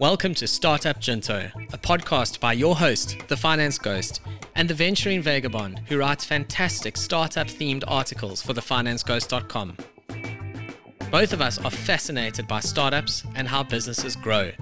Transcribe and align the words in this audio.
Welcome 0.00 0.32
to 0.36 0.46
Startup 0.46 1.00
Junto, 1.00 1.50
a 1.72 1.76
podcast 1.78 2.38
by 2.38 2.52
your 2.52 2.76
host, 2.76 3.16
the 3.26 3.36
Finance 3.36 3.78
Ghost, 3.78 4.20
and 4.54 4.70
the 4.70 4.74
venturing 4.74 5.22
vagabond 5.22 5.80
who 5.88 5.98
writes 5.98 6.24
fantastic 6.24 6.96
startup 6.96 7.48
themed 7.48 7.82
articles 7.88 8.40
for 8.40 8.52
thefinanceghost.com. 8.52 9.76
Both 11.10 11.32
of 11.32 11.40
us 11.40 11.58
are 11.64 11.70
fascinated 11.72 12.46
by 12.46 12.60
startups 12.60 13.24
and 13.34 13.48
how 13.48 13.64
businesses 13.64 14.14
grow. 14.14 14.52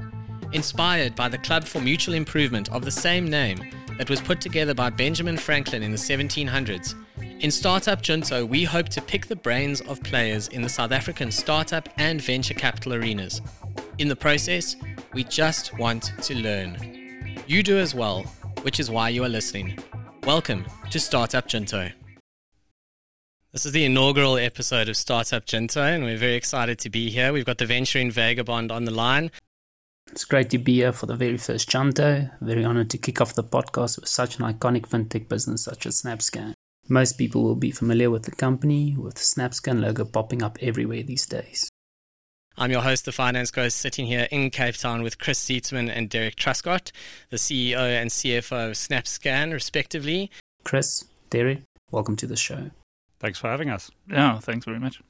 Inspired 0.52 1.14
by 1.14 1.28
the 1.28 1.36
Club 1.36 1.64
for 1.64 1.82
Mutual 1.82 2.14
Improvement 2.14 2.72
of 2.72 2.86
the 2.86 2.90
same 2.90 3.28
name 3.28 3.58
that 3.98 4.08
was 4.08 4.22
put 4.22 4.40
together 4.40 4.72
by 4.72 4.88
Benjamin 4.88 5.36
Franklin 5.36 5.82
in 5.82 5.90
the 5.90 5.98
1700s, 5.98 6.94
in 7.40 7.50
Startup 7.50 8.00
Junto, 8.00 8.46
we 8.46 8.64
hope 8.64 8.88
to 8.88 9.02
pick 9.02 9.26
the 9.26 9.36
brains 9.36 9.82
of 9.82 10.02
players 10.02 10.48
in 10.48 10.62
the 10.62 10.68
South 10.70 10.92
African 10.92 11.30
startup 11.30 11.86
and 11.98 12.22
venture 12.22 12.54
capital 12.54 12.94
arenas. 12.94 13.42
In 13.98 14.08
the 14.08 14.16
process, 14.16 14.76
we 15.16 15.24
just 15.24 15.72
want 15.78 16.12
to 16.20 16.34
learn. 16.34 16.76
You 17.46 17.62
do 17.62 17.78
as 17.78 17.94
well, 17.94 18.24
which 18.60 18.78
is 18.78 18.90
why 18.90 19.08
you 19.08 19.24
are 19.24 19.30
listening. 19.30 19.78
Welcome 20.24 20.66
to 20.90 21.00
Startup 21.00 21.46
Junto. 21.46 21.88
This 23.50 23.64
is 23.64 23.72
the 23.72 23.86
inaugural 23.86 24.36
episode 24.36 24.90
of 24.90 24.96
Startup 24.98 25.42
Junto, 25.46 25.80
and 25.80 26.04
we're 26.04 26.18
very 26.18 26.34
excited 26.34 26.78
to 26.80 26.90
be 26.90 27.08
here. 27.08 27.32
We've 27.32 27.46
got 27.46 27.56
the 27.56 27.64
venturing 27.64 28.10
vagabond 28.10 28.70
on 28.70 28.84
the 28.84 28.90
line. 28.90 29.30
It's 30.12 30.26
great 30.26 30.50
to 30.50 30.58
be 30.58 30.74
here 30.74 30.92
for 30.92 31.06
the 31.06 31.16
very 31.16 31.38
first 31.38 31.66
Junto. 31.66 32.28
Very 32.42 32.66
honored 32.66 32.90
to 32.90 32.98
kick 32.98 33.22
off 33.22 33.32
the 33.32 33.42
podcast 33.42 33.98
with 33.98 34.10
such 34.10 34.38
an 34.38 34.44
iconic 34.44 34.82
fintech 34.86 35.30
business 35.30 35.64
such 35.64 35.86
as 35.86 36.02
SnapScan. 36.02 36.52
Most 36.90 37.16
people 37.16 37.42
will 37.42 37.56
be 37.56 37.70
familiar 37.70 38.10
with 38.10 38.24
the 38.24 38.32
company, 38.32 38.94
with 38.98 39.14
the 39.14 39.20
SnapScan 39.20 39.80
logo 39.80 40.04
popping 40.04 40.42
up 40.42 40.58
everywhere 40.60 41.02
these 41.02 41.24
days. 41.24 41.70
I'm 42.58 42.70
your 42.70 42.80
host, 42.80 43.04
the 43.04 43.12
Finance 43.12 43.50
Ghost, 43.50 43.76
sitting 43.76 44.06
here 44.06 44.26
in 44.30 44.48
Cape 44.48 44.76
Town 44.76 45.02
with 45.02 45.18
Chris 45.18 45.44
Zietsman 45.44 45.90
and 45.94 46.08
Derick 46.08 46.36
Truscott, 46.36 46.90
the 47.28 47.36
CEO 47.36 47.76
and 47.76 48.08
CFO 48.08 48.70
of 48.70 48.72
SnapScan, 48.72 49.52
respectively. 49.52 50.30
Chris, 50.64 51.04
Derick, 51.28 51.60
welcome 51.90 52.16
to 52.16 52.26
the 52.26 52.34
show. 52.34 52.70
Thanks 53.20 53.38
for 53.38 53.48
having 53.48 53.68
us. 53.68 53.90
Yeah, 54.10 54.38
thanks 54.38 54.64
very 54.64 54.80
much. 54.80 55.02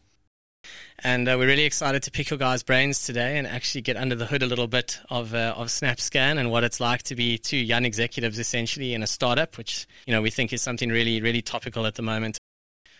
And 0.98 1.28
uh, 1.28 1.36
we're 1.38 1.46
really 1.46 1.66
excited 1.66 2.02
to 2.02 2.10
pick 2.10 2.30
your 2.30 2.38
guys' 2.40 2.64
brains 2.64 3.04
today 3.04 3.38
and 3.38 3.46
actually 3.46 3.82
get 3.82 3.96
under 3.96 4.16
the 4.16 4.26
hood 4.26 4.42
a 4.42 4.46
little 4.46 4.66
bit 4.66 4.98
of 5.08 5.32
uh, 5.32 5.54
of 5.56 5.68
SnapScan 5.68 6.38
and 6.38 6.50
what 6.50 6.64
it's 6.64 6.80
like 6.80 7.04
to 7.04 7.14
be 7.14 7.38
two 7.38 7.58
young 7.58 7.84
executives 7.84 8.40
essentially 8.40 8.92
in 8.92 9.04
a 9.04 9.06
startup, 9.06 9.56
which 9.56 9.86
you 10.04 10.12
know 10.12 10.20
we 10.20 10.30
think 10.30 10.52
is 10.52 10.62
something 10.62 10.88
really 10.88 11.20
really 11.20 11.42
topical 11.42 11.86
at 11.86 11.94
the 11.94 12.02
moment. 12.02 12.38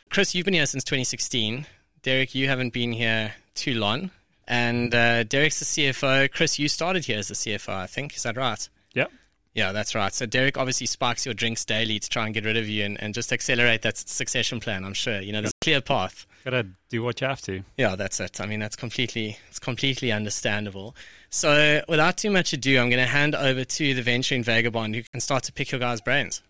Chris, 0.09 0.37
you've 0.37 0.45
been 0.45 0.55
here 0.55 0.67
since 0.67 0.85
2016. 0.85 1.67
Derick, 2.03 2.37
you 2.37 2.47
haven't 2.47 2.73
been 2.73 2.93
here 2.93 3.35
too 3.57 3.75
long. 3.75 4.13
And 4.49 4.95
uh, 4.95 5.25
Derick's 5.25 5.59
the 5.59 5.65
CFO. 5.65 6.31
Chris, 6.31 6.59
you 6.59 6.69
started 6.69 7.05
here 7.05 7.19
as 7.19 7.29
the 7.29 7.35
CFO, 7.35 7.75
I 7.75 7.87
think. 7.87 8.15
Is 8.17 8.23
that 8.23 8.37
right? 8.37 8.69
Yep. 8.95 9.11
Yeah, 9.55 9.73
that's 9.73 9.95
right. 9.95 10.13
So 10.13 10.27
Derick 10.27 10.59
obviously 10.59 10.87
spikes 10.87 11.25
your 11.25 11.35
drinks 11.35 11.65
daily 11.65 11.99
to 11.99 12.09
try 12.09 12.27
and 12.27 12.35
get 12.35 12.45
rid 12.45 12.59
of 12.59 12.69
you 12.69 12.85
and, 12.85 13.01
and 13.01 13.15
just 13.15 13.33
accelerate 13.33 13.83
that 13.83 13.97
succession 13.97 14.61
plan. 14.61 14.85
I'm 14.85 14.93
sure 14.93 15.21
you 15.21 15.33
know 15.33 15.41
there's 15.41 15.53
a 15.53 15.65
clear 15.65 15.81
path. 15.81 16.27
Gotta 16.45 16.67
do 16.91 17.03
what 17.03 17.21
you 17.23 17.27
have 17.27 17.41
to. 17.43 17.63
Yeah, 17.79 17.97
that's 17.97 18.21
it. 18.21 18.39
I 18.41 18.47
mean, 18.47 18.61
that's 18.61 18.77
completely 18.77 19.39
it's 19.49 19.59
completely 19.59 20.13
understandable. 20.13 20.95
So 21.31 21.83
without 21.89 22.19
too 22.19 22.31
much 22.31 22.53
ado, 22.53 22.79
I'm 22.79 22.91
going 22.91 23.03
to 23.03 23.11
hand 23.11 23.35
over 23.35 23.65
to 23.65 23.95
the 23.95 24.03
venturing 24.03 24.45
vagabond 24.45 24.95
who 24.95 25.03
can 25.03 25.21
start 25.21 25.43
to 25.45 25.53
pick 25.53 25.73
your 25.73 25.81
guys' 25.81 26.01
brains. 26.01 26.43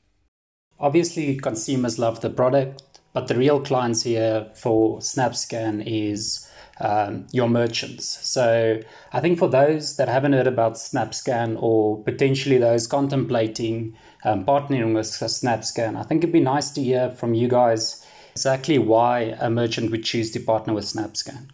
Obviously, 0.78 1.36
consumers 1.36 1.98
love 1.98 2.20
the 2.20 2.28
product, 2.28 2.82
but 3.14 3.28
the 3.28 3.36
real 3.36 3.60
clients 3.60 4.02
here 4.02 4.50
for 4.54 4.98
SnapScan 4.98 5.82
is 5.86 6.45
um, 6.80 7.26
your 7.32 7.48
merchants. 7.48 8.06
So 8.26 8.80
I 9.12 9.20
think 9.20 9.38
for 9.38 9.48
those 9.48 9.96
that 9.96 10.08
haven't 10.08 10.32
heard 10.32 10.46
about 10.46 10.74
SnapScan 10.74 11.56
or 11.60 12.02
potentially 12.02 12.58
those 12.58 12.86
contemplating 12.86 13.96
um, 14.24 14.44
partnering 14.44 14.94
with 14.94 15.06
SnapScan, 15.06 15.96
I 15.96 16.02
think 16.02 16.22
it'd 16.22 16.32
be 16.32 16.40
nice 16.40 16.70
to 16.72 16.82
hear 16.82 17.10
from 17.10 17.34
you 17.34 17.48
guys 17.48 18.04
exactly 18.32 18.78
why 18.78 19.36
a 19.40 19.48
merchant 19.48 19.90
would 19.90 20.04
choose 20.04 20.30
to 20.32 20.40
partner 20.40 20.74
with 20.74 20.84
SnapScan. 20.84 21.48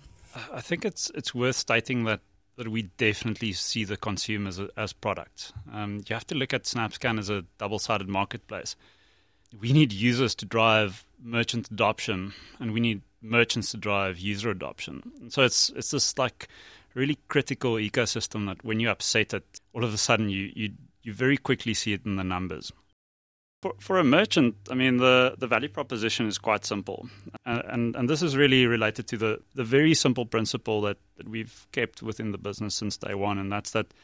I 0.53 0.61
think 0.61 0.85
it's 0.85 1.11
it's 1.15 1.35
worth 1.35 1.57
stating 1.57 2.05
that 2.05 2.21
that 2.57 2.69
we 2.69 2.83
definitely 2.83 3.53
see 3.53 3.85
the 3.85 3.97
consumer 3.97 4.49
as, 4.49 4.61
as 4.77 4.93
products. 4.93 5.53
Um, 5.73 6.03
you 6.07 6.15
have 6.15 6.27
to 6.27 6.35
look 6.35 6.53
at 6.53 6.65
SnapScan 6.65 7.19
as 7.19 7.31
a 7.31 7.45
double-sided 7.59 8.09
marketplace. 8.09 8.77
We 9.59 9.73
need 9.73 9.93
users 9.93 10.35
to 10.37 10.47
drive 10.47 11.05
merchant 11.23 11.71
adoption, 11.71 12.35
and 12.61 12.73
we 12.73 12.81
need 12.81 13.03
merchants 13.23 13.71
to 13.71 13.77
drive 13.77 14.19
user 14.19 14.51
adoption. 14.51 15.03
So 15.29 15.43
it's 15.43 15.71
it's 15.71 15.93
this 15.93 16.19
like 16.19 16.49
really 16.95 17.19
critical 17.29 17.75
ecosystem 17.75 18.47
that 18.47 18.65
when 18.65 18.81
you 18.81 18.91
upset 18.91 19.33
it, 19.33 19.61
all 19.73 19.85
of 19.85 19.95
a 19.95 19.99
sudden 19.99 20.29
you 20.29 20.53
you 20.55 20.71
you 21.03 21.13
very 21.13 21.37
quickly 21.37 21.75
see 21.75 21.93
it 21.93 22.05
in 22.05 22.17
the 22.17 22.25
numbers. 22.25 22.73
For, 23.63 23.75
for 23.79 23.99
a 23.99 24.05
merchant, 24.05 24.57
I 24.71 24.75
mean 24.75 24.97
the, 24.97 25.37
the 25.39 25.47
value 25.47 25.69
proposition 25.69 26.27
is 26.27 26.37
quite 26.37 26.65
simple, 26.65 27.09
and, 27.47 27.63
and 27.67 27.97
and 27.97 28.11
this 28.11 28.21
is 28.23 28.37
really 28.37 28.67
related 28.67 29.07
to 29.09 29.17
the 29.17 29.41
the 29.55 29.65
very 29.65 29.95
simple 29.95 30.27
principle 30.27 30.81
that, 30.83 30.99
that 31.17 31.29
we've 31.29 31.67
kept 31.71 32.03
within 32.03 32.33
the 32.33 32.39
business 32.39 32.75
since 32.75 32.97
day 32.97 33.15
one, 33.15 33.39
and 33.39 33.53
that's 33.53 33.71
that 33.71 33.95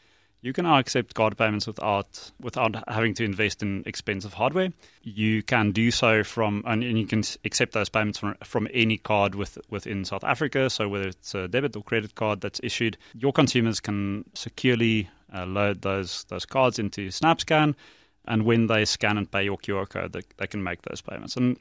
you 0.41 0.53
can 0.53 0.65
now 0.65 0.79
accept 0.79 1.15
card 1.15 1.37
payments 1.37 1.67
without 1.67 2.31
without 2.41 2.77
having 2.89 3.15
to 3.15 3.25
invest 3.25 3.63
in 3.63 3.83
expensive 3.87 4.35
hardware. 4.35 4.73
You 5.03 5.43
can 5.43 5.73
do 5.73 5.91
so 5.91 6.23
from 6.23 6.63
and 6.67 6.83
you 6.83 7.07
can 7.07 7.25
accept 7.45 7.73
those 7.73 7.89
payments 7.89 8.19
from, 8.19 8.37
from 8.45 8.69
any 8.73 8.99
card 8.99 9.35
with, 9.35 9.59
within 9.69 10.05
South 10.05 10.25
Africa. 10.25 10.71
So 10.71 10.89
whether 10.89 11.09
it's 11.09 11.35
a 11.35 11.49
debit 11.49 11.75
or 11.77 11.83
credit 11.83 12.15
card 12.15 12.41
that's 12.41 12.61
issued, 12.63 12.97
your 13.15 13.33
consumers 13.33 13.81
can 13.81 14.25
securely 14.35 15.11
uh, 15.35 15.45
load 15.45 15.83
those 15.83 16.25
those 16.25 16.47
cards 16.47 16.79
into 16.79 17.09
SnapScan, 17.09 17.75
and 18.27 18.45
when 18.45 18.69
they 18.69 18.85
scan 18.85 19.19
and 19.19 19.31
pay 19.31 19.45
your 19.45 19.59
QR 19.59 19.89
code, 19.89 20.13
they, 20.13 20.23
they 20.37 20.47
can 20.47 20.63
make 20.63 20.83
those 20.83 21.01
payments. 21.01 21.37
And 21.37 21.59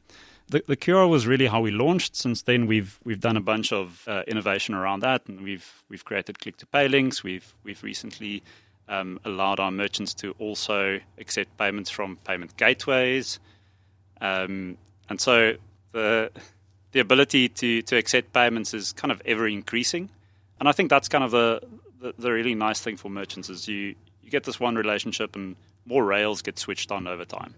the, 0.49 0.63
the 0.67 0.77
QR 0.77 1.09
was 1.09 1.27
really 1.27 1.47
how 1.47 1.61
we 1.61 1.71
launched. 1.71 2.15
Since 2.15 2.43
then, 2.43 2.67
we've 2.67 2.99
we've 3.03 3.19
done 3.19 3.37
a 3.37 3.41
bunch 3.41 3.73
of 3.73 4.03
uh, 4.07 4.21
innovation 4.27 4.75
around 4.75 5.01
that, 5.01 5.27
and 5.27 5.41
we've 5.41 5.83
we've 5.89 6.05
created 6.05 6.39
click 6.39 6.57
to 6.57 6.65
pay 6.67 6.87
links. 6.87 7.23
We've 7.23 7.53
we've 7.63 7.83
recently 7.83 8.43
um, 8.89 9.19
allowed 9.25 9.59
our 9.59 9.71
merchants 9.71 10.13
to 10.15 10.35
also 10.39 10.99
accept 11.17 11.57
payments 11.57 11.89
from 11.89 12.17
payment 12.17 12.55
gateways. 12.57 13.39
Um, 14.21 14.77
and 15.09 15.19
so 15.19 15.55
the 15.91 16.31
the 16.91 16.99
ability 17.01 17.49
to, 17.49 17.81
to 17.83 17.97
accept 17.97 18.33
payments 18.33 18.73
is 18.73 18.93
kind 18.93 19.11
of 19.11 19.21
ever 19.25 19.47
increasing. 19.47 20.09
And 20.59 20.67
I 20.69 20.71
think 20.71 20.89
that's 20.89 21.07
kind 21.07 21.23
of 21.23 21.31
the, 21.31 21.61
the, 21.99 22.13
the 22.17 22.31
really 22.31 22.55
nice 22.55 22.79
thing 22.79 22.97
for 22.97 23.09
merchants 23.09 23.49
is 23.49 23.67
you, 23.67 23.95
you 24.23 24.31
get 24.31 24.45
this 24.45 24.59
one 24.59 24.75
relationship 24.75 25.35
and 25.35 25.55
more 25.85 26.03
rails 26.03 26.41
get 26.41 26.57
switched 26.57 26.91
on 26.91 27.05
over 27.05 27.25
time. 27.25 27.55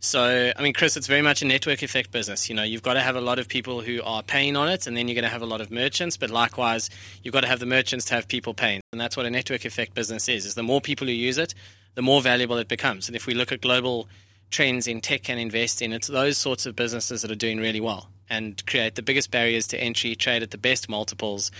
So, 0.00 0.52
I 0.56 0.62
mean, 0.62 0.74
Chris, 0.74 0.96
it's 0.96 1.08
very 1.08 1.22
much 1.22 1.42
a 1.42 1.44
network 1.44 1.82
effect 1.82 2.12
business. 2.12 2.48
You 2.48 2.54
know, 2.54 2.62
you've 2.62 2.84
got 2.84 2.94
to 2.94 3.00
have 3.00 3.16
a 3.16 3.20
lot 3.20 3.40
of 3.40 3.48
people 3.48 3.80
who 3.80 4.00
are 4.04 4.22
paying 4.22 4.56
on 4.56 4.68
it, 4.68 4.86
and 4.86 4.96
then 4.96 5.08
you're 5.08 5.16
going 5.16 5.24
to 5.24 5.30
have 5.30 5.42
a 5.42 5.46
lot 5.46 5.60
of 5.60 5.72
merchants. 5.72 6.16
But 6.16 6.30
likewise, 6.30 6.88
you've 7.22 7.34
got 7.34 7.40
to 7.40 7.48
have 7.48 7.58
the 7.58 7.66
merchants 7.66 8.04
to 8.06 8.14
have 8.14 8.28
people 8.28 8.54
paying, 8.54 8.80
and 8.92 9.00
that's 9.00 9.16
what 9.16 9.26
a 9.26 9.30
network 9.30 9.64
effect 9.64 9.94
business 9.94 10.28
is. 10.28 10.46
Is 10.46 10.54
the 10.54 10.62
more 10.62 10.80
people 10.80 11.08
who 11.08 11.12
use 11.12 11.36
it, 11.36 11.52
the 11.94 12.02
more 12.02 12.22
valuable 12.22 12.58
it 12.58 12.68
becomes. 12.68 13.08
And 13.08 13.16
if 13.16 13.26
we 13.26 13.34
look 13.34 13.50
at 13.50 13.60
global 13.60 14.08
trends 14.50 14.86
in 14.86 15.00
tech 15.00 15.28
and 15.28 15.40
invest 15.40 15.82
in, 15.82 15.92
it's 15.92 16.06
those 16.06 16.38
sorts 16.38 16.64
of 16.64 16.76
businesses 16.76 17.22
that 17.22 17.30
are 17.32 17.36
doing 17.36 17.58
really 17.58 17.80
well 17.80 18.08
and 18.30 18.64
create 18.66 18.94
the 18.94 19.02
biggest 19.02 19.32
barriers 19.32 19.66
to 19.68 19.80
entry, 19.80 20.14
trade 20.14 20.42
at 20.44 20.52
the 20.52 20.58
best 20.58 20.88
multiples, 20.88 21.50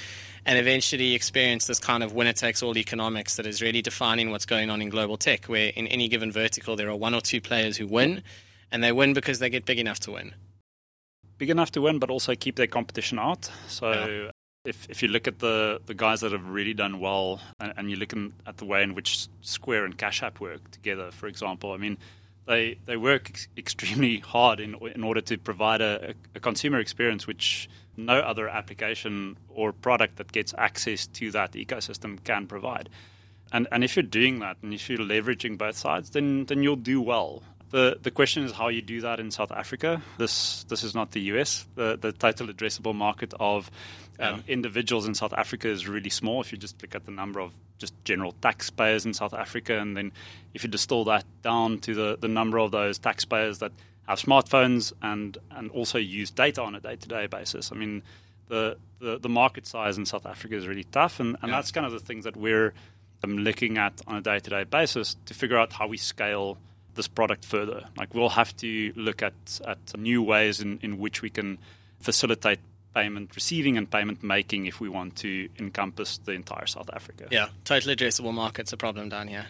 and 0.48 0.58
eventually 0.58 1.14
experience 1.14 1.66
this 1.66 1.78
kind 1.78 2.02
of 2.02 2.14
winner 2.14 2.32
takes 2.32 2.62
all 2.62 2.78
economics 2.78 3.36
that 3.36 3.46
is 3.46 3.60
really 3.60 3.82
defining 3.82 4.30
what's 4.30 4.46
going 4.46 4.70
on 4.70 4.80
in 4.80 4.88
global 4.88 5.18
tech, 5.18 5.44
where 5.44 5.70
in 5.76 5.86
any 5.88 6.08
given 6.08 6.32
vertical 6.32 6.74
there 6.74 6.88
are 6.88 6.96
one 6.96 7.14
or 7.14 7.20
two 7.20 7.38
players 7.38 7.76
who 7.76 7.86
win, 7.86 8.22
and 8.72 8.82
they 8.82 8.90
win 8.90 9.12
because 9.12 9.40
they 9.40 9.50
get 9.50 9.66
big 9.66 9.78
enough 9.78 10.00
to 10.00 10.12
win. 10.12 10.34
Big 11.36 11.50
enough 11.50 11.70
to 11.72 11.82
win, 11.82 11.98
but 11.98 12.08
also 12.08 12.34
keep 12.34 12.56
their 12.56 12.66
competition 12.66 13.18
out. 13.18 13.50
So. 13.68 13.92
Yeah. 13.92 14.30
If, 14.64 14.90
if 14.90 15.02
you 15.02 15.08
look 15.08 15.26
at 15.26 15.38
the, 15.38 15.80
the 15.86 15.94
guys 15.94 16.20
that 16.20 16.32
have 16.32 16.46
really 16.46 16.74
done 16.74 16.98
well, 16.98 17.40
and, 17.58 17.72
and 17.76 17.90
you're 17.90 17.98
looking 17.98 18.34
at 18.46 18.58
the 18.58 18.66
way 18.66 18.82
in 18.82 18.94
which 18.94 19.28
Square 19.40 19.86
and 19.86 19.96
Cash 19.96 20.22
App 20.22 20.40
work 20.40 20.70
together, 20.72 21.10
for 21.10 21.26
example, 21.26 21.72
I 21.72 21.78
mean, 21.78 21.96
they 22.48 22.78
they 22.86 22.96
work 22.96 23.30
ex- 23.30 23.48
extremely 23.56 24.18
hard 24.18 24.58
in 24.58 24.74
in 24.94 25.04
order 25.04 25.20
to 25.20 25.38
provide 25.38 25.80
a, 25.80 26.14
a, 26.34 26.40
consumer 26.40 26.80
experience 26.80 27.26
which 27.26 27.68
no 27.96 28.18
other 28.18 28.48
application 28.48 29.36
or 29.48 29.72
product 29.72 30.16
that 30.16 30.32
gets 30.32 30.54
access 30.56 31.06
to 31.06 31.30
that 31.30 31.52
ecosystem 31.52 32.22
can 32.24 32.46
provide. 32.46 32.88
And 33.52 33.68
and 33.70 33.84
if 33.84 33.94
you're 33.94 34.02
doing 34.02 34.40
that 34.40 34.56
and 34.62 34.74
if 34.74 34.88
you're 34.88 34.98
leveraging 34.98 35.58
both 35.58 35.76
sides, 35.76 36.10
then 36.10 36.46
then 36.46 36.62
you'll 36.62 36.76
do 36.76 37.00
well. 37.00 37.42
The 37.70 37.98
the 38.00 38.10
question 38.10 38.44
is 38.44 38.52
how 38.52 38.68
you 38.68 38.80
do 38.82 39.02
that 39.02 39.20
in 39.20 39.30
South 39.30 39.52
Africa. 39.52 40.02
This 40.16 40.64
this 40.64 40.82
is 40.82 40.94
not 40.94 41.10
the 41.12 41.20
US. 41.32 41.66
The 41.74 41.98
the 42.00 42.12
total 42.12 42.48
addressable 42.48 42.94
market 42.94 43.34
of 43.38 43.70
um, 44.20 44.42
individuals 44.48 45.06
in 45.06 45.14
South 45.14 45.32
Africa 45.32 45.68
is 45.68 45.86
really 45.86 46.10
small. 46.10 46.40
If 46.40 46.52
you 46.52 46.58
just 46.58 46.80
look 46.82 46.94
at 46.94 47.04
the 47.04 47.12
number 47.12 47.40
of 47.40 47.52
just 47.78 47.94
general 48.04 48.32
taxpayers 48.40 49.06
in 49.06 49.14
South 49.14 49.34
Africa, 49.34 49.78
and 49.78 49.96
then 49.96 50.12
if 50.54 50.64
you 50.64 50.70
distill 50.70 51.04
that 51.04 51.24
down 51.42 51.78
to 51.80 51.94
the, 51.94 52.18
the 52.20 52.28
number 52.28 52.58
of 52.58 52.70
those 52.70 52.98
taxpayers 52.98 53.58
that 53.58 53.72
have 54.08 54.18
smartphones 54.18 54.92
and 55.02 55.38
and 55.50 55.70
also 55.70 55.98
use 55.98 56.30
data 56.30 56.62
on 56.62 56.74
a 56.74 56.80
day 56.80 56.96
to 56.96 57.08
day 57.08 57.26
basis, 57.26 57.70
I 57.70 57.76
mean, 57.76 58.02
the, 58.48 58.76
the, 59.00 59.18
the 59.18 59.28
market 59.28 59.66
size 59.66 59.98
in 59.98 60.06
South 60.06 60.26
Africa 60.26 60.56
is 60.56 60.66
really 60.66 60.84
tough, 60.84 61.20
and, 61.20 61.36
and 61.42 61.50
yeah. 61.50 61.56
that's 61.56 61.70
kind 61.70 61.86
of 61.86 61.92
the 61.92 62.00
things 62.00 62.24
that 62.24 62.36
we're 62.36 62.72
I'm 63.22 63.38
looking 63.38 63.78
at 63.78 64.00
on 64.06 64.16
a 64.16 64.20
day 64.20 64.38
to 64.38 64.50
day 64.50 64.64
basis 64.64 65.16
to 65.26 65.34
figure 65.34 65.58
out 65.58 65.72
how 65.72 65.86
we 65.86 65.96
scale 65.96 66.58
this 66.94 67.08
product 67.08 67.44
further. 67.44 67.84
Like 67.96 68.14
we'll 68.14 68.28
have 68.28 68.56
to 68.58 68.92
look 68.96 69.22
at, 69.22 69.34
at 69.66 69.98
new 69.98 70.22
ways 70.22 70.60
in, 70.60 70.78
in 70.82 70.98
which 70.98 71.22
we 71.22 71.30
can 71.30 71.58
facilitate 72.00 72.60
payment 72.94 73.34
receiving 73.34 73.76
and 73.76 73.90
payment 73.90 74.22
making 74.22 74.66
if 74.66 74.80
we 74.80 74.88
want 74.88 75.16
to 75.16 75.48
encompass 75.58 76.18
the 76.18 76.32
entire 76.32 76.66
South 76.66 76.90
Africa. 76.92 77.26
Yeah, 77.30 77.48
totally 77.64 77.94
addressable 77.96 78.34
market's 78.34 78.72
a 78.72 78.76
problem 78.76 79.08
down 79.08 79.28
here. 79.28 79.46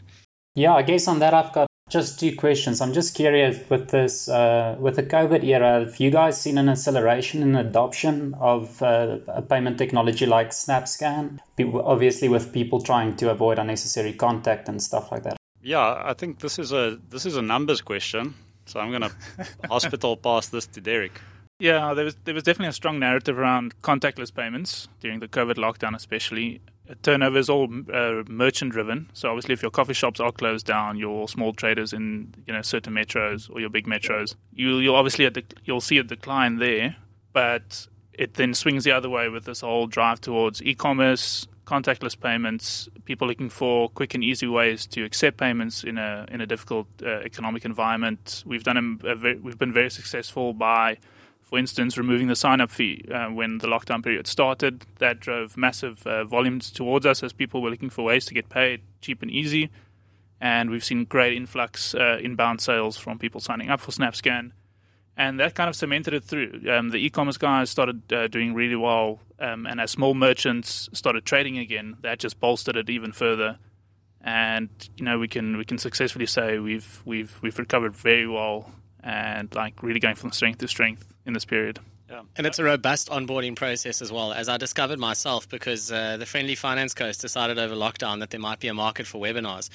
Yeah, 0.55 0.75
I 0.75 0.83
guess 0.83 1.07
on 1.09 1.19
that 1.21 1.35
I've 1.35 1.53
got 1.53 1.69
just 1.89 2.21
two 2.21 2.37
questions. 2.37 2.81
I'm 2.81 2.93
just 2.93 3.15
curious 3.15 3.59
with 3.71 3.89
this, 3.91 4.29
uh, 4.29 4.77
with 4.79 4.97
the 4.97 5.03
COVID 5.03 5.43
era, 5.45 5.85
have 5.85 5.99
you 5.99 6.11
guys 6.11 6.41
seen 6.41 6.59
an 6.59 6.69
acceleration 6.69 7.43
in 7.43 7.57
adoption 7.57 8.35
of 8.41 8.83
uh, 8.83 9.19
a 9.29 9.43
payment 9.43 9.79
technology 9.79 10.27
like 10.27 10.51
SnapScan? 10.51 11.39
Obviously, 11.59 12.29
with 12.29 12.53
people 12.53 12.81
trying 12.81 13.17
to 13.17 13.31
avoid 13.31 13.59
unnecessary 13.59 14.13
contact 14.13 14.69
and 14.69 14.83
stuff 14.83 15.11
like 15.11 15.23
that. 15.23 15.37
Yeah, 15.63 16.03
I 16.05 16.15
think 16.15 16.41
this 16.41 16.59
is 16.59 16.73
a 16.73 16.99
this 17.09 17.27
is 17.27 17.37
a 17.37 17.43
numbers 17.43 17.81
question. 17.81 18.35
So 18.67 18.81
I'm 18.81 18.91
going 18.91 19.03
to 19.11 19.13
hospital 19.69 20.17
pass 20.17 20.49
this 20.49 20.67
to 20.67 20.81
Derick. 20.81 21.21
Yeah, 21.61 21.93
there 21.95 22.05
was 22.05 22.17
there 22.25 22.35
was 22.35 22.45
definitely 22.45 22.69
a 22.69 22.73
strong 22.73 23.01
narrative 23.01 23.37
around 23.37 23.81
contactless 23.83 24.33
payments 24.33 24.89
during 25.01 25.19
the 25.19 25.27
COVID 25.27 25.55
lockdown, 25.57 25.97
especially 25.97 26.61
turnover 27.03 27.39
is 27.39 27.51
all 27.51 27.69
uh, 27.93 28.23
merchant 28.29 28.73
driven. 28.73 29.11
So 29.13 29.29
obviously, 29.31 29.55
if 29.55 29.63
your 29.63 29.73
coffee 29.73 29.93
shops 29.93 30.21
are 30.21 30.31
closed 30.31 30.67
down, 30.67 30.99
your 30.99 31.29
small 31.29 31.53
traders 31.53 31.93
in 31.93 32.33
you 32.47 32.53
know 32.53 32.63
certain 32.63 32.95
metros 32.95 33.51
or 33.51 33.61
your 33.61 33.71
big 33.71 33.87
metros, 33.87 34.37
you 34.53 34.79
you'll 34.79 34.95
obviously 34.95 35.29
you'll 35.65 35.81
see 35.81 35.99
a 35.99 36.05
decline 36.05 36.59
there. 36.59 36.97
But 37.33 37.89
it 38.13 38.35
then 38.35 38.55
swings 38.55 38.85
the 38.85 38.93
other 38.93 39.11
way 39.11 39.29
with 39.29 39.45
this 39.45 39.61
whole 39.61 39.87
drive 39.87 40.21
towards 40.21 40.63
e-commerce, 40.63 41.47
contactless 41.67 42.19
payments, 42.19 42.89
people 43.05 43.27
looking 43.27 43.51
for 43.51 43.89
quick 43.89 44.15
and 44.15 44.23
easy 44.25 44.47
ways 44.47 44.87
to 44.87 45.05
accept 45.05 45.37
payments 45.37 45.83
in 45.83 45.99
a 45.99 46.25
in 46.31 46.41
a 46.41 46.47
difficult 46.47 46.87
uh, 47.03 47.21
economic 47.25 47.65
environment. 47.65 48.45
We've 48.47 48.65
done 48.65 49.01
a, 49.03 49.09
a 49.09 49.35
we've 49.35 49.59
been 49.59 49.73
very 49.73 49.91
successful 49.91 50.53
by 50.53 50.99
for 51.49 51.59
instance, 51.59 51.97
removing 51.97 52.29
the 52.29 52.37
sign 52.37 52.61
up 52.61 52.71
fee 52.71 53.09
uh, 53.11 53.29
when 53.29 53.57
the 53.57 53.67
lockdown 53.67 54.05
period 54.05 54.27
started. 54.27 54.85
That 54.99 55.19
drove 55.19 55.57
massive 55.57 56.07
uh, 56.07 56.25
volumes 56.25 56.71
towards 56.71 57.07
us 57.07 57.23
as 57.23 57.33
people 57.33 57.63
were 57.63 57.71
looking 57.71 57.89
for 57.89 58.05
ways 58.05 58.27
to 58.27 58.35
get 58.35 58.51
paid 58.51 58.83
cheap 59.01 59.23
and 59.23 59.31
easy. 59.31 59.71
And 60.43 60.69
we've 60.69 60.85
seen 60.85 61.07
great 61.07 61.35
influx 61.35 61.95
uh, 61.95 62.19
inbound 62.23 62.61
sales 62.61 62.99
from 62.99 63.19
people 63.19 63.41
signing 63.41 63.71
up 63.71 63.81
for 63.81 63.93
SnapScan. 63.93 64.53
And 65.17 65.41
that 65.41 65.55
kind 65.55 65.71
of 65.71 65.75
cemented 65.75 66.13
it 66.13 66.23
through. 66.23 66.61
Um, 66.71 66.91
the 66.91 66.99
e 66.99 67.09
commerce 67.09 67.39
guys 67.39 67.71
started 67.71 68.13
uh, 68.13 68.29
doing 68.29 68.53
really 68.53 68.77
well. 68.77 69.21
Um, 69.41 69.67
and 69.67 69.81
as 69.81 69.91
small 69.91 70.13
merchants 70.13 70.91
started 70.93 71.25
trading 71.25 71.57
again, 71.57 71.97
that 72.03 72.19
just 72.19 72.39
bolstered 72.41 72.77
it 72.77 72.91
even 72.91 73.13
further. 73.13 73.59
And 74.21 74.69
you 74.99 75.05
know 75.07 75.19
we 75.19 75.29
can 75.29 75.57
we 75.57 75.65
can 75.65 75.79
successfully 75.79 76.27
say 76.27 76.59
we've 76.59 77.01
we've 77.07 77.39
we've 77.41 77.59
recovered 77.59 77.97
very 77.97 78.27
well 78.27 78.71
and 79.03 79.55
like 79.55 79.83
really 79.83 80.01
going 80.01 80.17
from 80.17 80.33
strength 80.33 80.59
to 80.59 80.69
strength 80.69 81.07
in 81.27 81.33
this 81.33 81.45
period. 81.45 81.79
Yeah. 82.11 82.23
And 82.37 82.47
it's 82.47 82.59
a 82.59 82.65
robust 82.65 83.11
onboarding 83.11 83.55
process 83.55 84.01
as 84.01 84.11
well, 84.11 84.33
as 84.33 84.49
I 84.49 84.57
discovered 84.57 84.99
myself 84.99 85.47
because 85.47 85.93
uh, 85.93 86.17
the 86.17 86.25
Friendly 86.25 86.55
Finance 86.55 86.95
Ghost 86.95 87.21
decided 87.21 87.59
over 87.59 87.75
lockdown 87.75 88.21
that 88.21 88.31
there 88.31 88.41
might 88.41 88.61
be 88.61 88.69
a 88.69 88.75
market 88.75 89.07
for 89.07 89.21
webinars. 89.21 89.69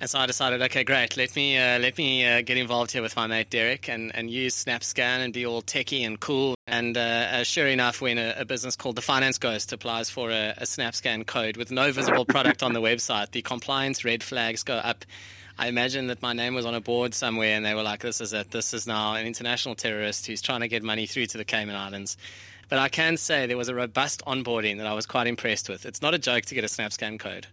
And 0.00 0.10
so 0.10 0.18
I 0.18 0.26
decided, 0.26 0.60
okay, 0.62 0.82
great, 0.82 1.16
let 1.16 1.36
me 1.36 1.56
uh, 1.56 1.78
let 1.78 1.96
me 1.96 2.26
uh, 2.26 2.42
get 2.42 2.56
involved 2.56 2.90
here 2.90 3.02
with 3.02 3.14
my 3.14 3.28
mate 3.28 3.50
Derick 3.50 3.88
and, 3.88 4.14
and 4.14 4.28
use 4.28 4.64
SnapScan 4.64 5.24
and 5.24 5.32
be 5.32 5.46
all 5.46 5.62
techie 5.62 6.04
and 6.04 6.18
cool. 6.18 6.56
And 6.66 6.96
uh, 6.96 7.00
uh, 7.00 7.42
sure 7.44 7.68
enough, 7.68 8.00
when 8.00 8.18
a, 8.18 8.34
a, 8.38 8.44
business 8.44 8.74
called 8.74 8.96
the 8.96 9.02
Finance 9.02 9.38
Ghost 9.38 9.72
applies 9.72 10.10
for 10.10 10.30
a, 10.30 10.54
a 10.58 10.64
SnapScan 10.64 11.24
code 11.24 11.56
with 11.56 11.70
no 11.70 11.92
visible 11.92 12.24
product 12.24 12.64
on 12.64 12.72
the 12.72 12.82
website, 12.82 13.30
the 13.30 13.42
compliance 13.42 14.04
red 14.04 14.24
flags 14.24 14.64
go 14.64 14.74
up 14.74 15.04
I 15.58 15.68
imagine 15.68 16.08
that 16.08 16.20
my 16.20 16.32
name 16.32 16.54
was 16.54 16.66
on 16.66 16.74
a 16.74 16.80
board 16.80 17.14
somewhere 17.14 17.56
and 17.56 17.64
they 17.64 17.74
were 17.74 17.82
like, 17.82 18.00
this 18.00 18.20
is 18.20 18.32
it. 18.32 18.50
This 18.50 18.74
is 18.74 18.86
now 18.86 19.14
an 19.14 19.26
international 19.26 19.74
terrorist 19.74 20.26
who's 20.26 20.42
trying 20.42 20.60
to 20.60 20.68
get 20.68 20.82
money 20.82 21.06
through 21.06 21.26
to 21.26 21.38
the 21.38 21.44
Cayman 21.44 21.74
Islands. 21.74 22.16
But 22.68 22.78
I 22.78 22.88
can 22.88 23.16
say 23.16 23.46
there 23.46 23.56
was 23.56 23.68
a 23.68 23.74
robust 23.74 24.22
onboarding 24.26 24.78
that 24.78 24.86
I 24.86 24.92
was 24.92 25.06
quite 25.06 25.26
impressed 25.26 25.68
with. 25.68 25.86
It's 25.86 26.02
not 26.02 26.14
a 26.14 26.18
joke 26.18 26.44
to 26.46 26.54
get 26.54 26.64
a 26.64 26.66
SnapScan 26.66 27.18
code. 27.18 27.46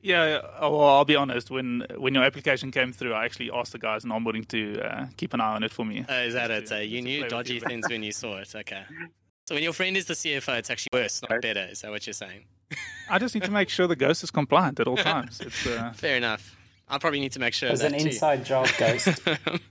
Yeah, 0.00 0.40
well, 0.60 0.80
I'll 0.82 1.04
be 1.04 1.16
honest. 1.16 1.50
When 1.50 1.84
when 1.96 2.14
your 2.14 2.22
application 2.22 2.70
came 2.70 2.92
through, 2.92 3.14
I 3.14 3.24
actually 3.24 3.50
asked 3.50 3.72
the 3.72 3.78
guys 3.78 4.04
in 4.04 4.10
onboarding 4.10 4.46
to 4.48 4.80
uh, 4.80 5.06
keep 5.16 5.34
an 5.34 5.40
eye 5.40 5.56
on 5.56 5.64
it 5.64 5.72
for 5.72 5.84
me. 5.84 6.04
Uh, 6.08 6.12
is 6.14 6.34
that 6.34 6.52
it? 6.52 6.86
You 6.86 7.02
knew 7.02 7.28
dodgy 7.28 7.58
things 7.58 7.86
when 7.88 8.02
you 8.02 8.12
saw 8.12 8.38
it. 8.38 8.54
Okay. 8.54 8.82
So 9.46 9.54
when 9.54 9.64
your 9.64 9.72
friend 9.72 9.96
is 9.96 10.04
the 10.04 10.12
CFO, 10.12 10.58
it's 10.58 10.68
actually 10.68 10.90
worse, 10.92 11.22
not 11.22 11.40
better. 11.40 11.66
Is 11.70 11.80
that 11.80 11.90
what 11.90 12.06
you're 12.06 12.12
saying? 12.12 12.44
I 13.08 13.18
just 13.18 13.34
need 13.34 13.44
to 13.44 13.50
make 13.50 13.70
sure 13.70 13.86
the 13.86 13.96
ghost 13.96 14.22
is 14.22 14.30
compliant 14.30 14.78
at 14.78 14.86
all 14.86 14.96
times. 15.12 15.40
It's, 15.40 15.66
uh... 15.66 15.90
Fair 15.96 16.18
enough. 16.18 16.54
I 16.90 16.98
probably 16.98 17.20
need 17.20 17.32
to 17.32 17.40
make 17.40 17.54
sure. 17.54 17.68
There's 17.68 17.82
an 17.82 17.94
inside 17.94 18.44
job, 18.44 18.68
Ghost. 18.78 19.08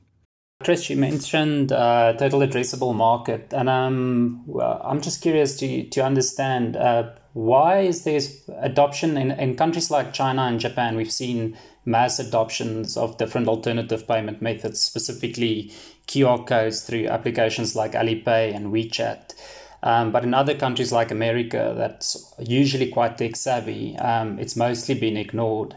Chris, 0.64 0.90
you 0.90 0.98
mentioned 0.98 1.72
uh, 1.72 2.14
total 2.18 2.40
addressable 2.40 2.96
market, 2.96 3.54
and 3.54 3.70
um, 3.70 4.44
well, 4.48 4.82
I'm 4.84 5.02
just 5.02 5.22
curious 5.22 5.58
to 5.60 5.84
to 5.90 6.04
understand 6.04 6.76
uh, 6.76 7.12
why 7.34 7.82
is 7.82 8.04
there 8.04 8.20
adoption 8.62 9.16
in, 9.16 9.30
in 9.32 9.56
countries 9.56 9.92
like 9.92 10.14
China 10.14 10.42
and 10.44 10.60
Japan? 10.60 10.96
We've 10.96 11.12
seen 11.12 11.56
mass 11.86 12.18
adoptions 12.18 12.98
of 12.98 13.20
different 13.20 13.48
alternative 13.48 14.08
payment 14.08 14.42
methods, 14.42 14.82
specifically 14.82 15.72
QR 16.08 16.46
codes 16.48 16.82
through 16.82 17.08
applications 17.08 17.76
like 17.76 17.92
Alipay 17.92 18.56
and 18.56 18.74
WeChat. 18.74 19.36
Um, 19.84 20.12
but 20.12 20.24
in 20.24 20.34
other 20.34 20.56
countries 20.56 20.92
like 20.92 21.12
America, 21.12 21.76
that's 21.78 22.34
usually 22.40 22.90
quite 22.90 23.20
tech 23.20 23.36
savvy. 23.36 23.96
Um, 23.98 24.40
it's 24.40 24.56
mostly 24.56 24.96
been 24.96 25.16
ignored. 25.16 25.76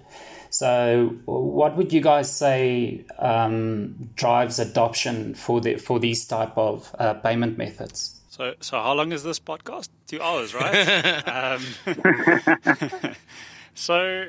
So, 0.50 1.14
what 1.26 1.76
would 1.76 1.92
you 1.92 2.00
guys 2.00 2.30
say 2.30 3.04
um, 3.18 4.10
drives 4.16 4.58
adoption 4.58 5.34
for 5.34 5.60
the 5.60 5.76
for 5.76 6.00
these 6.00 6.26
type 6.26 6.58
of 6.58 6.94
uh, 6.98 7.14
payment 7.14 7.56
methods? 7.56 8.20
So, 8.28 8.54
so 8.60 8.80
how 8.80 8.94
long 8.94 9.12
is 9.12 9.22
this 9.22 9.38
podcast? 9.38 9.88
Two 10.08 10.20
hours, 10.20 10.52
right? 10.52 11.28
um, 11.28 13.14
so, 13.74 14.28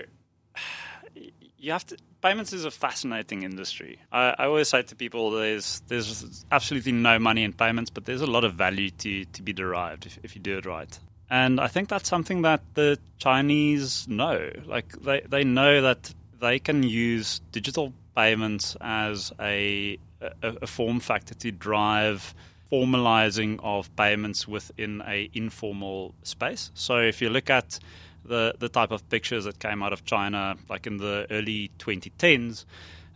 you 1.58 1.72
have 1.72 1.86
to. 1.88 1.98
Payments 2.22 2.54
is 2.54 2.66
a 2.66 2.72
fascinating 2.72 3.42
industry. 3.42 4.00
I, 4.12 4.36
I, 4.38 4.46
always 4.46 4.70
say 4.70 4.84
to 4.84 4.96
people, 4.96 5.32
there's 5.32 5.82
there's 5.88 6.46
absolutely 6.52 6.92
no 6.92 7.18
money 7.18 7.44
in 7.44 7.52
payments, 7.52 7.90
but 7.90 8.06
there's 8.06 8.22
a 8.22 8.28
lot 8.28 8.44
of 8.44 8.54
value 8.54 8.92
to 8.92 9.26
to 9.26 9.42
be 9.42 9.54
derived 9.54 10.06
if, 10.06 10.20
if 10.22 10.36
you 10.36 10.42
do 10.42 10.60
it 10.60 10.68
right. 10.68 11.00
And 11.31 11.62
I 11.62 11.69
think 11.69 11.88
that's 11.88 12.10
something 12.10 12.42
that 12.42 12.60
the 12.74 13.00
Chinese 13.18 14.06
know. 14.10 14.51
Like 14.66 14.92
they, 15.01 15.22
they 15.22 15.45
know 15.45 15.81
that 15.81 16.13
they 16.42 16.60
can 16.60 16.83
use 16.83 17.39
digital 17.54 17.94
payments 18.17 18.75
as 18.82 19.32
a, 19.39 19.98
a, 20.22 20.53
a 20.63 20.67
form 20.67 21.00
factor 21.00 21.34
to 21.36 21.51
drive 21.53 22.36
formalizing 22.70 23.62
of 23.63 23.94
payments 23.96 24.46
within 24.46 25.01
a 25.08 25.29
informal 25.34 26.13
space. 26.24 26.70
So 26.74 26.98
if 26.98 27.22
you 27.22 27.29
look 27.29 27.50
at 27.50 27.79
the 28.25 28.53
the 28.60 28.67
type 28.67 28.91
of 28.91 29.10
pictures 29.10 29.46
that 29.46 29.58
came 29.58 29.82
out 29.82 29.94
of 29.94 30.03
China, 30.03 30.58
like 30.70 30.86
in 30.86 30.98
the 30.98 31.27
early 31.32 31.72
2010s, 31.79 32.65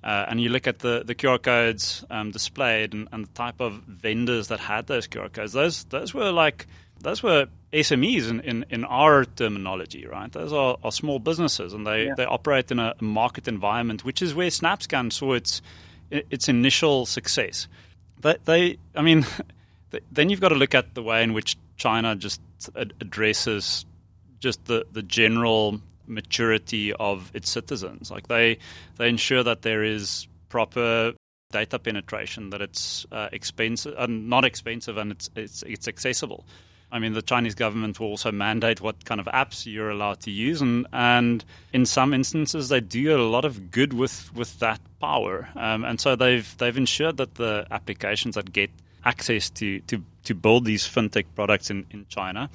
uh, 0.05 0.25
and 0.29 0.39
you 0.39 0.49
look 0.49 0.67
at 0.67 0.79
the, 0.79 1.03
the 1.05 1.15
QR 1.15 1.41
codes 1.41 2.05
um, 2.09 2.31
displayed 2.31 2.93
and, 2.93 3.09
and, 3.11 3.25
the 3.25 3.33
type 3.33 3.59
of 3.59 3.73
vendors 3.87 4.47
that 4.47 4.59
had 4.59 4.87
those 4.87 5.07
QR 5.07 5.31
codes, 5.31 5.51
those 5.51 5.83
those 5.85 6.13
were 6.13 6.31
like 6.31 6.65
those 7.01 7.21
were 7.21 7.47
SMEs 7.73 8.29
in, 8.29 8.39
in, 8.41 8.65
in 8.69 8.85
our 8.85 9.25
terminology, 9.25 10.05
right? 10.07 10.31
Those 10.31 10.53
are, 10.53 10.77
are 10.83 10.91
small 10.91 11.19
businesses 11.19 11.73
and 11.73 11.85
they, 11.85 12.05
yeah. 12.05 12.15
they 12.15 12.25
operate 12.25 12.71
in 12.71 12.79
a 12.79 12.95
market 13.01 13.47
environment, 13.47 14.05
which 14.05 14.21
is 14.21 14.33
where 14.33 14.49
SnapScan 14.49 15.11
saw 15.11 15.33
its 15.33 15.61
its 16.11 16.47
initial 16.47 17.05
success. 17.05 17.67
They, 18.21 18.35
they 18.45 18.77
I 18.95 19.01
mean, 19.01 19.25
then 20.11 20.29
you've 20.29 20.41
got 20.41 20.49
to 20.49 20.55
look 20.55 20.75
at 20.75 20.93
the 20.93 21.03
way 21.03 21.23
in 21.23 21.33
which 21.33 21.57
China 21.77 22.15
just 22.15 22.41
addresses 22.75 23.85
just 24.39 24.65
the, 24.65 24.85
the 24.91 25.03
general 25.03 25.81
maturity 26.07 26.93
of 26.93 27.31
its 27.33 27.49
citizens. 27.49 28.11
Like 28.11 28.27
they 28.27 28.59
they 28.97 29.09
ensure 29.09 29.43
that 29.43 29.63
there 29.63 29.83
is 29.83 30.27
proper 30.49 31.13
data 31.51 31.79
penetration, 31.79 32.49
that 32.51 32.61
it's 32.61 33.05
uh, 33.11 33.29
expensive, 33.31 33.93
uh, 33.97 34.07
not 34.07 34.45
expensive, 34.45 34.97
and 34.97 35.11
it's 35.11 35.29
it's 35.35 35.63
it's 35.63 35.87
accessible. 35.87 36.45
I 36.91 36.99
mean, 36.99 37.13
the 37.13 37.21
Chinese 37.21 37.55
government 37.55 37.99
will 37.99 38.07
also 38.07 38.31
mandate 38.31 38.79
what 38.79 39.05
kind 39.05 39.19
of 39.19 39.27
apps 39.27 39.65
you're 39.65 39.89
allowed 39.89 40.21
to 40.21 40.31
use, 40.31 40.61
and 40.61 40.87
and 40.93 41.43
in 41.73 41.85
some 41.85 42.13
instances 42.13 42.69
they 42.69 42.79
do 42.79 43.15
a 43.15 43.21
lot 43.21 43.45
of 43.45 43.71
good 43.71 43.93
with 43.93 44.33
with 44.35 44.59
that 44.59 44.79
power, 45.01 45.49
um, 45.55 45.83
and 45.83 45.99
so 45.99 46.15
they've 46.15 46.55
they've 46.57 46.77
ensured 46.77 47.17
that 47.17 47.35
the 47.35 47.65
applications 47.71 48.35
that 48.35 48.53
get 48.53 48.69
access 49.03 49.49
to 49.51 49.79
to 49.81 50.03
to 50.23 50.35
build 50.35 50.65
these 50.65 50.87
fintech 50.87 51.25
products 51.35 51.69
in 51.69 51.85
in 51.91 52.05
China 52.07 52.49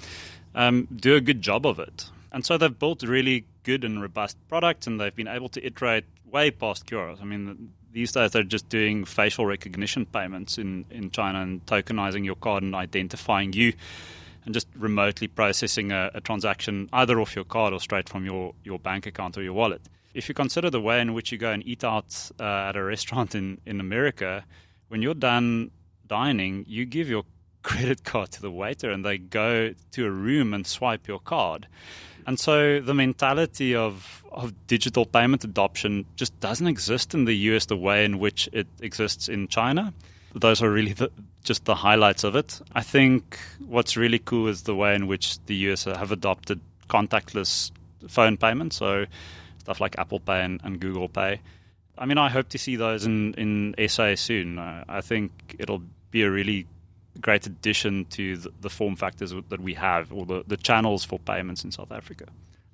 um, 0.54 0.88
do 0.94 1.16
a 1.16 1.20
good 1.20 1.42
job 1.42 1.66
of 1.66 1.78
it, 1.78 2.06
and 2.32 2.46
so 2.46 2.56
they've 2.56 2.78
built 2.78 3.02
really 3.02 3.44
good 3.64 3.84
and 3.84 4.00
robust 4.00 4.36
products, 4.48 4.86
and 4.86 5.00
they've 5.00 5.16
been 5.16 5.28
able 5.28 5.48
to 5.48 5.64
iterate 5.64 6.04
way 6.30 6.50
past 6.50 6.86
QRs. 6.86 7.20
I 7.20 7.24
mean, 7.24 7.72
these 7.92 8.12
days 8.12 8.30
they're 8.32 8.42
just 8.42 8.68
doing 8.68 9.04
facial 9.04 9.46
recognition 9.46 10.06
payments 10.06 10.58
in, 10.58 10.84
in 10.90 11.10
China 11.10 11.42
and 11.42 11.64
tokenizing 11.66 12.24
your 12.24 12.36
card 12.36 12.62
and 12.62 12.74
identifying 12.74 13.52
you 13.52 13.72
and 14.44 14.54
just 14.54 14.68
remotely 14.76 15.28
processing 15.28 15.92
a, 15.92 16.10
a 16.14 16.20
transaction 16.20 16.88
either 16.92 17.20
off 17.20 17.34
your 17.34 17.44
card 17.44 17.72
or 17.72 17.80
straight 17.80 18.08
from 18.08 18.24
your, 18.24 18.54
your 18.64 18.78
bank 18.78 19.06
account 19.06 19.36
or 19.36 19.42
your 19.42 19.52
wallet. 19.52 19.82
If 20.14 20.28
you 20.28 20.34
consider 20.34 20.70
the 20.70 20.80
way 20.80 21.00
in 21.00 21.14
which 21.14 21.30
you 21.30 21.38
go 21.38 21.52
and 21.52 21.66
eat 21.66 21.84
out 21.84 22.30
uh, 22.40 22.68
at 22.68 22.76
a 22.76 22.82
restaurant 22.94 23.34
in, 23.34 23.60
in 23.66 23.80
America, 23.80 24.44
when 24.88 25.02
you're 25.02 25.14
done 25.14 25.70
dining, 26.06 26.64
you 26.66 26.84
give 26.84 27.08
your 27.08 27.24
credit 27.62 28.04
card 28.04 28.30
to 28.32 28.40
the 28.40 28.50
waiter 28.50 28.90
and 28.90 29.04
they 29.04 29.18
go 29.18 29.74
to 29.92 30.06
a 30.06 30.10
room 30.10 30.54
and 30.54 30.66
swipe 30.66 31.06
your 31.06 31.20
card. 31.20 31.66
And 32.26 32.38
so 32.38 32.80
the 32.80 32.94
mentality 32.94 33.74
of, 33.74 34.24
of 34.30 34.54
digital 34.66 35.04
payment 35.04 35.44
adoption 35.44 36.06
just 36.16 36.38
doesn't 36.40 36.66
exist 36.66 37.14
in 37.14 37.24
the 37.24 37.34
US 37.34 37.66
the 37.66 37.76
way 37.76 38.04
in 38.04 38.18
which 38.18 38.48
it 38.52 38.66
exists 38.80 39.28
in 39.28 39.48
China. 39.48 39.92
Those 40.34 40.62
are 40.62 40.70
really 40.70 40.92
the, 40.92 41.10
just 41.42 41.64
the 41.64 41.74
highlights 41.74 42.24
of 42.24 42.36
it. 42.36 42.60
I 42.72 42.82
think 42.82 43.38
what's 43.66 43.96
really 43.96 44.18
cool 44.18 44.48
is 44.48 44.62
the 44.62 44.74
way 44.74 44.94
in 44.94 45.06
which 45.06 45.38
the 45.46 45.54
US 45.70 45.84
have 45.84 46.12
adopted 46.12 46.60
contactless 46.88 47.70
phone 48.08 48.36
payments, 48.36 48.76
so 48.76 49.06
stuff 49.58 49.80
like 49.80 49.98
Apple 49.98 50.20
Pay 50.20 50.42
and, 50.42 50.60
and 50.64 50.80
Google 50.80 51.08
Pay. 51.08 51.40
I 51.98 52.06
mean, 52.06 52.18
I 52.18 52.30
hope 52.30 52.48
to 52.50 52.58
see 52.58 52.76
those 52.76 53.04
in, 53.04 53.34
in 53.34 53.88
SA 53.88 54.14
soon. 54.14 54.58
I 54.58 55.00
think 55.02 55.56
it'll 55.58 55.82
be 56.10 56.22
a 56.22 56.30
really 56.30 56.66
great 57.20 57.46
addition 57.46 58.06
to 58.06 58.36
the, 58.36 58.52
the, 58.60 58.70
form 58.70 58.96
factors 58.96 59.34
that 59.48 59.60
we 59.60 59.74
have 59.74 60.12
or 60.12 60.24
the, 60.24 60.44
the 60.46 60.56
channels 60.56 61.04
for 61.04 61.18
payments 61.18 61.64
in 61.64 61.70
South 61.70 61.92
Africa. 61.92 62.24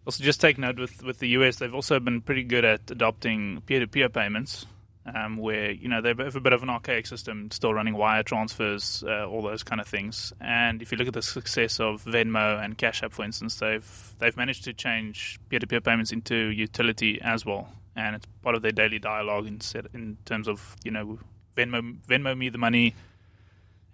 Also, 0.07 0.23
just 0.23 0.41
take 0.41 0.59
note 0.59 0.79
with, 0.79 1.03
with 1.03 1.19
the 1.19 1.29
US, 1.31 1.57
they've 1.57 1.75
also 1.75 1.99
been 1.99 2.21
pretty 2.21 2.45
good 2.45 2.65
at 2.65 2.89
adopting 2.91 3.63
peer 3.67 3.81
to 3.81 3.89
peer 3.89 4.09
payments, 4.09 4.67
um, 5.15 5.37
where 5.37 5.71
you 5.71 5.89
know 5.89 6.01
they 6.01 6.09
have 6.09 6.37
a 6.37 6.41
bit 6.41 6.53
of 6.53 6.63
an 6.63 6.71
archaic 6.71 7.07
system, 7.07 7.51
still 7.51 7.73
running 7.73 7.95
wire 7.95 8.23
transfers, 8.23 9.05
uh, 9.07 9.27
all 9.27 9.43
those 9.43 9.63
kind 9.63 9.81
of 9.81 9.87
things. 9.87 10.33
And 10.41 10.83
if 10.83 10.93
you 10.93 10.99
look 10.99 11.09
at 11.09 11.15
the 11.15 11.23
success 11.23 11.79
of 11.81 12.05
Venmo 12.05 12.63
and 12.63 12.77
Cash 12.77 13.03
App, 13.03 13.13
for 13.13 13.25
instance, 13.25 13.57
they've 13.57 14.15
they've 14.19 14.37
managed 14.37 14.65
to 14.65 14.73
change 14.73 15.39
peer 15.49 15.59
to 15.59 15.67
peer 15.67 15.81
payments 15.81 16.13
into 16.13 16.37
utility 16.37 17.21
as 17.23 17.47
well, 17.47 17.69
and 17.95 18.17
it's 18.17 18.27
part 18.43 18.55
of 18.57 18.63
their 18.63 18.73
daily 18.73 18.99
dialogue 18.99 19.47
in 19.47 19.61
in 19.95 20.19
terms 20.25 20.49
of 20.49 20.77
you 20.85 20.91
know 20.91 21.19
Venmo 21.57 21.97
Venmo 22.09 22.37
me 22.37 22.49
the 22.49 22.59
money 22.59 22.95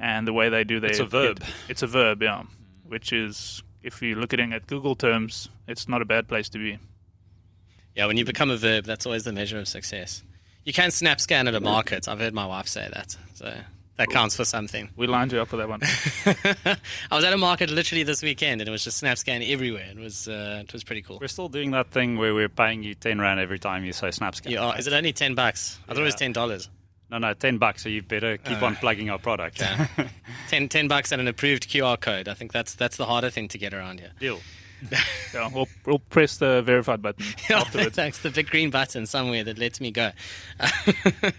and 0.02 0.26
the 0.26 0.32
way 0.32 0.48
they 0.48 0.64
do 0.64 0.80
their 0.80 0.90
it's 0.90 0.98
a 0.98 1.06
verb. 1.06 1.38
It, 1.38 1.54
it's 1.68 1.82
a 1.82 1.86
verb, 1.86 2.22
yeah. 2.22 2.42
Which 2.84 3.12
is, 3.12 3.62
if 3.82 4.02
you're 4.02 4.18
looking 4.18 4.52
at 4.52 4.66
Google 4.66 4.96
terms, 4.96 5.48
it's 5.68 5.88
not 5.88 6.02
a 6.02 6.04
bad 6.04 6.28
place 6.28 6.48
to 6.50 6.58
be. 6.58 6.78
Yeah, 7.94 8.06
when 8.06 8.16
you 8.16 8.24
become 8.24 8.50
a 8.50 8.56
verb, 8.56 8.84
that's 8.84 9.06
always 9.06 9.24
the 9.24 9.32
measure 9.32 9.58
of 9.58 9.68
success. 9.68 10.22
You 10.64 10.72
can 10.72 10.90
snap 10.90 11.20
scan 11.20 11.48
at 11.48 11.54
a 11.54 11.60
market. 11.60 12.08
I've 12.08 12.20
heard 12.20 12.34
my 12.34 12.46
wife 12.46 12.68
say 12.68 12.88
that, 12.92 13.16
so 13.34 13.52
that 13.96 14.08
counts 14.08 14.36
for 14.36 14.44
something. 14.44 14.88
We 14.96 15.06
lined 15.06 15.32
you 15.32 15.40
up 15.40 15.48
for 15.48 15.56
that 15.56 15.68
one. 15.68 15.80
I 17.10 17.16
was 17.16 17.24
at 17.24 17.32
a 17.32 17.36
market 17.36 17.70
literally 17.70 18.04
this 18.04 18.22
weekend, 18.22 18.60
and 18.60 18.68
it 18.68 18.70
was 18.70 18.84
just 18.84 18.98
snap 18.98 19.18
scan 19.18 19.42
everywhere. 19.42 19.88
It 19.90 19.98
was 19.98 20.28
uh, 20.28 20.62
it 20.62 20.72
was 20.72 20.84
pretty 20.84 21.02
cool. 21.02 21.18
We're 21.20 21.28
still 21.28 21.48
doing 21.48 21.72
that 21.72 21.90
thing 21.90 22.16
where 22.16 22.34
we're 22.34 22.48
paying 22.48 22.82
you 22.82 22.94
ten 22.94 23.20
rand 23.20 23.40
every 23.40 23.58
time 23.58 23.84
you 23.84 23.92
say 23.92 24.10
snap 24.10 24.34
scan. 24.34 24.52
Yeah, 24.52 24.76
is 24.76 24.86
it 24.86 24.92
only 24.92 25.12
ten 25.12 25.34
bucks? 25.34 25.78
I 25.88 25.94
thought 25.94 26.02
it 26.02 26.04
was 26.04 26.14
ten 26.14 26.32
dollars. 26.32 26.68
No, 27.10 27.18
no, 27.18 27.34
10 27.34 27.58
bucks, 27.58 27.82
so 27.82 27.90
you 27.90 28.00
better 28.00 28.38
keep 28.38 28.62
uh, 28.62 28.64
on 28.64 28.76
plugging 28.76 29.10
our 29.10 29.18
product. 29.18 29.60
Yeah. 29.60 29.86
10, 30.48 30.70
10 30.70 30.88
bucks 30.88 31.12
and 31.12 31.20
an 31.20 31.28
approved 31.28 31.68
QR 31.68 32.00
code. 32.00 32.26
I 32.26 32.32
think 32.32 32.52
that's 32.52 32.74
that's 32.74 32.96
the 32.96 33.04
harder 33.04 33.28
thing 33.28 33.48
to 33.48 33.58
get 33.58 33.74
around 33.74 34.00
here. 34.00 34.12
Deal. 34.18 34.40
Yeah, 35.34 35.48
we'll, 35.52 35.68
we'll 35.86 35.98
press 35.98 36.38
the 36.38 36.62
verified 36.62 37.02
button 37.02 37.24
afterwards. 37.50 37.96
Thanks, 37.96 38.18
the 38.18 38.30
big 38.30 38.50
green 38.50 38.70
button 38.70 39.06
somewhere 39.06 39.44
that 39.44 39.58
lets 39.58 39.80
me 39.80 39.90
go. 39.90 40.10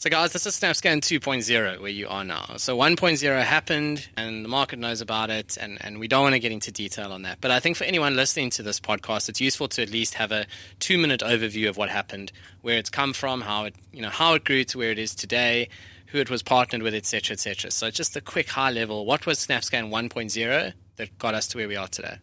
So, 0.00 0.08
guys, 0.10 0.32
this 0.32 0.46
is 0.46 0.54
SnapScan 0.54 0.98
2.0 1.00 1.80
where 1.80 1.90
you 1.90 2.06
are 2.06 2.22
now. 2.22 2.54
So, 2.58 2.78
1.0 2.78 3.42
happened 3.42 4.08
and 4.16 4.44
the 4.44 4.48
market 4.48 4.78
knows 4.78 5.00
about 5.00 5.28
it, 5.28 5.58
and, 5.60 5.76
and 5.80 5.98
we 5.98 6.06
don't 6.06 6.22
want 6.22 6.34
to 6.34 6.38
get 6.38 6.52
into 6.52 6.70
detail 6.70 7.10
on 7.10 7.22
that. 7.22 7.40
But 7.40 7.50
I 7.50 7.58
think 7.58 7.76
for 7.76 7.82
anyone 7.82 8.14
listening 8.14 8.50
to 8.50 8.62
this 8.62 8.78
podcast, 8.78 9.28
it's 9.28 9.40
useful 9.40 9.66
to 9.70 9.82
at 9.82 9.90
least 9.90 10.14
have 10.14 10.30
a 10.30 10.46
two 10.78 10.98
minute 10.98 11.20
overview 11.20 11.68
of 11.68 11.76
what 11.76 11.88
happened, 11.88 12.30
where 12.60 12.78
it's 12.78 12.90
come 12.90 13.12
from, 13.12 13.40
how 13.40 13.64
it, 13.64 13.74
you 13.92 14.00
know, 14.00 14.08
how 14.08 14.34
it 14.34 14.44
grew 14.44 14.62
to 14.62 14.78
where 14.78 14.92
it 14.92 15.00
is 15.00 15.16
today, 15.16 15.68
who 16.06 16.18
it 16.18 16.30
was 16.30 16.44
partnered 16.44 16.82
with, 16.82 16.94
etc., 16.94 17.32
etc. 17.32 17.72
So, 17.72 17.90
just 17.90 18.16
a 18.16 18.20
quick 18.20 18.50
high 18.50 18.70
level 18.70 19.04
what 19.04 19.26
was 19.26 19.44
SnapScan 19.44 19.90
1.0 19.90 20.74
that 20.98 21.16
got 21.18 21.34
us 21.34 21.48
to 21.48 21.58
where 21.58 21.68
we 21.68 21.76
are 21.76 21.88
today? 21.88 22.18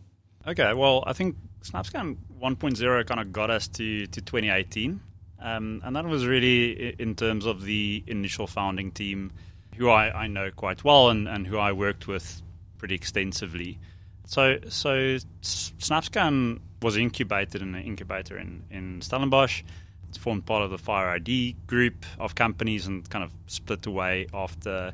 Okay, 0.47 0.73
well, 0.73 1.03
I 1.07 1.13
think 1.13 1.35
SnapScan 1.63 2.17
1.0 2.41 3.07
kind 3.07 3.19
of 3.19 3.33
got 3.33 3.49
us 3.49 3.67
to, 3.69 4.05
to 4.07 4.21
2018. 4.21 5.01
Um, 5.41 5.81
and 5.83 5.95
that 5.95 6.05
was 6.05 6.25
really 6.25 6.95
in 6.99 7.15
terms 7.15 7.45
of 7.45 7.63
the 7.63 8.03
initial 8.07 8.47
founding 8.47 8.91
team, 8.91 9.31
who 9.75 9.89
I, 9.89 10.23
I 10.23 10.27
know 10.27 10.51
quite 10.51 10.83
well 10.83 11.09
and, 11.09 11.27
and 11.27 11.45
who 11.47 11.57
I 11.57 11.71
worked 11.71 12.07
with 12.07 12.41
pretty 12.77 12.95
extensively. 12.95 13.79
So, 14.27 14.59
so 14.69 15.17
SnapScan 15.41 16.59
was 16.81 16.97
incubated 16.97 17.61
in 17.61 17.75
an 17.75 17.83
incubator 17.83 18.37
in, 18.37 18.63
in 18.69 19.01
Stellenbosch. 19.01 19.63
It's 20.09 20.17
formed 20.17 20.45
part 20.45 20.63
of 20.63 20.71
the 20.71 20.77
Fire 20.77 21.09
ID 21.09 21.55
group 21.67 22.05
of 22.19 22.35
companies 22.35 22.87
and 22.87 23.07
kind 23.09 23.23
of 23.23 23.31
split 23.47 23.85
away 23.85 24.27
after. 24.33 24.93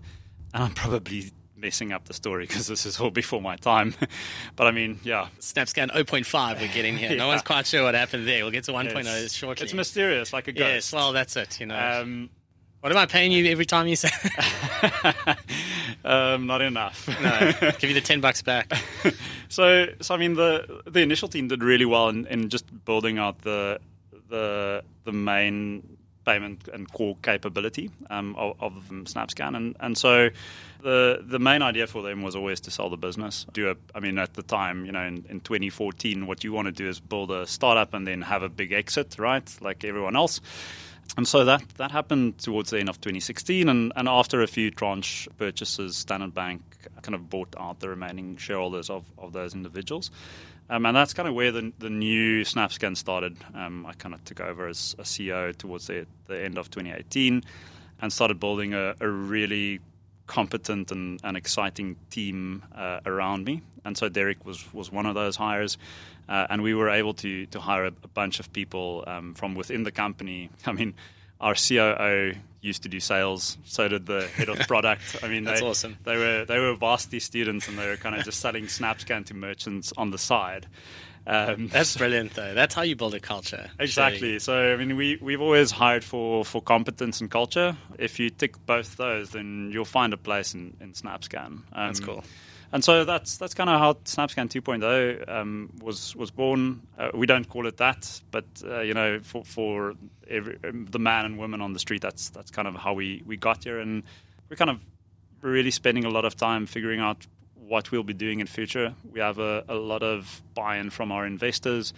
And 0.54 0.64
I'm 0.64 0.72
probably 0.74 1.32
messing 1.62 1.92
up 1.92 2.06
the 2.06 2.14
story 2.14 2.46
because 2.46 2.68
this 2.68 2.86
is 2.86 3.00
all 3.00 3.12
before 3.12 3.42
my 3.42 3.56
time. 3.56 3.94
but 4.56 4.68
I 4.68 4.72
mean, 4.72 5.00
yeah. 5.04 5.28
SnapScan 5.40 5.92
0.5 5.92 6.60
we're 6.60 6.74
getting 6.74 6.98
here. 6.98 7.12
yeah. 7.12 7.18
No 7.18 7.28
one's 7.28 7.44
quite 7.44 7.68
sure 7.68 7.84
what 7.84 7.96
happened 7.96 8.28
there. 8.28 8.44
We'll 8.44 8.52
get 8.52 8.66
to 8.66 8.72
1.0 8.72 9.24
it's, 9.24 9.34
shortly. 9.34 9.64
It's 9.64 9.74
mysterious, 9.74 10.34
like 10.34 10.48
a 10.48 10.52
ghost. 10.52 10.68
Yes, 10.68 10.94
well, 10.94 11.14
that's 11.14 11.36
it. 11.36 11.60
You 11.60 11.68
know. 11.68 12.02
Um, 12.02 12.30
what 12.82 12.92
am 12.92 12.98
I 12.98 13.06
paying 13.06 13.32
you 13.32 13.46
every 13.46 13.68
time 13.68 13.88
you 13.88 13.96
say? 13.96 14.10
um, 16.04 16.48
not 16.48 16.62
enough. 16.64 17.08
no, 17.22 17.54
give 17.78 17.92
you 17.92 17.94
the 17.94 18.02
ten 18.02 18.22
bucks 18.22 18.42
back. 18.42 18.74
so, 19.50 19.86
so 20.02 20.16
I 20.16 20.18
mean, 20.18 20.34
the 20.34 20.82
the 20.88 21.02
initial 21.02 21.28
team 21.28 21.48
did 21.48 21.64
really 21.64 21.86
well 21.86 22.10
in, 22.10 22.26
in 22.26 22.50
just 22.50 22.66
building 22.84 23.20
out 23.20 23.44
the 23.44 23.80
the 24.30 24.84
the 25.04 25.12
main 25.12 25.98
payment 26.32 26.68
and 26.74 26.92
core 26.92 27.18
capability 27.22 27.90
um, 28.10 28.36
of, 28.36 28.56
of 28.60 28.74
SnapScan, 28.90 29.56
and 29.56 29.76
and 29.80 29.98
so 29.98 30.30
the 30.82 31.24
the 31.26 31.40
main 31.40 31.62
idea 31.62 31.88
for 31.88 32.02
them 32.02 32.22
was 32.22 32.36
always 32.36 32.60
to 32.62 32.72
sell 32.72 32.90
the 32.90 32.98
business. 32.98 33.46
Do 33.54 33.72
a, 33.72 33.76
I 33.96 34.00
mean, 34.00 34.18
at 34.18 34.34
the 34.34 34.44
time, 34.44 34.86
you 34.86 34.92
know, 34.92 35.04
in, 35.04 35.26
in 35.30 35.40
2014, 35.42 36.28
what 36.28 36.44
you 36.44 36.54
want 36.54 36.68
to 36.68 36.72
do 36.72 36.88
is 36.88 37.00
build 37.00 37.32
a 37.32 37.46
startup 37.48 37.94
and 37.94 38.08
then 38.08 38.22
have 38.22 38.44
a 38.44 38.50
big 38.50 38.72
exit, 38.72 39.18
right? 39.20 39.48
Like 39.62 39.84
everyone 39.84 40.16
else. 40.16 40.42
And 41.18 41.28
so 41.28 41.44
that, 41.44 41.64
that 41.78 41.92
happened 41.92 42.38
towards 42.38 42.70
the 42.70 42.80
end 42.80 42.88
of 42.88 43.02
2016. 43.02 43.68
And, 43.68 43.92
and 43.96 44.08
after 44.08 44.42
a 44.42 44.48
few 44.48 44.72
tranche 44.72 45.28
purchases, 45.38 45.98
Standard 45.98 46.34
Bank 46.34 46.62
kind 47.02 47.16
of 47.16 47.30
bought 47.30 47.54
out 47.60 47.80
the 47.80 47.90
remaining 47.90 48.38
shareholders 48.38 48.90
of, 48.90 49.04
of 49.18 49.34
those 49.34 49.54
individuals. 49.54 50.10
Um, 50.72 50.86
and 50.86 50.96
that's 50.96 51.14
kind 51.14 51.28
of 51.28 51.36
where 51.36 51.52
the, 51.52 51.74
the 51.80 51.90
new 51.90 52.44
SnapScan 52.44 52.96
started. 52.96 53.36
Um, 53.54 53.86
I 53.86 53.92
kind 53.92 54.16
of 54.16 54.24
took 54.24 54.40
over 54.40 54.70
as 54.70 54.96
a 54.98 55.02
CEO 55.02 55.56
towards 55.56 55.88
the, 55.88 56.08
the 56.28 56.42
end 56.42 56.58
of 56.58 56.72
2018 56.72 57.44
and 58.02 58.14
started 58.14 58.40
building 58.40 58.74
a, 58.74 58.96
a 59.02 59.08
really 59.08 59.82
competent 60.28 60.90
and, 60.94 61.20
and 61.26 61.36
exciting 61.36 61.98
team 62.10 62.64
uh, 62.74 63.02
around 63.06 63.44
me. 63.44 63.62
And 63.84 63.98
so 63.98 64.08
Derick 64.08 64.46
was, 64.46 64.74
was 64.74 64.90
one 64.90 65.06
of 65.06 65.14
those 65.14 65.36
hires. 65.36 65.78
Uh, 66.30 66.48
and 66.50 66.64
we 66.64 66.74
were 66.74 66.90
able 66.90 67.16
to, 67.16 67.48
to 67.48 67.60
hire 67.60 67.88
a, 67.88 67.94
a 68.06 68.08
bunch 68.08 68.40
of 68.40 68.54
people 68.54 69.04
um, 69.08 69.34
from 69.34 69.56
within 69.56 69.84
the 69.84 69.92
company. 69.92 70.50
I 70.66 70.72
mean, 70.72 70.94
our 71.42 71.56
COO 71.56 72.34
used 72.62 72.84
to 72.84 72.90
do 72.90 73.00
sales. 73.00 73.58
So 73.66 73.88
did 73.88 74.06
the 74.06 74.28
head 74.28 74.48
of 74.48 74.60
product. 74.68 75.18
I 75.24 75.28
mean, 75.28 75.44
that's 75.44 75.60
they, 75.60 75.68
awesome. 75.68 75.98
They 76.04 76.16
were 76.16 76.46
they 76.46 76.60
were 76.60 76.76
varsity 76.76 77.20
students, 77.20 77.68
and 77.68 77.78
they 77.78 77.88
were 77.88 77.98
kind 77.98 78.16
of 78.16 78.24
just 78.24 78.40
selling 78.40 78.66
SnapScan 78.66 79.26
to 79.26 79.34
merchants 79.34 79.92
on 79.98 80.12
the 80.12 80.18
side. 80.18 80.68
Um, 81.28 81.68
That's 81.72 81.96
brilliant, 81.98 82.34
though. 82.34 82.54
That's 82.54 82.74
how 82.74 82.82
you 82.82 82.96
build 82.96 83.14
a 83.14 83.20
culture. 83.20 83.70
Exactly. 83.80 84.40
So, 84.40 84.74
I 84.74 84.76
mean, 84.76 84.96
we 84.96 85.18
we've 85.22 85.42
always 85.42 85.72
hired 85.72 86.04
for, 86.04 86.44
for 86.44 86.62
competence 86.62 87.22
and 87.22 87.30
culture. 87.30 87.78
If 88.00 88.20
you 88.20 88.30
tick 88.30 88.56
both 88.66 88.98
those, 88.98 89.30
then 89.30 89.70
you'll 89.72 89.86
find 89.86 90.14
a 90.14 90.18
place 90.18 90.54
in, 90.54 90.76
in 90.82 90.94
SnapScan. 90.94 91.46
Um, 91.46 91.64
that's 91.74 92.00
cool. 92.00 92.24
And 92.74 92.84
so 92.84 93.04
that's 93.04 93.38
that's 93.38 93.54
kind 93.54 93.70
of 93.70 93.80
how 93.80 93.94
SnapScan 93.94 94.50
2.0 94.50 95.30
um, 95.30 95.70
was 95.82 96.16
was 96.16 96.32
born. 96.32 96.82
Uh, 96.98 97.10
we 97.14 97.26
don't 97.26 97.48
call 97.48 97.68
it 97.68 97.78
that, 97.78 98.22
but 98.32 98.46
uh, 98.64 98.80
you 98.80 98.94
know, 98.94 99.20
for 99.22 99.44
for 99.44 99.94
every, 100.30 100.58
um, 100.64 100.86
the 100.86 101.00
man 101.00 101.26
and 101.26 101.38
woman 101.38 101.62
on 101.62 101.74
the 101.74 101.80
street, 101.80 102.02
that's 102.02 102.30
that's 102.30 102.50
kind 102.50 102.68
of 102.68 102.76
how 102.76 102.94
we, 102.94 103.24
we 103.26 103.36
got 103.36 103.66
here, 103.66 103.80
and 103.80 104.04
we're 104.50 104.56
kind 104.56 104.70
of 104.70 104.80
really 105.42 105.72
spending 105.72 106.06
a 106.06 106.10
lot 106.10 106.24
of 106.24 106.36
time 106.36 106.66
figuring 106.66 107.00
out 107.00 107.26
what 107.56 107.92
we'll 107.92 108.04
be 108.04 108.14
doing 108.14 108.40
in 108.40 108.48
future. 108.48 108.94
We 109.12 109.20
have 109.20 109.40
a, 109.40 109.64
a 109.68 109.76
lot 109.76 110.04
of 110.04 110.42
buy-in 110.54 110.90
from 110.90 111.12
our 111.12 111.26
investors. 111.26 111.94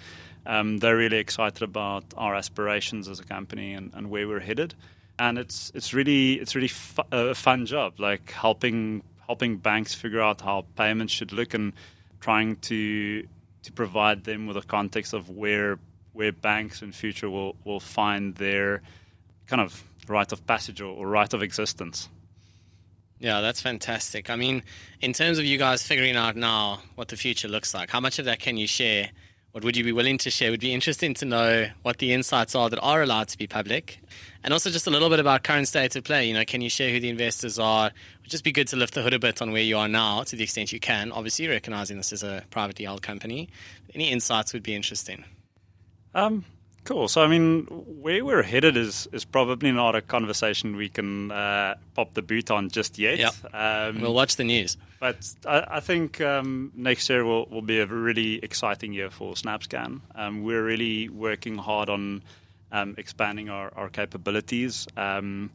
Um, 0.45 0.77
they're 0.77 0.97
really 0.97 1.17
excited 1.17 1.61
about 1.61 2.03
our 2.17 2.35
aspirations 2.35 3.07
as 3.07 3.19
a 3.19 3.23
company 3.23 3.73
and, 3.73 3.91
and 3.93 4.09
where 4.09 4.27
we're 4.27 4.39
headed. 4.39 4.75
And 5.19 5.37
it's 5.37 5.71
it's 5.75 5.93
really 5.93 6.33
it's 6.33 6.55
really 6.55 6.67
fu- 6.67 7.03
a 7.11 7.35
fun 7.35 7.65
job, 7.65 7.99
like 7.99 8.31
helping 8.31 9.03
helping 9.27 9.57
banks 9.57 9.93
figure 9.93 10.21
out 10.21 10.41
how 10.41 10.65
payments 10.75 11.13
should 11.13 11.31
look 11.31 11.53
and 11.53 11.73
trying 12.19 12.55
to 12.57 13.27
to 13.63 13.71
provide 13.71 14.25
them 14.25 14.45
with 14.45 14.57
a 14.57 14.61
context 14.61 15.13
of 15.13 15.29
where 15.29 15.79
where 16.13 16.31
banks 16.31 16.81
in 16.81 16.91
future 16.91 17.29
will, 17.29 17.55
will 17.65 17.79
find 17.79 18.35
their 18.35 18.81
kind 19.47 19.61
of 19.61 19.83
rite 20.07 20.31
of 20.31 20.45
passage 20.45 20.79
or, 20.79 20.85
or 20.85 21.07
rite 21.07 21.33
of 21.33 21.41
existence. 21.41 22.07
Yeah, 23.19 23.41
that's 23.41 23.61
fantastic. 23.61 24.29
I 24.29 24.35
mean, 24.35 24.63
in 25.01 25.13
terms 25.13 25.39
of 25.39 25.45
you 25.45 25.57
guys 25.57 25.81
figuring 25.81 26.15
out 26.15 26.35
now 26.35 26.81
what 26.95 27.07
the 27.07 27.15
future 27.15 27.47
looks 27.47 27.73
like, 27.73 27.89
how 27.89 27.99
much 27.99 28.19
of 28.19 28.25
that 28.25 28.39
can 28.39 28.57
you 28.57 28.67
share? 28.67 29.09
What 29.53 29.63
would 29.63 29.77
you 29.77 29.83
be 29.83 29.91
willing 29.91 30.17
to 30.19 30.29
share? 30.29 30.49
It 30.49 30.51
would 30.51 30.59
be 30.59 30.73
interesting 30.73 31.13
to 31.15 31.25
know 31.25 31.67
what 31.83 31.99
the 31.99 32.11
insights 32.11 32.53
are 32.55 32.69
that 32.69 32.79
are 32.79 33.01
allowed 33.01 33.29
to 33.29 33.37
be 33.37 33.47
public. 33.47 33.99
And 34.43 34.53
also 34.53 34.69
just 34.69 34.87
a 34.87 34.89
little 34.89 35.09
bit 35.09 35.19
about 35.19 35.43
current 35.43 35.67
state 35.67 35.95
of 35.95 36.03
play. 36.03 36.27
You 36.27 36.33
know, 36.33 36.43
can 36.45 36.61
you 36.61 36.69
share 36.69 36.91
who 36.91 36.99
the 36.99 37.09
investors 37.09 37.59
are? 37.59 37.87
It 37.87 37.93
would 38.21 38.29
just 38.29 38.43
be 38.43 38.51
good 38.51 38.67
to 38.69 38.75
lift 38.75 38.93
the 38.93 39.01
hood 39.01 39.13
a 39.13 39.19
bit 39.19 39.41
on 39.41 39.51
where 39.51 39.61
you 39.61 39.77
are 39.77 39.87
now 39.87 40.23
to 40.23 40.35
the 40.35 40.43
extent 40.43 40.73
you 40.73 40.79
can. 40.79 41.11
Obviously, 41.11 41.47
recognizing 41.47 41.97
this 41.97 42.11
is 42.11 42.23
a 42.23 42.43
privately 42.49 42.85
held 42.85 43.01
company. 43.01 43.49
Any 43.95 44.11
insights 44.11 44.53
would 44.53 44.63
be 44.63 44.75
interesting. 44.75 45.23
Um, 46.13 46.43
Cool. 46.85 47.07
So, 47.07 47.23
I 47.23 47.27
mean, 47.27 47.63
where 48.01 48.25
we're 48.25 48.43
headed 48.43 48.75
is 48.75 49.07
is 49.13 49.23
probably 49.23 49.71
not 49.71 49.95
a 49.95 50.01
conversation 50.01 50.75
we 50.75 50.89
can 50.89 51.31
uh, 51.31 51.75
pop 51.93 52.13
the 52.13 52.21
boot 52.21 52.51
on 52.51 52.69
just 52.69 52.99
yet. 52.99 53.19
Yep. 53.19 53.33
Um, 53.53 54.01
we'll 54.01 54.13
watch 54.13 54.35
the 54.35 54.43
news. 54.43 54.75
But 54.99 55.33
I, 55.47 55.65
I 55.71 55.79
think 55.79 56.19
um, 56.19 56.73
next 56.75 57.09
year 57.09 57.23
will, 57.23 57.45
will 57.45 57.61
be 57.61 57.79
a 57.79 57.85
really 57.85 58.43
exciting 58.43 58.91
year 58.91 59.09
for 59.09 59.33
SnapScan. 59.33 60.01
Um, 60.15 60.43
we're 60.43 60.63
really 60.63 61.07
working 61.07 61.57
hard 61.57 61.89
on 61.89 62.21
expanding 62.97 63.49
our, 63.49 63.89
capabilities. 63.89 64.87
Um, 64.97 65.51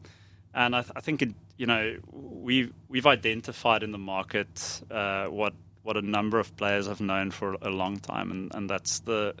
and 0.53 0.75
I, 0.75 0.81
th- 0.81 0.93
I, 0.95 1.01
think, 1.01 1.21
it, 1.21 1.29
you 1.57 1.67
know, 1.67 1.97
we've, 2.11 2.73
we've 2.87 3.05
identified 3.05 3.83
in 3.83 3.91
the 3.91 3.97
market 3.97 4.81
uh, 4.89 5.25
what, 5.25 5.53
what 5.83 5.97
a 5.97 6.01
number 6.01 6.39
of 6.39 6.55
players 6.57 6.87
have 6.87 7.01
known 7.01 7.31
for 7.31 7.57
a 7.61 7.69
long 7.69 7.99
time, 7.99 8.49
and, 8.53 8.69
that's 8.69 8.99
the 9.01 9.35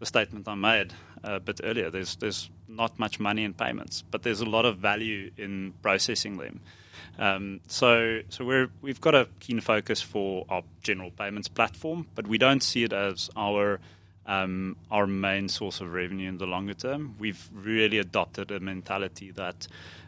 the 0.00 0.06
statement 0.06 0.46
I 0.48 0.54
made 0.54 0.92
a 1.22 1.40
bit 1.40 1.60
earlier. 1.62 1.88
There's 1.90 2.16
there's 2.16 2.50
not 2.68 2.98
much 2.98 3.20
money 3.20 3.44
in 3.44 3.54
payments, 3.54 4.02
but 4.10 4.22
there's 4.22 4.40
a 4.40 4.44
lot 4.44 4.64
of 4.64 4.78
value 4.78 5.30
in 5.36 5.72
processing 5.82 6.36
them. 6.36 6.60
Um, 7.18 7.60
so 7.68 8.20
we've 8.82 9.00
got 9.00 9.14
a 9.14 9.28
keen 9.40 9.60
focus 9.60 10.00
for 10.00 10.44
our 10.48 10.62
general 10.82 11.10
payments 11.10 11.48
platform, 11.48 12.06
but 12.14 12.26
we 12.26 12.38
don't 12.38 12.62
see 12.62 12.84
it 12.84 12.92
as 12.92 13.30
our 13.36 13.80
um, 14.26 14.76
our 14.90 15.06
main 15.06 15.48
source 15.48 15.80
of 15.80 15.92
revenue 15.92 16.28
in 16.28 16.38
the 16.38 16.46
longer 16.46 16.74
term. 16.74 17.14
We've 17.18 17.48
really 17.52 17.98
adopted 17.98 18.50
a 18.50 18.60
mentality 18.60 19.30
that 19.32 19.66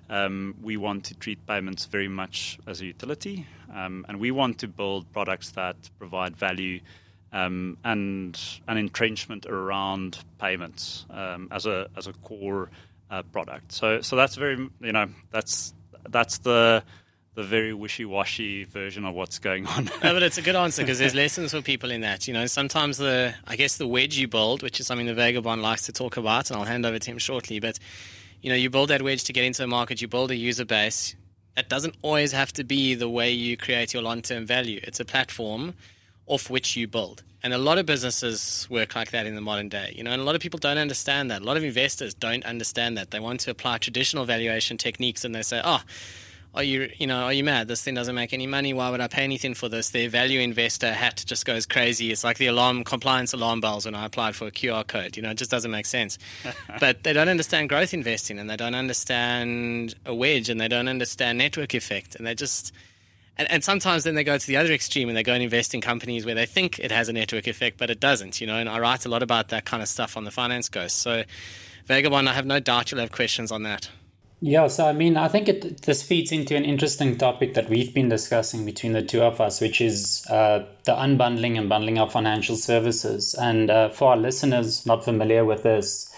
um, 0.09 0.55
we 0.63 0.77
want 0.77 1.05
to 1.07 1.15
treat 1.15 1.45
payments 1.47 1.87
very 1.87 2.09
much 2.09 2.59
as 2.67 2.81
a 2.81 2.87
utility, 2.87 3.47
um, 3.75 4.07
and 4.09 4.21
we 4.21 4.31
want 4.31 4.59
to 4.59 4.69
build 4.69 5.13
products 5.13 5.51
that 5.53 5.77
provide 5.99 6.37
value 6.37 6.81
um, 7.33 7.77
and 7.85 8.41
an 8.69 8.77
entrenchment 8.77 9.47
around 9.47 10.19
payments 10.39 11.07
um, 11.11 11.49
as 11.51 11.67
a 11.67 11.89
as 11.97 12.07
a 12.07 12.13
core 12.13 12.71
uh, 13.11 13.23
product. 13.25 13.73
So 13.73 14.01
so 14.01 14.17
that's 14.17 14.37
very 14.37 14.57
you 14.81 14.93
know 14.93 15.09
that's 15.31 15.75
that's 16.09 16.39
the 16.39 16.85
the 17.37 17.43
very 17.43 17.75
wishy-washy 17.75 18.65
version 18.65 19.05
of 19.05 19.15
what's 19.15 19.39
going 19.39 19.67
on. 19.67 19.85
no, 20.03 20.15
but 20.15 20.23
it's 20.23 20.39
a 20.39 20.43
good 20.43 20.57
answer 20.57 20.83
because 20.83 20.99
there's 20.99 21.15
lessons 21.15 21.53
for 21.53 21.61
people 21.61 21.91
in 21.91 22.01
that. 22.01 22.27
You 22.27 22.33
know, 22.33 22.47
sometimes 22.47 22.97
the 22.97 23.35
I 23.47 23.57
guess 23.57 23.77
the 23.77 23.87
wedge 23.87 24.17
you 24.17 24.27
build, 24.27 24.63
which 24.63 24.81
is 24.81 24.87
something 24.87 25.07
the 25.07 25.15
Vagabond 25.15 25.61
likes 25.63 25.85
to 25.87 25.93
talk 25.93 26.17
about, 26.17 26.51
and 26.51 26.59
I'll 26.59 26.65
hand 26.65 26.87
over 26.87 26.99
to 26.99 27.11
him 27.11 27.19
shortly. 27.19 27.61
But 27.61 27.79
you 28.41 28.49
know, 28.49 28.57
you 28.57 28.71
build 28.71 28.89
that 28.89 29.03
wedge 29.03 29.25
to 29.25 29.35
get 29.35 29.45
into 29.45 29.63
a 29.63 29.67
market, 29.67 30.01
you 30.01 30.09
build 30.09 30.31
a 30.31 30.37
user 30.37 30.65
base. 30.65 31.15
That 31.57 31.69
doesn't 31.69 31.95
always 32.03 32.33
have 32.33 32.53
to 32.55 32.65
be 32.65 32.95
the 32.95 33.09
way 33.09 33.31
you 33.31 33.57
create 33.57 33.93
your 33.93 34.03
long-term 34.03 34.47
value. 34.47 34.81
It's 34.83 35.01
a 35.01 35.05
platform 35.05 35.75
off 36.27 36.51
which 36.51 36.75
you 36.77 36.89
build. 36.89 37.23
And 37.43 37.53
a 37.53 37.59
lot 37.59 37.79
of 37.79 37.87
businesses 37.87 38.67
work 38.71 38.97
like 38.97 39.11
that 39.13 39.27
in 39.27 39.35
the 39.35 39.41
modern 39.41 39.69
day, 39.69 39.93
you 39.95 40.03
know, 40.03 40.11
and 40.11 40.21
a 40.21 40.25
lot 40.25 40.35
of 40.35 40.41
people 40.41 40.59
don't 40.59 40.79
understand 40.79 41.31
that. 41.31 41.43
A 41.43 41.45
lot 41.45 41.57
of 41.57 41.65
investors 41.65 42.13
don't 42.13 42.45
understand 42.45 42.99
that. 42.99 43.11
They 43.11 43.21
want 43.21 43.41
to 43.41 43.51
apply 43.51 43.79
traditional 43.79 44.25
valuation 44.25 44.77
techniques 44.77 45.25
and 45.25 45.35
they 45.35 45.43
say, 45.43 45.61
oh, 45.65 45.81
are 46.57 46.63
you, 46.63 46.91
you 46.97 47.07
know, 47.07 47.25
are 47.25 47.33
you 47.33 47.45
mad? 47.45 47.69
This 47.69 47.83
thing 47.83 47.95
doesn't 47.95 48.15
make 48.15 48.33
any 48.33 48.47
money. 48.47 48.73
Why 48.73 48.91
would 48.91 49.01
I 49.01 49.09
pay 49.09 49.23
anything 49.23 49.55
for 49.55 49.69
this? 49.69 49.91
Their 49.91 50.09
value 50.09 50.41
investor 50.41 50.93
hat 50.93 51.23
just 51.27 51.45
goes 51.45 51.67
crazy. 51.67 52.11
It's 52.11 52.25
like 52.25 52.39
the 52.39 52.47
alarm 52.47 52.83
compliance 52.83 53.35
alarm 53.35 53.61
bells 53.61 53.85
when 53.85 53.95
I 53.95 54.07
applied 54.07 54.35
for 54.35 54.47
a 54.47 54.51
QR 54.51 54.87
code. 54.87 55.17
You 55.17 55.23
know, 55.23 55.31
it 55.31 55.37
just 55.37 55.51
doesn't 55.51 55.71
make 55.71 55.87
sense. 55.87 56.19
but 56.81 57.03
they 57.03 57.13
don't 57.13 57.29
understand 57.29 57.69
growth 57.69 57.93
investing 57.93 58.39
and 58.39 58.49
they 58.49 58.57
don't 58.57 58.75
understand 58.75 59.95
a 60.07 60.15
wedge 60.15 60.49
and 60.49 60.61
they 60.61 60.69
don't 60.69 60.89
understand 60.89 61.39
network 61.39 61.75
effect 61.75 62.17
and 62.17 62.27
they 62.27 62.35
just 62.35 62.73
and, 63.39 63.51
and 63.51 63.63
sometimes 63.63 64.05
then 64.05 64.15
they 64.15 64.25
go 64.25 64.39
to 64.39 64.47
the 64.47 64.57
other 64.57 64.73
extreme 64.73 65.09
and 65.09 65.17
they 65.17 65.23
go 65.23 65.35
and 65.35 65.43
invest 65.43 65.75
in 65.75 65.81
companies 65.81 66.25
where 66.25 66.35
they 66.35 66.47
think 66.47 66.79
it 66.79 66.91
has 66.91 67.09
a 67.09 67.13
network 67.13 67.47
effect, 67.47 67.77
but 67.77 67.91
it 67.91 68.01
doesn't, 68.01 68.41
you 68.41 68.47
know. 68.47 68.57
And 68.57 68.69
I 68.69 68.79
write 68.79 69.05
a 69.05 69.09
lot 69.09 69.23
about 69.23 69.49
that 69.49 69.65
kind 69.65 69.83
of 69.83 69.89
stuff 69.89 70.17
on 70.17 70.25
the 70.25 70.31
Finance 70.31 70.69
Ghost. 70.71 70.99
So, 70.99 71.25
Vagabond, 71.85 72.29
I 72.29 72.33
have 72.33 72.47
no 72.47 72.61
doubt 72.61 72.91
you'll 72.91 73.01
have 73.01 73.13
questions 73.13 73.53
on 73.53 73.63
that. 73.65 73.91
Yeah, 74.41 74.67
so 74.67 74.87
I 74.87 74.93
mean, 74.93 75.17
I 75.17 75.29
think 75.29 75.49
it, 75.49 75.83
this 75.83 76.03
feeds 76.03 76.31
into 76.31 76.57
an 76.57 76.65
interesting 76.65 77.17
topic 77.17 77.55
that 77.55 77.71
we've 77.71 77.95
been 77.95 78.11
discussing 78.11 78.67
between 78.67 78.93
the 78.93 79.03
two 79.03 79.23
of 79.23 79.41
us, 79.41 79.63
which 79.63 79.81
is 79.81 80.27
uh, 80.29 80.67
the 80.85 80.93
unbundling 80.93 81.57
and 81.57 81.71
bundling 81.71 81.99
of 81.99 82.13
financial 82.13 82.57
services. 82.57 83.35
And 83.35 83.71
uh, 83.71 83.89
for 83.89 84.11
our 84.11 84.17
listeners 84.17 84.85
not 84.85 85.05
familiar 85.05 85.43
with 85.45 85.63
this, 85.63 86.15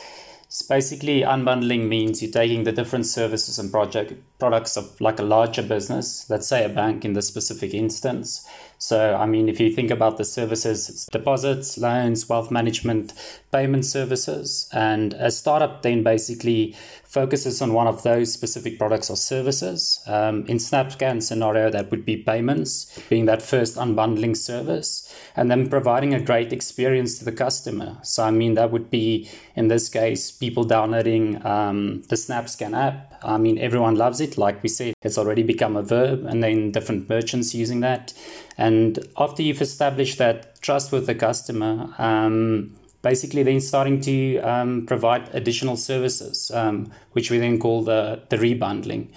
it's 0.49 0.63
basically 0.63 1.21
unbundling 1.21 1.89
means 1.89 2.23
you're 2.23 2.33
taking 2.33 2.65
the 2.65 2.73
different 2.73 3.05
services 3.05 3.59
and 3.59 3.71
project 3.71 4.15
products 4.39 4.77
of 4.79 4.99
like 4.99 5.19
a 5.21 5.23
larger 5.23 5.63
business, 5.63 6.29
let's 6.31 6.49
say 6.49 6.65
a 6.65 6.71
bank 6.71 7.05
in 7.05 7.13
this 7.13 7.29
specific 7.29 7.75
instance. 7.75 8.49
So, 8.79 9.15
I 9.15 9.27
mean, 9.27 9.49
if 9.49 9.61
you 9.61 9.71
think 9.71 9.91
about 9.91 10.17
the 10.17 10.25
services, 10.25 10.89
it's 10.89 11.07
deposits, 11.07 11.77
loans, 11.77 12.29
wealth 12.29 12.51
management, 12.51 13.13
payment 13.53 13.85
services, 13.85 14.71
and 14.73 15.15
a 15.15 15.31
startup 15.31 15.83
then 15.83 16.03
basically 16.03 16.75
focuses 17.09 17.63
on 17.63 17.73
one 17.73 17.87
of 17.87 18.03
those 18.03 18.33
specific 18.33 18.79
products 18.79 19.09
or 19.09 19.17
services. 19.17 20.01
Um, 20.07 20.45
in 20.47 20.59
SnapScan 20.59 21.23
scenario, 21.23 21.71
that 21.71 21.91
would 21.91 22.05
be 22.05 22.19
payments, 22.19 23.01
being 23.09 23.25
that 23.25 23.41
first 23.41 23.77
unbundling 23.77 24.37
service, 24.37 25.13
and 25.35 25.51
then 25.51 25.69
providing 25.71 26.13
a 26.13 26.21
great 26.21 26.53
experience 26.53 27.19
to 27.19 27.25
the 27.25 27.33
customer. 27.33 27.97
So, 28.03 28.25
I 28.25 28.31
mean, 28.31 28.55
that 28.55 28.71
would 28.71 28.91
be 28.91 29.29
in 29.57 29.69
this 29.69 29.89
case 29.89 30.31
people 30.31 30.65
downloading 30.65 31.45
um, 31.47 32.03
the 32.09 32.17
SnapScan 32.17 32.77
app. 32.77 33.19
I 33.23 33.39
mean, 33.39 33.59
everyone 33.59 33.97
loves 33.97 34.21
it. 34.21 34.37
Like 34.37 34.63
we 34.63 34.69
said, 34.69 34.95
it's 35.03 35.19
already 35.19 35.43
become 35.43 35.77
a 35.77 35.83
verb, 35.83 36.27
and 36.27 36.45
then 36.45 36.73
different 36.73 37.09
merchants 37.09 37.55
using 37.55 37.81
that. 37.81 38.13
And 38.59 38.99
after 39.17 39.43
you've 39.43 39.63
established 39.63 40.19
that 40.19 40.61
trust 40.61 40.93
with 40.93 41.07
the 41.07 41.15
customer, 41.15 41.95
um, 41.97 42.77
basically 43.09 43.43
then 43.43 43.61
starting 43.61 44.01
to 44.03 44.39
um, 44.41 44.85
provide 44.85 45.35
additional 45.35 45.77
services, 45.77 46.51
um, 46.51 46.93
which 47.13 47.31
we 47.31 47.39
then 47.39 47.59
call 47.59 47.83
the, 47.83 48.21
the 48.29 48.37
rebundling. 48.37 49.09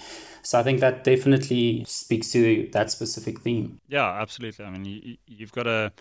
So 0.42 0.58
I 0.58 0.62
think 0.62 0.80
that 0.80 1.04
definitely 1.04 1.84
speaks 1.86 2.32
to 2.32 2.68
that 2.72 2.90
specific 2.90 3.40
theme. 3.40 3.78
Yeah, 3.88 4.10
absolutely. 4.22 4.64
I 4.64 4.70
mean, 4.70 4.84
you, 4.86 5.16
you've 5.26 5.52
got 5.52 5.64
to, 5.64 5.92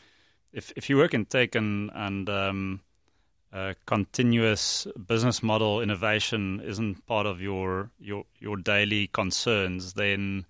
if, 0.54 0.72
if 0.78 0.90
you 0.90 0.96
work 0.96 1.14
in 1.14 1.26
tech 1.26 1.56
and, 1.56 1.92
and 1.94 2.30
um, 2.30 2.80
continuous 3.86 4.88
business 5.06 5.44
model 5.44 5.82
innovation 5.82 6.62
isn't 6.64 7.06
part 7.06 7.26
of 7.26 7.42
your, 7.42 7.92
your, 8.00 8.24
your 8.40 8.56
daily 8.56 9.08
concerns, 9.08 9.94
then 9.94 10.46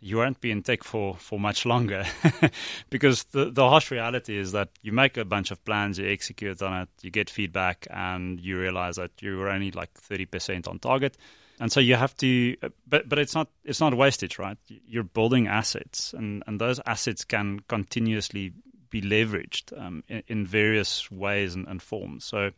you 0.00 0.16
won't 0.16 0.40
be 0.40 0.50
in 0.50 0.62
tech 0.62 0.82
for, 0.82 1.14
for 1.16 1.38
much 1.38 1.66
longer 1.66 2.04
because 2.90 3.24
the, 3.24 3.50
the 3.50 3.68
harsh 3.68 3.90
reality 3.90 4.36
is 4.36 4.52
that 4.52 4.70
you 4.82 4.92
make 4.92 5.16
a 5.18 5.24
bunch 5.24 5.50
of 5.50 5.62
plans, 5.64 5.98
you 5.98 6.08
execute 6.08 6.62
on 6.62 6.82
it, 6.82 6.88
you 7.02 7.10
get 7.10 7.28
feedback, 7.28 7.86
and 7.90 8.40
you 8.40 8.58
realize 8.58 8.96
that 8.96 9.10
you're 9.20 9.48
only 9.48 9.70
like 9.70 9.92
30% 9.94 10.66
on 10.66 10.78
target. 10.78 11.18
And 11.60 11.70
so 11.70 11.78
you 11.80 11.96
have 11.96 12.16
to, 12.16 12.56
but 12.88 13.06
but 13.06 13.18
it's 13.18 13.34
not 13.34 13.48
it's 13.64 13.80
not 13.80 13.92
wastage, 13.92 14.38
right? 14.38 14.56
You're 14.66 15.04
building 15.04 15.46
assets, 15.46 16.14
and, 16.14 16.42
and 16.46 16.58
those 16.58 16.80
assets 16.86 17.22
can 17.22 17.60
continuously 17.68 18.54
be 18.88 19.02
leveraged 19.02 19.78
um, 19.78 20.02
in, 20.08 20.22
in, 20.26 20.46
various 20.46 21.10
ways 21.10 21.54
and, 21.54 21.68
and, 21.68 21.82
forms. 21.82 22.24
So, 22.24 22.50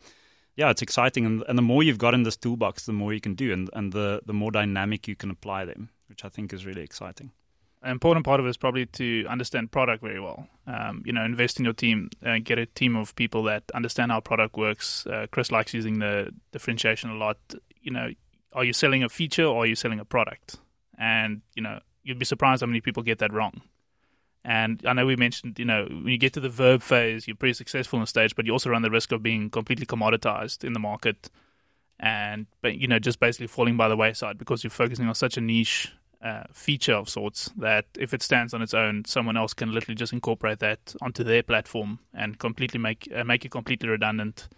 yeah, 0.54 0.70
it's 0.70 0.82
exciting, 0.82 1.26
and, 1.26 1.42
and 1.48 1.58
the 1.58 1.62
more 1.62 1.82
you've 1.82 1.98
got 1.98 2.14
in 2.14 2.22
this 2.22 2.36
toolbox, 2.36 2.86
the 2.86 2.92
more 2.92 3.12
you 3.12 3.20
can 3.20 3.34
do, 3.34 3.52
and 3.52 3.68
and 3.72 3.92
the 3.92 4.20
the 4.24 4.32
more 4.32 4.52
dynamic 4.52 5.08
you 5.08 5.16
can 5.16 5.32
apply 5.32 5.64
them 5.64 5.90
which 6.12 6.26
I 6.26 6.28
think 6.28 6.52
is 6.52 6.66
really 6.66 6.82
exciting. 6.82 7.30
An 7.82 7.90
important 7.90 8.26
part 8.26 8.38
of 8.38 8.44
it 8.46 8.50
is 8.50 8.58
probably 8.58 8.84
to 8.86 9.24
understand 9.28 9.72
product 9.72 10.02
very 10.02 10.20
well. 10.20 10.46
Um, 10.66 11.02
you 11.06 11.12
know, 11.12 11.24
invest 11.24 11.58
in 11.58 11.64
your 11.64 11.72
team, 11.72 12.10
uh, 12.24 12.36
get 12.44 12.58
a 12.58 12.66
team 12.66 12.94
of 12.96 13.16
people 13.16 13.42
that 13.44 13.64
understand 13.74 14.12
how 14.12 14.20
product 14.20 14.56
works. 14.56 15.06
Uh, 15.06 15.26
Chris 15.32 15.50
likes 15.50 15.72
using 15.72 15.98
the 15.98 16.30
differentiation 16.52 17.08
a 17.10 17.14
lot. 17.14 17.38
You 17.80 17.92
know, 17.92 18.10
are 18.52 18.62
you 18.62 18.74
selling 18.74 19.02
a 19.02 19.08
feature 19.08 19.46
or 19.46 19.64
are 19.64 19.66
you 19.66 19.74
selling 19.74 19.98
a 19.98 20.04
product? 20.04 20.58
And 20.98 21.40
you 21.56 21.62
know, 21.62 21.80
you'd 22.04 22.18
be 22.18 22.26
surprised 22.26 22.60
how 22.60 22.66
many 22.66 22.82
people 22.82 23.02
get 23.02 23.18
that 23.18 23.32
wrong. 23.32 23.62
And 24.44 24.82
I 24.86 24.92
know 24.92 25.06
we 25.06 25.16
mentioned, 25.16 25.58
you 25.58 25.64
know, 25.64 25.86
when 25.88 26.08
you 26.08 26.18
get 26.18 26.34
to 26.34 26.40
the 26.40 26.48
verb 26.50 26.82
phase, 26.82 27.26
you're 27.26 27.36
pretty 27.36 27.54
successful 27.54 27.98
on 27.98 28.06
stage, 28.06 28.36
but 28.36 28.44
you 28.44 28.52
also 28.52 28.70
run 28.70 28.82
the 28.82 28.90
risk 28.90 29.12
of 29.12 29.22
being 29.22 29.48
completely 29.50 29.86
commoditized 29.86 30.62
in 30.62 30.72
the 30.72 30.80
market 30.80 31.30
and 32.02 32.46
you 32.64 32.88
know 32.88 32.98
just 32.98 33.20
basically 33.20 33.46
falling 33.46 33.76
by 33.76 33.88
the 33.88 33.96
wayside 33.96 34.36
because 34.36 34.64
you're 34.64 34.70
focusing 34.70 35.06
on 35.06 35.14
such 35.14 35.36
a 35.36 35.40
niche 35.40 35.92
uh, 36.22 36.44
feature 36.52 36.94
of 36.94 37.08
sorts 37.08 37.50
that 37.56 37.86
if 37.98 38.14
it 38.14 38.22
stands 38.22 38.54
on 38.54 38.62
its 38.62 38.74
own, 38.74 39.04
someone 39.04 39.36
else 39.36 39.54
can 39.54 39.72
literally 39.72 39.96
just 39.96 40.12
incorporate 40.12 40.60
that 40.60 40.94
onto 41.02 41.24
their 41.24 41.42
platform 41.42 41.98
and 42.14 42.38
completely 42.38 42.78
make 42.78 43.08
uh, 43.14 43.24
make 43.24 43.44
it 43.44 43.50
completely 43.50 43.88
redundant 43.88 44.48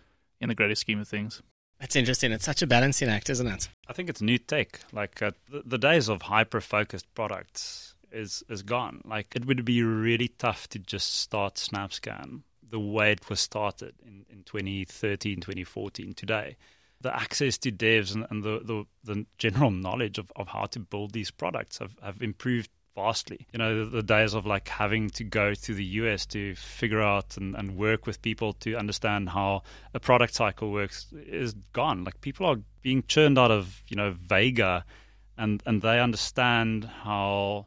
in 0.40 0.48
the 0.48 0.54
greater 0.54 0.74
scheme 0.74 1.00
of 1.00 1.08
things. 1.08 1.42
That's 1.80 1.96
interesting. 1.96 2.32
It's 2.32 2.44
such 2.44 2.62
a 2.62 2.66
balancing 2.66 3.08
act, 3.08 3.30
isn't 3.30 3.46
it? 3.46 3.68
I 3.88 3.92
think 3.92 4.08
it's 4.08 4.22
new 4.22 4.38
tech. 4.38 4.80
Like 4.92 5.20
uh, 5.22 5.32
the, 5.50 5.62
the, 5.66 5.78
days 5.78 6.08
of 6.08 6.22
hyper 6.22 6.60
focused 6.60 7.12
products 7.14 7.94
is 8.12 8.44
is 8.48 8.62
gone. 8.62 9.00
Like 9.04 9.34
it 9.34 9.46
would 9.46 9.64
be 9.64 9.82
really 9.82 10.28
tough 10.28 10.68
to 10.68 10.78
just 10.78 11.18
start 11.18 11.54
SnapScan 11.54 12.42
the 12.70 12.80
way 12.80 13.12
it 13.12 13.28
was 13.30 13.40
started 13.40 13.94
in, 14.04 14.26
in 14.30 14.42
2013, 14.44 15.36
2014 15.36 16.14
today. 16.14 16.56
The 17.04 17.14
access 17.14 17.58
to 17.58 17.70
devs 17.70 18.14
and, 18.14 18.26
and 18.30 18.42
the, 18.42 18.60
the, 18.64 18.84
the, 19.04 19.26
general 19.36 19.70
knowledge 19.70 20.16
of, 20.16 20.32
of 20.36 20.48
how 20.48 20.64
to 20.64 20.80
build 20.80 21.12
these 21.12 21.30
products 21.30 21.76
have, 21.76 21.94
have 22.02 22.22
improved 22.22 22.70
vastly. 22.94 23.46
You 23.52 23.58
know, 23.58 23.84
the, 23.84 23.90
the, 23.90 24.02
days 24.02 24.32
of 24.32 24.46
like 24.46 24.68
having 24.68 25.10
to 25.10 25.22
go 25.22 25.52
to 25.52 25.74
the 25.74 25.84
US 25.84 26.24
to 26.26 26.54
figure 26.54 27.02
out 27.02 27.36
and, 27.36 27.54
and 27.56 27.76
work 27.76 28.06
with 28.06 28.22
people 28.22 28.54
to 28.60 28.76
understand 28.76 29.28
how 29.28 29.64
a 29.92 30.00
product 30.00 30.34
cycle 30.34 30.72
works 30.72 31.12
is 31.12 31.52
gone. 31.74 32.04
Like 32.04 32.22
people 32.22 32.46
are 32.46 32.56
being 32.80 33.04
churned 33.06 33.38
out 33.38 33.50
of, 33.50 33.82
you 33.88 33.96
know, 33.96 34.12
Vega 34.12 34.86
and, 35.36 35.62
and 35.66 35.82
they 35.82 36.00
understand 36.00 36.84
how 36.84 37.66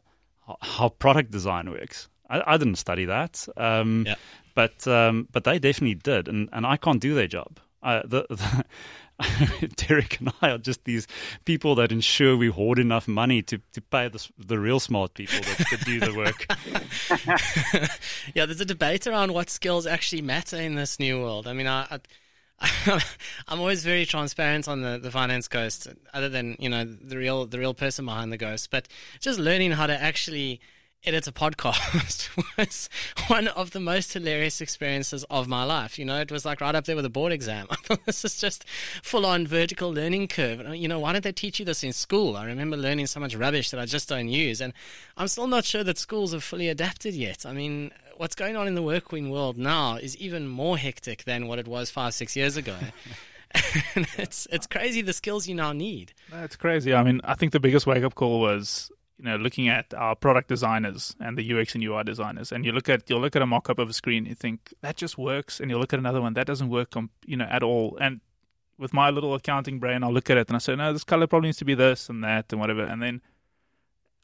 how 0.62 0.88
product 0.88 1.30
design 1.30 1.70
works. 1.70 2.08
I, 2.28 2.54
I 2.54 2.56
didn't 2.56 2.76
study 2.76 3.04
that, 3.04 3.46
um, 3.56 4.04
yeah. 4.06 4.14
but 4.54 4.88
um, 4.88 5.28
but 5.30 5.44
they 5.44 5.58
definitely 5.58 5.94
did, 5.94 6.26
and, 6.26 6.48
and 6.52 6.66
I 6.66 6.76
can't 6.76 7.00
do 7.00 7.14
their 7.14 7.26
job. 7.26 7.60
The, 7.82 8.26
the 8.28 8.64
Derick 9.76 10.20
and 10.20 10.32
I 10.40 10.50
are 10.50 10.58
just 10.58 10.84
these 10.84 11.06
people 11.44 11.74
that 11.76 11.90
ensure 11.90 12.36
we 12.36 12.48
hoard 12.48 12.78
enough 12.78 13.08
money 13.08 13.42
to, 13.42 13.58
to 13.72 13.80
pay 13.80 14.08
the, 14.08 14.26
the 14.38 14.58
real 14.58 14.78
smart 14.78 15.14
people 15.14 15.40
that, 15.40 15.66
that 15.70 15.84
do 15.84 16.00
the 16.00 16.14
work. 16.14 16.46
yeah, 18.34 18.46
there's 18.46 18.60
a 18.60 18.64
debate 18.64 19.06
around 19.06 19.32
what 19.32 19.50
skills 19.50 19.86
actually 19.86 20.22
matter 20.22 20.56
in 20.56 20.76
this 20.76 21.00
new 21.00 21.20
world. 21.20 21.48
I 21.48 21.52
mean, 21.52 21.66
I, 21.66 21.86
I 21.90 22.00
I'm 23.48 23.60
always 23.60 23.84
very 23.84 24.04
transparent 24.04 24.68
on 24.68 24.82
the, 24.82 24.98
the 24.98 25.10
finance 25.10 25.48
ghost, 25.48 25.88
other 26.12 26.28
than 26.28 26.56
you 26.58 26.68
know 26.68 26.84
the 26.84 27.16
real 27.16 27.46
the 27.46 27.58
real 27.58 27.74
person 27.74 28.04
behind 28.04 28.32
the 28.32 28.36
ghost. 28.36 28.70
But 28.70 28.88
just 29.20 29.38
learning 29.38 29.72
how 29.72 29.86
to 29.86 30.00
actually 30.00 30.60
edit 31.04 31.26
a 31.26 31.32
podcast 31.32 32.28
was 32.58 32.90
one 33.28 33.48
of 33.48 33.70
the 33.70 33.80
most 33.80 34.12
hilarious 34.12 34.60
experiences 34.60 35.24
of 35.30 35.48
my 35.48 35.64
life. 35.64 35.98
You 35.98 36.04
know, 36.04 36.20
it 36.20 36.32
was 36.32 36.44
like 36.44 36.60
right 36.60 36.74
up 36.74 36.84
there 36.84 36.96
with 36.96 37.04
a 37.04 37.10
board 37.10 37.32
exam. 37.32 37.66
I 37.70 37.76
thought 37.76 38.04
this 38.04 38.24
is 38.24 38.40
just 38.40 38.64
full 39.02 39.24
on 39.24 39.46
vertical 39.46 39.92
learning 39.92 40.28
curve. 40.28 40.74
You 40.74 40.88
know, 40.88 40.98
why 40.98 41.12
didn't 41.12 41.24
they 41.24 41.32
teach 41.32 41.58
you 41.58 41.64
this 41.64 41.84
in 41.84 41.92
school? 41.92 42.36
I 42.36 42.46
remember 42.46 42.76
learning 42.76 43.06
so 43.06 43.20
much 43.20 43.34
rubbish 43.34 43.70
that 43.70 43.80
I 43.80 43.86
just 43.86 44.08
don't 44.08 44.28
use. 44.28 44.60
And 44.60 44.72
I'm 45.16 45.28
still 45.28 45.46
not 45.46 45.64
sure 45.64 45.84
that 45.84 45.98
schools 45.98 46.32
have 46.32 46.44
fully 46.44 46.68
adapted 46.68 47.14
yet. 47.14 47.46
I 47.46 47.52
mean, 47.52 47.92
what's 48.16 48.34
going 48.34 48.56
on 48.56 48.66
in 48.66 48.74
the 48.74 48.82
working 48.82 49.30
world 49.30 49.56
now 49.56 49.96
is 49.96 50.16
even 50.16 50.48
more 50.48 50.76
hectic 50.76 51.24
than 51.24 51.46
what 51.46 51.58
it 51.58 51.68
was 51.68 51.90
five, 51.90 52.14
six 52.14 52.36
years 52.36 52.56
ago. 52.56 52.76
it's 54.18 54.46
it's 54.52 54.66
crazy 54.66 55.00
the 55.00 55.12
skills 55.14 55.48
you 55.48 55.54
now 55.54 55.72
need. 55.72 56.12
That's 56.30 56.54
crazy. 56.54 56.92
I 56.92 57.02
mean, 57.02 57.22
I 57.24 57.34
think 57.34 57.52
the 57.52 57.60
biggest 57.60 57.86
wake 57.86 58.04
up 58.04 58.14
call 58.14 58.40
was 58.40 58.90
you 59.18 59.24
know, 59.24 59.36
looking 59.36 59.68
at 59.68 59.92
our 59.94 60.14
product 60.14 60.48
designers 60.48 61.14
and 61.20 61.36
the 61.36 61.52
UX 61.52 61.74
and 61.74 61.82
UI 61.82 62.04
designers, 62.04 62.52
and 62.52 62.64
you 62.64 62.72
look 62.72 62.88
at 62.88 63.10
you'll 63.10 63.20
look 63.20 63.34
at 63.34 63.42
a 63.42 63.46
mock-up 63.46 63.78
of 63.78 63.90
a 63.90 63.92
screen, 63.92 64.26
you 64.26 64.34
think 64.34 64.72
that 64.80 64.96
just 64.96 65.18
works, 65.18 65.58
and 65.60 65.70
you 65.70 65.78
look 65.78 65.92
at 65.92 65.98
another 65.98 66.20
one 66.20 66.34
that 66.34 66.46
doesn't 66.46 66.68
work, 66.68 66.94
you 67.26 67.36
know, 67.36 67.46
at 67.50 67.62
all. 67.62 67.98
And 68.00 68.20
with 68.78 68.92
my 68.94 69.10
little 69.10 69.34
accounting 69.34 69.80
brain, 69.80 70.04
I'll 70.04 70.12
look 70.12 70.30
at 70.30 70.36
it 70.36 70.48
and 70.48 70.54
I 70.54 70.60
say, 70.60 70.76
no, 70.76 70.92
this 70.92 71.02
color 71.02 71.26
probably 71.26 71.48
needs 71.48 71.58
to 71.58 71.64
be 71.64 71.74
this 71.74 72.08
and 72.08 72.22
that 72.22 72.52
and 72.52 72.60
whatever, 72.60 72.84
and 72.84 73.02
then 73.02 73.20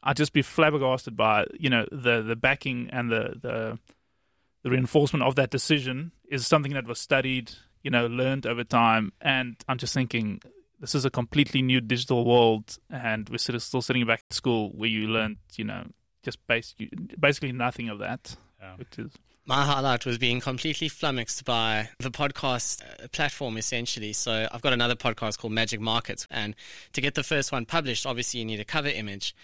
I'd 0.01 0.17
just 0.17 0.33
be 0.33 0.41
flabbergasted 0.41 1.17
by 1.17 1.45
you 1.59 1.69
know 1.69 1.85
the 1.91 2.21
the 2.21 2.35
backing 2.35 2.89
and 2.91 3.11
the 3.11 3.35
the 3.41 3.79
the 4.63 4.69
reinforcement 4.69 5.23
of 5.23 5.35
that 5.35 5.49
decision 5.51 6.11
is 6.29 6.47
something 6.47 6.73
that 6.73 6.87
was 6.87 6.99
studied, 6.99 7.51
you 7.83 7.91
know, 7.91 8.07
learned 8.07 8.47
over 8.47 8.63
time, 8.63 9.11
and 9.19 9.57
I'm 9.67 9.77
just 9.77 9.93
thinking 9.93 10.41
this 10.79 10.95
is 10.95 11.05
a 11.05 11.09
completely 11.09 11.61
new 11.61 11.81
digital 11.81 12.25
world, 12.25 12.77
and 12.89 13.27
we're 13.29 13.37
sort 13.37 13.55
of 13.55 13.63
still 13.63 13.81
sitting 13.81 14.05
back 14.05 14.23
at 14.29 14.35
school 14.35 14.71
where 14.75 14.89
you 14.89 15.07
learned, 15.07 15.37
you 15.55 15.63
know, 15.63 15.83
just 16.23 16.45
base, 16.47 16.75
basically 17.19 17.51
nothing 17.51 17.89
of 17.89 17.99
that, 17.99 18.35
yeah. 18.61 18.75
which 18.75 18.99
is 18.99 19.11
my 19.45 19.63
highlight 19.63 20.05
was 20.05 20.17
being 20.17 20.41
completely 20.41 20.89
flummoxed 20.89 21.45
by 21.45 21.89
the 21.99 22.09
podcast 22.09 22.81
uh, 22.83 23.07
platform 23.09 23.57
essentially. 23.57 24.11
So 24.11 24.47
I've 24.51 24.61
got 24.61 24.73
another 24.73 24.95
podcast 24.95 25.37
called 25.37 25.53
Magic 25.53 25.79
Markets 25.79 26.27
and 26.31 26.55
to 26.93 27.01
get 27.01 27.13
the 27.13 27.23
first 27.23 27.51
one 27.51 27.65
published, 27.65 28.05
obviously 28.05 28.39
you 28.39 28.45
need 28.45 28.59
a 28.59 28.65
cover 28.65 28.87
image. 28.87 29.35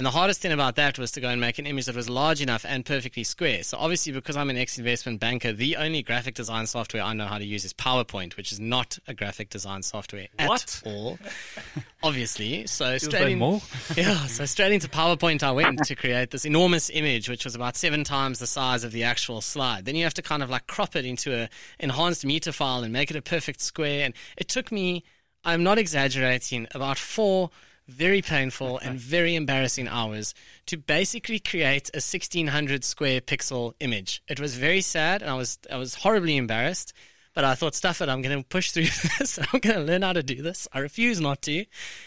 And 0.00 0.06
the 0.06 0.12
hardest 0.12 0.40
thing 0.40 0.52
about 0.52 0.76
that 0.76 0.98
was 0.98 1.12
to 1.12 1.20
go 1.20 1.28
and 1.28 1.42
make 1.42 1.58
an 1.58 1.66
image 1.66 1.84
that 1.84 1.94
was 1.94 2.08
large 2.08 2.40
enough 2.40 2.64
and 2.66 2.86
perfectly 2.86 3.22
square. 3.22 3.62
So 3.62 3.76
obviously, 3.76 4.12
because 4.12 4.34
I'm 4.34 4.48
an 4.48 4.56
ex-investment 4.56 5.20
banker, 5.20 5.52
the 5.52 5.76
only 5.76 6.02
graphic 6.02 6.34
design 6.34 6.66
software 6.66 7.02
I 7.02 7.12
know 7.12 7.26
how 7.26 7.36
to 7.36 7.44
use 7.44 7.66
is 7.66 7.74
PowerPoint, 7.74 8.38
which 8.38 8.50
is 8.50 8.58
not 8.58 8.98
a 9.06 9.12
graphic 9.12 9.50
design 9.50 9.82
software 9.82 10.28
what? 10.42 10.62
at 10.62 10.90
all. 10.90 11.18
obviously, 12.02 12.66
so 12.66 12.96
straight 12.96 13.32
in, 13.32 13.40
yeah, 13.94 14.24
so 14.24 14.46
straight 14.46 14.72
into 14.72 14.88
PowerPoint 14.88 15.42
I 15.42 15.50
went 15.50 15.84
to 15.84 15.94
create 15.94 16.30
this 16.30 16.46
enormous 16.46 16.88
image, 16.88 17.28
which 17.28 17.44
was 17.44 17.54
about 17.54 17.76
seven 17.76 18.02
times 18.02 18.38
the 18.38 18.46
size 18.46 18.84
of 18.84 18.92
the 18.92 19.04
actual 19.04 19.42
slide. 19.42 19.84
Then 19.84 19.96
you 19.96 20.04
have 20.04 20.14
to 20.14 20.22
kind 20.22 20.42
of 20.42 20.48
like 20.48 20.66
crop 20.66 20.96
it 20.96 21.04
into 21.04 21.38
a 21.38 21.50
enhanced 21.78 22.24
metafile 22.24 22.84
and 22.84 22.90
make 22.94 23.10
it 23.10 23.18
a 23.18 23.22
perfect 23.22 23.60
square. 23.60 24.06
And 24.06 24.14
it 24.38 24.48
took 24.48 24.72
me, 24.72 25.04
I'm 25.44 25.62
not 25.62 25.76
exaggerating, 25.76 26.68
about 26.74 26.96
four 26.96 27.50
very 27.90 28.22
painful 28.22 28.78
and 28.78 28.98
very 28.98 29.34
embarrassing 29.34 29.88
hours 29.88 30.34
to 30.66 30.76
basically 30.76 31.38
create 31.38 31.90
a 31.90 31.98
1600 32.00 32.84
square 32.84 33.20
pixel 33.20 33.74
image. 33.80 34.22
It 34.28 34.40
was 34.40 34.56
very 34.56 34.80
sad 34.80 35.22
and 35.22 35.30
I 35.30 35.34
was 35.34 35.58
I 35.70 35.76
was 35.76 35.94
horribly 35.94 36.36
embarrassed, 36.36 36.92
but 37.34 37.44
I 37.44 37.54
thought 37.54 37.74
stuff 37.74 38.00
it, 38.00 38.08
I'm 38.08 38.22
going 38.22 38.38
to 38.38 38.44
push 38.48 38.70
through 38.70 38.84
this. 39.18 39.38
I'm 39.38 39.60
going 39.60 39.76
to 39.76 39.82
learn 39.82 40.02
how 40.02 40.12
to 40.12 40.22
do 40.22 40.42
this. 40.42 40.68
I 40.72 40.78
refuse 40.78 41.20
not 41.20 41.42
to. 41.42 41.64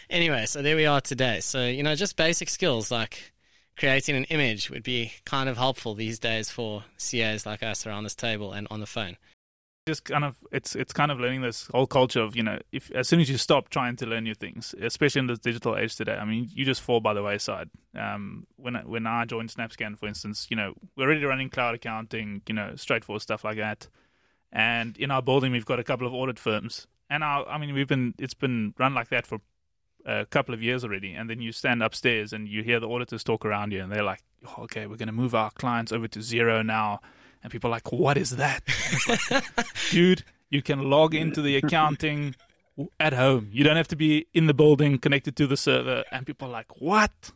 Anyway, 0.09 0.45
so 0.45 0.61
there 0.61 0.75
we 0.75 0.85
are 0.85 1.01
today. 1.01 1.39
So, 1.39 1.65
you 1.65 1.83
know, 1.83 1.95
just 1.95 2.15
basic 2.15 2.49
skills 2.49 2.91
like 2.91 3.33
creating 3.77 4.15
an 4.15 4.25
image 4.25 4.69
would 4.69 4.83
be 4.83 5.13
kind 5.25 5.49
of 5.49 5.57
helpful 5.57 5.95
these 5.95 6.19
days 6.19 6.49
for 6.49 6.83
CAs 6.97 7.45
like 7.45 7.63
us 7.63 7.85
around 7.85 8.03
this 8.03 8.15
table 8.15 8.51
and 8.53 8.67
on 8.69 8.79
the 8.79 8.85
phone 8.85 9.17
just 9.85 10.05
kind 10.05 10.23
of 10.23 10.37
it's 10.51 10.75
it's 10.75 10.93
kind 10.93 11.11
of 11.11 11.19
learning 11.19 11.41
this 11.41 11.67
whole 11.67 11.87
culture 11.87 12.21
of 12.21 12.35
you 12.35 12.43
know 12.43 12.57
if 12.71 12.89
as 12.91 13.07
soon 13.07 13.19
as 13.19 13.29
you 13.29 13.37
stop 13.37 13.69
trying 13.69 13.95
to 13.97 14.05
learn 14.05 14.23
new 14.23 14.33
things, 14.33 14.73
especially 14.81 15.19
in 15.19 15.27
this 15.27 15.39
digital 15.39 15.77
age 15.77 15.95
today, 15.95 16.13
I 16.13 16.25
mean 16.25 16.49
you 16.53 16.63
just 16.63 16.81
fall 16.81 17.01
by 17.01 17.13
the 17.13 17.21
wayside. 17.21 17.69
Um, 17.97 18.47
when 18.55 18.75
I, 18.75 18.81
when 18.81 19.05
I 19.05 19.25
joined 19.25 19.49
SnapScan, 19.49 19.97
for 19.97 20.07
instance, 20.07 20.47
you 20.49 20.55
know 20.55 20.73
we're 20.95 21.05
already 21.05 21.25
running 21.25 21.49
cloud 21.49 21.75
accounting, 21.75 22.41
you 22.47 22.55
know 22.55 22.75
straightforward 22.75 23.21
stuff 23.21 23.43
like 23.43 23.57
that, 23.57 23.87
and 24.51 24.97
in 24.97 25.11
our 25.11 25.21
building 25.21 25.51
we've 25.51 25.65
got 25.65 25.79
a 25.79 25.83
couple 25.83 26.07
of 26.07 26.13
audit 26.13 26.39
firms, 26.39 26.87
and 27.09 27.23
our 27.23 27.47
I 27.47 27.57
mean 27.57 27.73
we've 27.73 27.87
been 27.87 28.13
it's 28.17 28.33
been 28.33 28.73
run 28.77 28.93
like 28.93 29.09
that 29.09 29.27
for 29.27 29.39
a 30.05 30.25
couple 30.25 30.53
of 30.53 30.63
years 30.63 30.85
already, 30.85 31.13
and 31.13 31.29
then 31.29 31.41
you 31.41 31.51
stand 31.51 31.83
upstairs 31.83 32.31
and 32.31 32.47
you 32.47 32.63
hear 32.63 32.79
the 32.79 32.87
auditors 32.87 33.23
talk 33.23 33.45
around 33.45 33.73
you, 33.73 33.81
and 33.81 33.91
they're 33.91 34.03
like, 34.03 34.23
oh, 34.47 34.63
okay, 34.63 34.87
we're 34.87 34.97
going 34.97 35.07
to 35.07 35.13
move 35.13 35.35
our 35.35 35.51
clients 35.51 35.91
over 35.91 36.07
to 36.07 36.19
Xero 36.19 36.65
now 36.65 37.01
and 37.43 37.51
people 37.51 37.69
are 37.69 37.71
like, 37.71 37.91
"What 37.91 38.17
is 38.17 38.31
that?" 38.37 38.63
Like, 39.07 39.43
Dude, 39.91 40.23
you 40.49 40.61
can 40.61 40.89
log 40.89 41.13
into 41.13 41.41
the 41.41 41.57
accounting 41.57 42.35
at 42.99 43.13
home. 43.13 43.49
You 43.51 43.63
don't 43.63 43.77
have 43.77 43.89
to 43.89 43.95
be 43.95 44.27
in 44.33 44.47
the 44.47 44.53
building 44.53 44.97
connected 44.97 45.35
to 45.37 45.47
the 45.47 45.57
server. 45.57 46.03
And 46.11 46.25
people 46.25 46.47
are 46.47 46.51
like, 46.51 46.81
"What? 46.81 47.31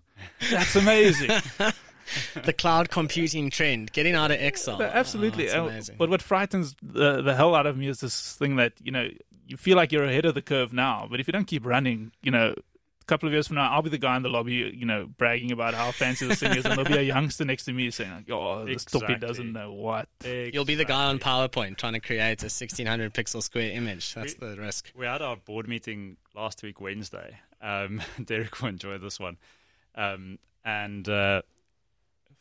That's 0.50 0.76
amazing." 0.76 1.32
the 2.44 2.54
cloud 2.54 2.90
computing 2.90 3.50
trend, 3.50 3.92
getting 3.92 4.16
out 4.16 4.32
of 4.32 4.40
Excel. 4.40 4.82
Absolutely. 4.82 5.50
Oh, 5.52 5.70
but 5.98 6.10
what 6.10 6.22
frightens 6.22 6.76
the, 6.82 7.22
the 7.22 7.36
hell 7.36 7.54
out 7.56 7.66
of 7.66 7.78
me 7.78 7.88
is 7.88 8.00
this 8.00 8.34
thing 8.34 8.56
that, 8.58 8.74
you 8.82 8.92
know, 8.92 9.10
you 9.48 9.58
feel 9.58 9.78
like 9.78 9.92
you're 9.92 10.04
ahead 10.04 10.26
of 10.26 10.36
the 10.36 10.42
curve 10.42 10.74
now, 10.74 11.08
but 11.10 11.20
if 11.20 11.28
you 11.28 11.32
don't 11.32 11.48
keep 11.48 11.66
running, 11.66 12.12
you 12.22 12.32
know, 12.32 12.54
couple 13.08 13.28
of 13.28 13.34
years 13.34 13.48
from 13.48 13.56
now, 13.56 13.72
I'll 13.72 13.82
be 13.82 13.90
the 13.90 13.98
guy 13.98 14.16
in 14.18 14.24
the 14.24 14.30
lobby, 14.30 14.54
you 14.54 14.86
know, 14.86 15.08
bragging 15.18 15.52
about 15.52 15.74
how 15.74 15.92
fancy 15.92 16.28
this 16.28 16.40
thing 16.40 16.56
is, 16.56 16.66
and 16.66 16.78
there'll 16.78 16.86
be 16.86 16.98
a 16.98 17.02
youngster 17.14 17.46
next 17.46 17.66
to 17.66 17.74
me 17.74 17.90
saying, 17.90 18.12
like, 18.12 18.30
"Oh, 18.30 18.66
this 18.66 18.84
exactly. 18.84 19.16
toppy 19.16 19.26
doesn't 19.26 19.54
know 19.54 19.72
what." 19.72 20.10
Exactly. 20.20 20.52
You'll 20.54 20.66
be 20.66 20.76
the 20.76 20.86
guy 20.86 21.06
on 21.06 21.18
PowerPoint 21.18 21.78
trying 21.78 21.94
to 21.94 22.00
create 22.00 22.44
a 22.44 22.46
1600 22.46 23.14
pixel 23.14 23.42
square 23.42 23.72
image. 23.72 24.14
That's 24.14 24.36
we, 24.40 24.48
the 24.48 24.58
risk. 24.58 24.92
We 24.96 25.06
had 25.06 25.22
our 25.22 25.38
board 25.38 25.68
meeting 25.68 26.18
last 26.36 26.62
week 26.62 26.80
Wednesday. 26.82 27.40
Um, 27.62 28.02
Derick 28.24 28.62
will 28.62 28.70
enjoy 28.70 28.98
this 28.98 29.20
one, 29.20 29.38
um, 29.96 30.38
and. 30.64 31.08
Uh, 31.08 31.42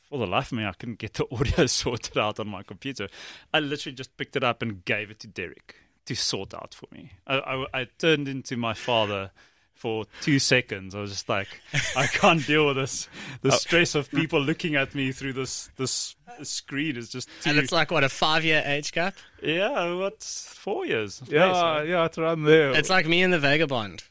for 0.09 0.21
the 0.21 0.27
life 0.27 0.53
of 0.53 0.59
me, 0.59 0.65
I 0.65 0.73
couldn't 0.73 1.01
get 1.01 1.15
the 1.15 1.27
audio 1.33 1.67
sorted 1.67 2.17
out 2.17 2.39
on 2.39 2.47
my 2.47 2.63
computer. 2.63 3.09
I 3.53 3.59
literally 3.59 3.97
just 3.97 4.17
picked 4.17 4.37
it 4.37 4.45
up 4.45 4.63
and 4.63 4.85
gave 4.85 5.11
it 5.11 5.19
to 5.21 5.27
Derick 5.27 5.75
to 6.05 6.15
sort 6.15 6.55
out 6.55 6.75
for 6.75 6.87
me. 6.93 7.11
I, 7.27 7.39
I, 7.39 7.81
I 7.81 7.87
turned 7.99 8.29
into 8.29 8.57
my 8.57 8.73
father 8.73 9.33
for 9.77 10.07
two 10.23 10.39
seconds. 10.39 10.95
I 10.95 11.01
was 11.01 11.11
just 11.11 11.29
like, 11.29 11.49
I 11.97 12.07
can't 12.07 12.45
deal 12.47 12.67
with 12.67 12.77
this. 12.77 13.09
The 13.43 13.53
oh. 13.53 13.57
stress 13.57 13.95
of 13.95 14.11
people 14.11 14.41
looking 14.41 14.75
at 14.75 14.95
me 14.95 15.13
through 15.13 15.35
this 15.35 15.71
this 15.77 16.17
screen 16.43 16.97
is 16.97 17.09
just 17.09 17.29
too... 17.43 17.51
And 17.51 17.59
it's 17.59 17.73
like 17.73 17.91
what 17.91 18.03
a 18.03 18.09
five 18.09 18.45
year 18.45 18.63
age 18.65 18.93
gap. 18.93 19.15
Yeah, 19.43 19.95
what's 19.95 20.49
four 20.49 20.87
years? 20.87 21.23
Yeah, 21.29 21.83
yeah, 21.83 22.07
it's 22.07 22.19
around 22.19 22.45
there. 22.45 22.73
It's 22.73 22.91
like 22.91 23.07
me 23.07 23.23
and 23.23 23.33
the 23.33 23.39
vagabond. 23.39 24.05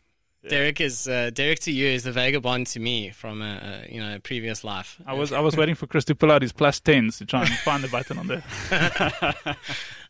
Yeah. 0.44 0.50
Derick 0.52 0.80
is 0.80 1.08
uh, 1.08 1.32
Derick 1.34 1.60
to 1.62 1.72
you 1.72 1.88
is 1.88 2.04
the 2.04 2.12
vagabond 2.12 2.68
to 2.68 2.80
me 2.80 3.10
from 3.10 3.42
a, 3.42 3.84
a 3.90 3.92
you 3.92 4.00
know 4.00 4.16
a 4.16 4.20
previous 4.20 4.64
life. 4.64 5.02
I 5.08 5.14
was 5.14 5.34
I 5.34 5.40
was 5.40 5.58
waiting 5.58 5.74
for 5.74 5.88
Chris 5.88 6.06
to 6.06 6.16
pull 6.16 6.32
out 6.32 6.44
his 6.44 6.52
plus 6.52 6.80
tens 6.80 7.18
to 7.18 7.26
try 7.26 7.42
and 7.42 7.50
find 7.50 7.84
the 7.84 7.88
button 7.88 8.20
on 8.20 8.28
there. 8.28 8.44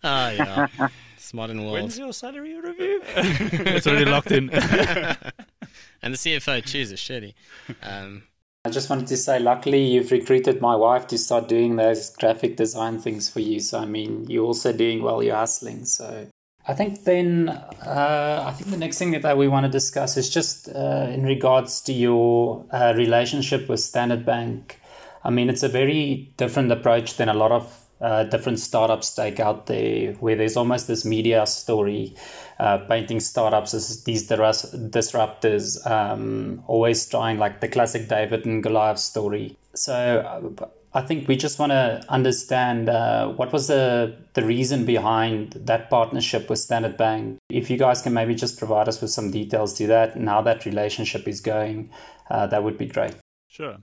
oh 0.03 0.29
yeah. 0.29 0.67
modern 1.33 1.61
world. 1.61 1.73
When's 1.73 1.97
your 1.97 2.13
salary 2.13 2.59
review? 2.59 3.01
it's 3.05 3.87
already 3.87 4.05
locked 4.05 4.31
in. 4.31 4.49
and 6.01 6.13
the 6.13 6.17
CFO 6.17 6.63
chooses 6.63 6.99
shitty. 6.99 7.33
Um, 7.81 8.23
I 8.65 8.69
just 8.69 8.89
wanted 8.89 9.07
to 9.07 9.17
say, 9.17 9.39
luckily, 9.39 9.83
you've 9.83 10.11
recruited 10.11 10.59
my 10.59 10.75
wife 10.75 11.05
to 11.07 11.17
start 11.19 11.47
doing 11.47 11.75
those 11.75 12.09
graphic 12.15 12.57
design 12.57 12.99
things 12.99 13.29
for 13.29 13.39
you. 13.39 13.59
So, 13.59 13.79
I 13.79 13.85
mean, 13.85 14.25
you're 14.27 14.45
also 14.45 14.73
doing 14.73 15.03
well, 15.03 15.21
you're 15.21 15.35
hustling. 15.35 15.85
So, 15.85 16.27
I 16.67 16.73
think 16.73 17.03
then, 17.03 17.49
uh, 17.49 18.43
I 18.47 18.51
think 18.53 18.71
the 18.71 18.77
next 18.77 18.97
thing 18.97 19.11
that 19.11 19.37
we 19.37 19.47
want 19.47 19.67
to 19.67 19.71
discuss 19.71 20.17
is 20.17 20.31
just 20.31 20.67
uh, 20.69 21.07
in 21.11 21.23
regards 21.23 21.79
to 21.81 21.93
your 21.93 22.65
uh, 22.71 22.95
relationship 22.97 23.69
with 23.69 23.81
Standard 23.81 24.25
Bank. 24.25 24.79
I 25.23 25.29
mean, 25.29 25.47
it's 25.47 25.61
a 25.61 25.69
very 25.69 26.33
different 26.37 26.71
approach 26.71 27.17
than 27.17 27.29
a 27.29 27.35
lot 27.35 27.51
of 27.51 27.84
uh, 28.01 28.23
different 28.25 28.59
startups 28.59 29.13
take 29.13 29.39
out 29.39 29.67
there, 29.67 30.13
where 30.13 30.35
there's 30.35 30.57
almost 30.57 30.87
this 30.87 31.05
media 31.05 31.45
story 31.45 32.13
uh, 32.59 32.77
painting 32.89 33.19
startups 33.19 33.73
as 33.73 34.03
these 34.03 34.27
disruptors, 34.27 35.85
um, 35.89 36.63
always 36.67 37.05
trying 37.07 37.37
like 37.37 37.61
the 37.61 37.67
classic 37.67 38.07
David 38.07 38.45
and 38.45 38.61
Goliath 38.63 38.99
story. 38.99 39.57
So 39.73 40.53
I 40.93 41.01
think 41.01 41.27
we 41.27 41.35
just 41.35 41.59
want 41.59 41.71
to 41.71 42.03
understand 42.09 42.89
uh, 42.89 43.29
what 43.29 43.51
was 43.51 43.67
the 43.67 44.15
the 44.33 44.45
reason 44.45 44.85
behind 44.85 45.53
that 45.53 45.89
partnership 45.89 46.49
with 46.49 46.59
Standard 46.59 46.97
Bank. 46.97 47.37
If 47.49 47.69
you 47.69 47.77
guys 47.77 48.01
can 48.01 48.13
maybe 48.13 48.35
just 48.35 48.57
provide 48.57 48.87
us 48.87 49.01
with 49.01 49.11
some 49.11 49.31
details 49.31 49.73
to 49.75 49.87
that 49.87 50.15
and 50.15 50.29
how 50.29 50.41
that 50.43 50.65
relationship 50.65 51.27
is 51.27 51.41
going, 51.41 51.91
uh, 52.29 52.47
that 52.47 52.63
would 52.63 52.77
be 52.77 52.87
great. 52.87 53.15
Sure 53.47 53.77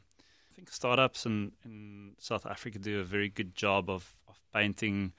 think 0.62 0.72
startups 0.72 1.27
in, 1.27 1.53
in 1.64 2.12
South 2.18 2.46
Africa 2.46 2.79
do 2.79 3.01
a 3.01 3.05
very 3.05 3.29
good 3.29 3.55
job 3.55 3.90
of, 3.90 4.14
of 4.29 4.38
painting 4.55 5.12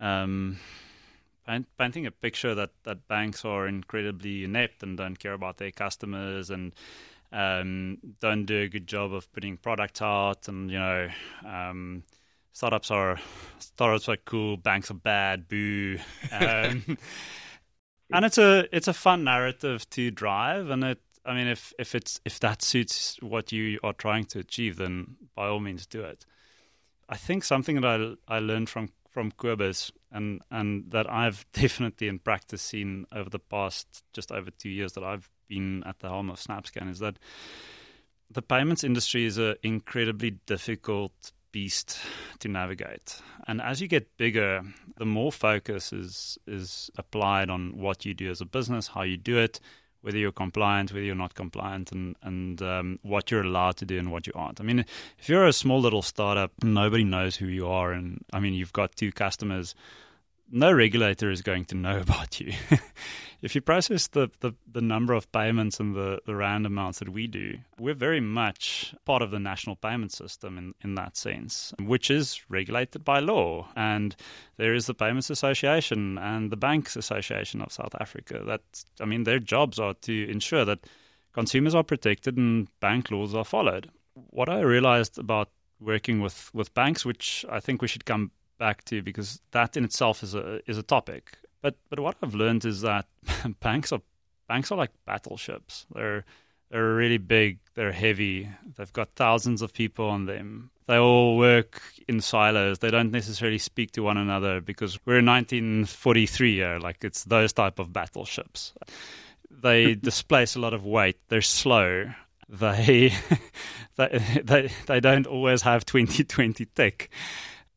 um, 0.00 0.58
paint, 1.46 1.66
painting 1.78 2.06
a 2.06 2.10
picture 2.10 2.54
that, 2.54 2.70
that 2.84 3.06
banks 3.08 3.44
are 3.44 3.68
incredibly 3.68 4.44
inept 4.44 4.82
and 4.82 4.96
don't 4.96 5.18
care 5.18 5.32
about 5.32 5.58
their 5.58 5.70
customers 5.70 6.50
and 6.50 6.72
um, 7.32 7.98
don't 8.20 8.46
do 8.46 8.62
a 8.62 8.68
good 8.68 8.86
job 8.86 9.12
of 9.12 9.30
putting 9.32 9.56
products 9.56 10.02
out 10.02 10.48
and 10.48 10.70
you 10.70 10.78
know 10.78 11.08
um, 11.46 12.02
startups 12.52 12.90
are 12.90 13.18
startups 13.58 14.08
are 14.08 14.16
cool 14.24 14.56
banks 14.56 14.90
are 14.90 14.94
bad 14.94 15.48
boo. 15.48 15.98
Um, 16.32 16.98
and 18.10 18.24
it's 18.24 18.38
a 18.38 18.66
it's 18.74 18.88
a 18.88 18.94
fun 18.94 19.24
narrative 19.24 19.88
to 19.90 20.10
drive 20.10 20.70
and 20.70 20.82
it 20.82 20.98
I 21.28 21.34
mean, 21.34 21.46
if 21.46 21.74
if 21.78 21.94
it's 21.94 22.20
if 22.24 22.40
that 22.40 22.62
suits 22.62 23.18
what 23.20 23.52
you 23.52 23.78
are 23.84 23.92
trying 23.92 24.24
to 24.26 24.38
achieve, 24.38 24.76
then 24.76 25.16
by 25.34 25.46
all 25.46 25.60
means 25.60 25.86
do 25.86 26.02
it. 26.02 26.24
I 27.08 27.16
think 27.16 27.44
something 27.44 27.80
that 27.80 28.16
I 28.28 28.36
I 28.36 28.38
learned 28.38 28.70
from 28.70 28.88
from 29.10 29.32
Kobus 29.32 29.92
and 30.10 30.40
and 30.50 30.90
that 30.90 31.10
I've 31.10 31.44
definitely 31.52 32.08
in 32.08 32.18
practice 32.18 32.62
seen 32.62 33.06
over 33.12 33.28
the 33.28 33.38
past 33.38 34.02
just 34.12 34.32
over 34.32 34.50
two 34.50 34.70
years 34.70 34.94
that 34.94 35.04
I've 35.04 35.28
been 35.48 35.84
at 35.84 36.00
the 36.00 36.08
helm 36.08 36.30
of 36.30 36.40
SnapScan 36.40 36.90
is 36.90 36.98
that 37.00 37.18
the 38.30 38.42
payments 38.42 38.84
industry 38.84 39.24
is 39.24 39.38
an 39.38 39.56
incredibly 39.62 40.30
difficult 40.46 41.32
beast 41.52 41.98
to 42.40 42.48
navigate. 42.48 43.20
And 43.46 43.62
as 43.62 43.80
you 43.80 43.88
get 43.88 44.16
bigger, 44.18 44.62
the 44.96 45.06
more 45.06 45.32
focus 45.32 45.92
is 45.92 46.38
is 46.46 46.90
applied 46.96 47.50
on 47.50 47.76
what 47.76 48.06
you 48.06 48.14
do 48.14 48.30
as 48.30 48.40
a 48.40 48.46
business, 48.46 48.88
how 48.88 49.02
you 49.02 49.16
do 49.16 49.38
it, 49.38 49.60
whether 50.02 50.18
you're 50.18 50.32
compliant, 50.32 50.92
whether 50.92 51.04
you're 51.04 51.14
not 51.14 51.34
compliant, 51.34 51.92
and 51.92 52.16
and 52.22 52.62
um, 52.62 52.98
what 53.02 53.30
you're 53.30 53.42
allowed 53.42 53.76
to 53.78 53.84
do 53.84 53.98
and 53.98 54.10
what 54.12 54.26
you 54.26 54.32
aren't. 54.34 54.60
I 54.60 54.64
mean, 54.64 54.84
if 55.18 55.28
you're 55.28 55.46
a 55.46 55.52
small 55.52 55.80
little 55.80 56.02
startup, 56.02 56.52
nobody 56.62 57.04
knows 57.04 57.36
who 57.36 57.46
you 57.46 57.68
are, 57.68 57.92
and 57.92 58.24
I 58.32 58.40
mean, 58.40 58.54
you've 58.54 58.72
got 58.72 58.96
two 58.96 59.12
customers 59.12 59.74
no 60.50 60.72
regulator 60.72 61.30
is 61.30 61.42
going 61.42 61.64
to 61.66 61.74
know 61.74 61.98
about 62.00 62.40
you. 62.40 62.52
if 63.42 63.54
you 63.54 63.60
process 63.60 64.08
the, 64.08 64.28
the, 64.40 64.52
the, 64.70 64.80
number 64.80 65.12
of 65.12 65.30
payments 65.32 65.78
and 65.78 65.94
the, 65.94 66.20
the 66.26 66.34
rand 66.34 66.66
amounts 66.66 66.98
that 66.98 67.08
we 67.08 67.26
do, 67.26 67.58
we're 67.78 67.94
very 67.94 68.20
much 68.20 68.94
part 69.04 69.22
of 69.22 69.30
the 69.30 69.38
national 69.38 69.76
payment 69.76 70.12
system 70.12 70.58
in, 70.58 70.74
in 70.82 70.94
that 70.96 71.16
sense, 71.16 71.72
which 71.80 72.10
is 72.10 72.40
regulated 72.48 73.04
by 73.04 73.20
law. 73.20 73.68
And 73.76 74.16
there 74.56 74.74
is 74.74 74.86
the 74.86 74.94
Payments 74.94 75.30
Association 75.30 76.18
and 76.18 76.50
the 76.50 76.56
Banks 76.56 76.96
Association 76.96 77.60
of 77.60 77.72
South 77.72 77.94
Africa. 78.00 78.42
That 78.44 78.62
I 79.00 79.04
mean, 79.04 79.24
their 79.24 79.38
jobs 79.38 79.78
are 79.78 79.94
to 79.94 80.30
ensure 80.30 80.64
that 80.64 80.86
consumers 81.32 81.74
are 81.74 81.84
protected 81.84 82.36
and 82.36 82.68
bank 82.80 83.10
laws 83.10 83.34
are 83.34 83.44
followed. 83.44 83.90
What 84.14 84.48
I 84.48 84.60
realized 84.60 85.18
about 85.18 85.50
working 85.80 86.20
with, 86.20 86.50
with 86.52 86.74
banks, 86.74 87.04
which 87.04 87.44
I 87.48 87.60
think 87.60 87.80
we 87.80 87.88
should 87.88 88.04
come 88.04 88.32
back 88.58 88.84
to 88.86 89.02
because 89.02 89.40
that 89.52 89.76
in 89.76 89.84
itself 89.84 90.22
is 90.22 90.34
a 90.34 90.60
is 90.68 90.78
a 90.78 90.82
topic. 90.82 91.38
But 91.62 91.76
but 91.88 92.00
what 92.00 92.16
I've 92.22 92.34
learned 92.34 92.64
is 92.64 92.82
that 92.82 93.06
banks 93.60 93.92
are 93.92 94.00
banks 94.48 94.70
are 94.72 94.78
like 94.78 94.90
battleships. 95.06 95.86
They're 95.94 96.24
they're 96.70 96.94
really 96.94 97.18
big. 97.18 97.58
They're 97.74 97.92
heavy. 97.92 98.48
They've 98.76 98.92
got 98.92 99.10
thousands 99.16 99.62
of 99.62 99.72
people 99.72 100.08
on 100.08 100.26
them. 100.26 100.70
They 100.86 100.96
all 100.96 101.36
work 101.36 101.82
in 102.06 102.20
silos. 102.20 102.78
They 102.78 102.90
don't 102.90 103.10
necessarily 103.10 103.58
speak 103.58 103.92
to 103.92 104.02
one 104.02 104.16
another 104.16 104.60
because 104.60 104.98
we're 105.04 105.18
in 105.18 105.26
1943 105.26 106.54
here. 106.54 106.78
Like 106.78 107.04
it's 107.04 107.24
those 107.24 107.52
type 107.52 107.78
of 107.78 107.92
battleships. 107.92 108.72
They 109.50 109.94
displace 110.10 110.56
a 110.56 110.60
lot 110.60 110.74
of 110.74 110.84
weight. 110.84 111.18
They're 111.28 111.42
slow. 111.42 112.10
They, 112.48 113.12
they 113.96 114.40
they 114.42 114.70
they 114.86 115.00
don't 115.00 115.26
always 115.26 115.62
have 115.62 115.84
2020 115.84 116.64
tech. 116.66 117.10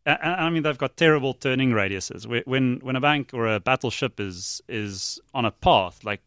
I 0.06 0.50
mean, 0.50 0.64
they've 0.64 0.78
got 0.78 0.98
terrible 0.98 1.34
turning 1.34 1.72
radiuses. 1.72 2.26
When 2.46 2.80
when 2.82 2.96
a 2.96 3.02
bank 3.02 3.32
or 3.34 3.48
a 3.48 3.60
battleship 3.60 4.20
is 4.20 4.62
is 4.68 5.20
on 5.34 5.46
a 5.46 5.52
path, 5.52 6.04
like 6.04 6.22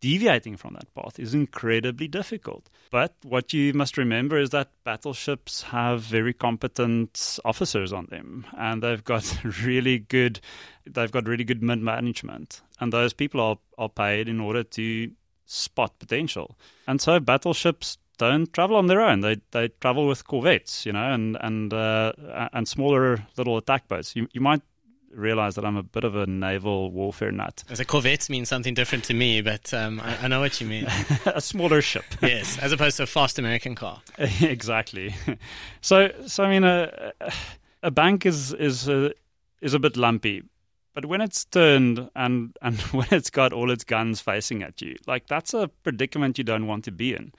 deviating 0.00 0.56
from 0.56 0.74
that 0.74 0.92
path 0.94 1.18
is 1.18 1.32
incredibly 1.32 2.08
difficult. 2.08 2.68
But 2.90 3.14
what 3.22 3.52
you 3.52 3.72
must 3.72 3.96
remember 3.96 4.38
is 4.38 4.50
that 4.50 4.70
battleships 4.84 5.62
have 5.62 6.02
very 6.02 6.32
competent 6.32 7.38
officers 7.44 7.92
on 7.92 8.06
them, 8.06 8.46
and 8.56 8.82
they've 8.82 9.04
got 9.04 9.24
really 9.64 9.98
good 9.98 10.40
they've 10.84 11.10
got 11.10 11.26
really 11.26 11.44
good 11.44 11.62
mid 11.62 11.80
management, 11.80 12.60
and 12.80 12.92
those 12.92 13.12
people 13.12 13.40
are 13.40 13.58
are 13.78 13.88
paid 13.88 14.28
in 14.28 14.40
order 14.40 14.62
to 14.62 15.10
spot 15.46 15.98
potential. 15.98 16.58
And 16.86 17.00
so 17.00 17.20
battleships 17.20 17.98
don't 18.18 18.52
travel 18.52 18.76
on 18.76 18.86
their 18.86 19.00
own. 19.00 19.20
They 19.20 19.36
they 19.50 19.68
travel 19.80 20.06
with 20.06 20.26
corvettes, 20.26 20.86
you 20.86 20.92
know, 20.92 21.12
and 21.12 21.36
and 21.40 21.72
uh, 21.72 22.12
and 22.52 22.66
smaller 22.68 23.26
little 23.36 23.56
attack 23.56 23.88
boats. 23.88 24.16
You 24.16 24.28
you 24.32 24.40
might 24.40 24.62
realize 25.10 25.54
that 25.54 25.64
I'm 25.64 25.76
a 25.76 25.82
bit 25.82 26.04
of 26.04 26.14
a 26.14 26.26
naval 26.26 26.90
warfare 26.90 27.32
nut. 27.32 27.64
As 27.70 27.80
a 27.80 27.84
corvette 27.84 28.28
means 28.28 28.48
something 28.48 28.74
different 28.74 29.04
to 29.04 29.14
me, 29.14 29.40
but 29.40 29.72
um, 29.72 30.00
I, 30.00 30.24
I, 30.24 30.28
know 30.28 30.40
what 30.40 30.60
you 30.60 30.66
mean. 30.66 30.86
a 31.26 31.40
smaller 31.40 31.80
ship. 31.80 32.04
yes, 32.22 32.58
as 32.58 32.72
opposed 32.72 32.98
to 32.98 33.04
a 33.04 33.06
fast 33.06 33.38
American 33.38 33.74
car. 33.74 34.02
exactly. 34.18 35.14
So 35.80 36.10
so 36.26 36.44
I 36.44 36.50
mean 36.50 36.64
a 36.64 37.12
a 37.82 37.90
bank 37.90 38.26
is 38.26 38.52
is 38.52 38.88
a, 38.88 39.12
is 39.60 39.74
a 39.74 39.78
bit 39.78 39.96
lumpy. 39.96 40.42
But 40.94 41.04
when 41.04 41.20
it's 41.20 41.44
turned 41.44 42.08
and, 42.16 42.56
and 42.62 42.80
when 42.80 43.08
it's 43.10 43.28
got 43.28 43.52
all 43.52 43.70
its 43.70 43.84
guns 43.84 44.22
facing 44.22 44.62
at 44.62 44.80
you, 44.80 44.96
like 45.06 45.26
that's 45.26 45.52
a 45.52 45.68
predicament 45.82 46.38
you 46.38 46.44
don't 46.44 46.66
want 46.66 46.84
to 46.84 46.90
be 46.90 47.14
in 47.14 47.32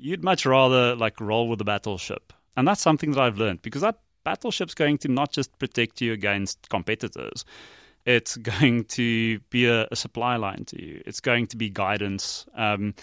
you'd 0.00 0.24
much 0.24 0.46
rather 0.46 0.96
like 0.96 1.20
roll 1.20 1.48
with 1.48 1.58
the 1.58 1.64
battleship. 1.64 2.32
And 2.56 2.66
that's 2.66 2.80
something 2.80 3.12
that 3.12 3.20
I've 3.20 3.38
learned 3.38 3.62
because 3.62 3.82
that 3.82 4.00
battleship's 4.24 4.74
going 4.74 4.98
to 4.98 5.08
not 5.08 5.32
just 5.32 5.56
protect 5.58 6.00
you 6.00 6.12
against 6.12 6.68
competitors, 6.68 7.44
it's 8.06 8.36
going 8.58 8.84
to 8.84 9.38
be 9.50 9.66
a, 9.66 9.86
a 9.90 9.96
supply 9.96 10.36
line 10.36 10.64
to 10.66 10.82
you, 10.82 11.02
it's 11.06 11.20
going 11.20 11.46
to 11.48 11.56
be 11.56 11.70
guidance. 11.70 12.46
Um, 12.54 12.94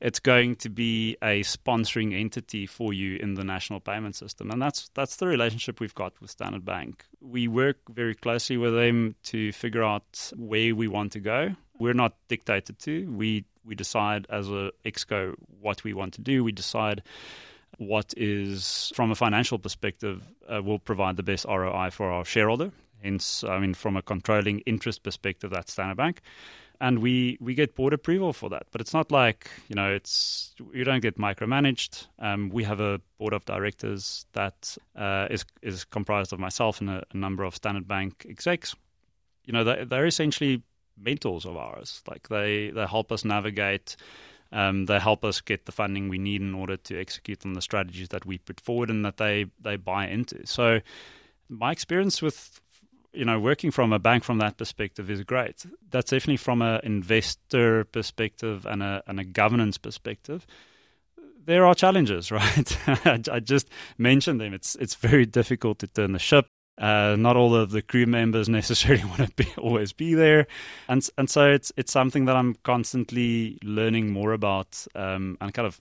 it's 0.00 0.18
going 0.18 0.56
to 0.56 0.70
be 0.70 1.18
a 1.22 1.42
sponsoring 1.42 2.18
entity 2.18 2.66
for 2.66 2.94
you 2.94 3.18
in 3.18 3.34
the 3.34 3.44
national 3.44 3.80
payment 3.80 4.16
system, 4.16 4.50
and 4.50 4.60
that's 4.60 4.88
that's 4.94 5.16
the 5.16 5.26
relationship 5.26 5.78
we've 5.78 5.94
got 5.94 6.18
with 6.22 6.30
Standard 6.30 6.64
Bank. 6.64 7.04
We 7.20 7.48
work 7.48 7.76
very 7.90 8.14
closely 8.14 8.56
with 8.56 8.72
them 8.72 9.14
to 9.24 9.52
figure 9.52 9.82
out 9.82 10.32
where 10.36 10.74
we 10.74 10.88
want 10.88 11.12
to 11.12 11.20
go. 11.20 11.54
We're 11.80 11.94
not 11.94 12.14
dictated 12.28 12.78
to. 12.80 13.10
We 13.10 13.44
we 13.64 13.74
decide 13.74 14.26
as 14.30 14.48
a 14.48 14.70
exco 14.84 15.34
what 15.60 15.82
we 15.84 15.92
want 15.94 16.14
to 16.14 16.20
do. 16.20 16.44
We 16.44 16.52
decide 16.52 17.02
what 17.78 18.12
is, 18.16 18.92
from 18.94 19.10
a 19.10 19.14
financial 19.14 19.58
perspective, 19.58 20.22
uh, 20.52 20.62
will 20.62 20.78
provide 20.78 21.16
the 21.16 21.22
best 21.22 21.46
ROI 21.46 21.90
for 21.90 22.10
our 22.10 22.24
shareholder. 22.24 22.70
Hence, 23.02 23.42
I 23.44 23.58
mean, 23.58 23.74
from 23.74 23.96
a 23.96 24.02
controlling 24.02 24.60
interest 24.60 25.02
perspective, 25.02 25.50
that's 25.50 25.72
Standard 25.72 25.96
Bank. 25.96 26.20
And 26.82 26.98
we, 26.98 27.38
we 27.40 27.54
get 27.54 27.74
board 27.74 27.92
approval 27.92 28.32
for 28.32 28.50
that. 28.50 28.66
But 28.70 28.80
it's 28.80 28.92
not 28.92 29.10
like, 29.10 29.50
you 29.68 29.74
know, 29.74 29.90
it's 29.90 30.54
you 30.72 30.84
don't 30.84 31.00
get 31.00 31.18
micromanaged. 31.18 32.06
Um, 32.18 32.50
we 32.50 32.64
have 32.64 32.80
a 32.80 33.00
board 33.18 33.32
of 33.32 33.44
directors 33.44 34.26
that 34.32 34.76
uh, 34.96 35.28
is 35.30 35.44
is 35.62 35.84
comprised 35.84 36.32
of 36.32 36.38
myself 36.38 36.80
and 36.80 36.90
a, 36.90 37.02
a 37.12 37.16
number 37.16 37.44
of 37.44 37.54
Standard 37.54 37.86
Bank 37.86 38.26
execs. 38.28 38.74
You 39.44 39.52
know, 39.52 39.64
they, 39.64 39.84
they're 39.84 40.06
essentially 40.06 40.62
mentors 41.00 41.44
of 41.44 41.56
ours. 41.56 42.02
Like 42.08 42.28
they 42.28 42.70
they 42.70 42.86
help 42.86 43.12
us 43.12 43.24
navigate. 43.24 43.96
Um, 44.52 44.86
they 44.86 44.98
help 44.98 45.24
us 45.24 45.40
get 45.40 45.66
the 45.66 45.72
funding 45.72 46.08
we 46.08 46.18
need 46.18 46.40
in 46.42 46.54
order 46.54 46.76
to 46.76 47.00
execute 47.00 47.46
on 47.46 47.52
the 47.52 47.62
strategies 47.62 48.08
that 48.08 48.26
we 48.26 48.38
put 48.38 48.60
forward 48.60 48.90
and 48.90 49.04
that 49.04 49.16
they 49.16 49.46
they 49.60 49.76
buy 49.76 50.08
into. 50.08 50.46
So 50.46 50.80
my 51.48 51.72
experience 51.72 52.20
with 52.22 52.60
you 53.12 53.24
know 53.24 53.38
working 53.40 53.70
from 53.70 53.92
a 53.92 53.98
bank 53.98 54.24
from 54.24 54.38
that 54.38 54.56
perspective 54.58 55.10
is 55.10 55.22
great. 55.22 55.66
That's 55.90 56.10
definitely 56.10 56.38
from 56.38 56.62
an 56.62 56.80
investor 56.84 57.84
perspective 57.84 58.66
and 58.66 58.82
a 58.82 59.02
and 59.06 59.20
a 59.20 59.24
governance 59.24 59.78
perspective. 59.78 60.46
there 61.44 61.66
are 61.66 61.74
challenges, 61.74 62.30
right? 62.40 63.28
I 63.28 63.40
just 63.40 63.68
mentioned 63.98 64.40
them. 64.40 64.54
It's 64.54 64.76
it's 64.76 64.94
very 64.94 65.26
difficult 65.26 65.78
to 65.80 65.86
turn 65.86 66.12
the 66.12 66.18
ship. 66.18 66.46
Uh, 66.80 67.14
not 67.18 67.36
all 67.36 67.54
of 67.54 67.70
the 67.70 67.82
crew 67.82 68.06
members 68.06 68.48
necessarily 68.60 69.04
want 69.04 69.18
to 69.18 69.30
be 69.36 69.46
always 69.58 69.92
be 69.92 70.14
there, 70.14 70.46
and 70.88 71.06
and 71.18 71.28
so 71.28 71.50
it's 71.50 71.70
it's 71.76 71.92
something 71.92 72.24
that 72.24 72.36
I'm 72.36 72.54
constantly 72.62 73.58
learning 73.62 74.12
more 74.12 74.32
about 74.32 74.86
um, 74.94 75.36
and 75.40 75.52
kind 75.52 75.66
of 75.66 75.80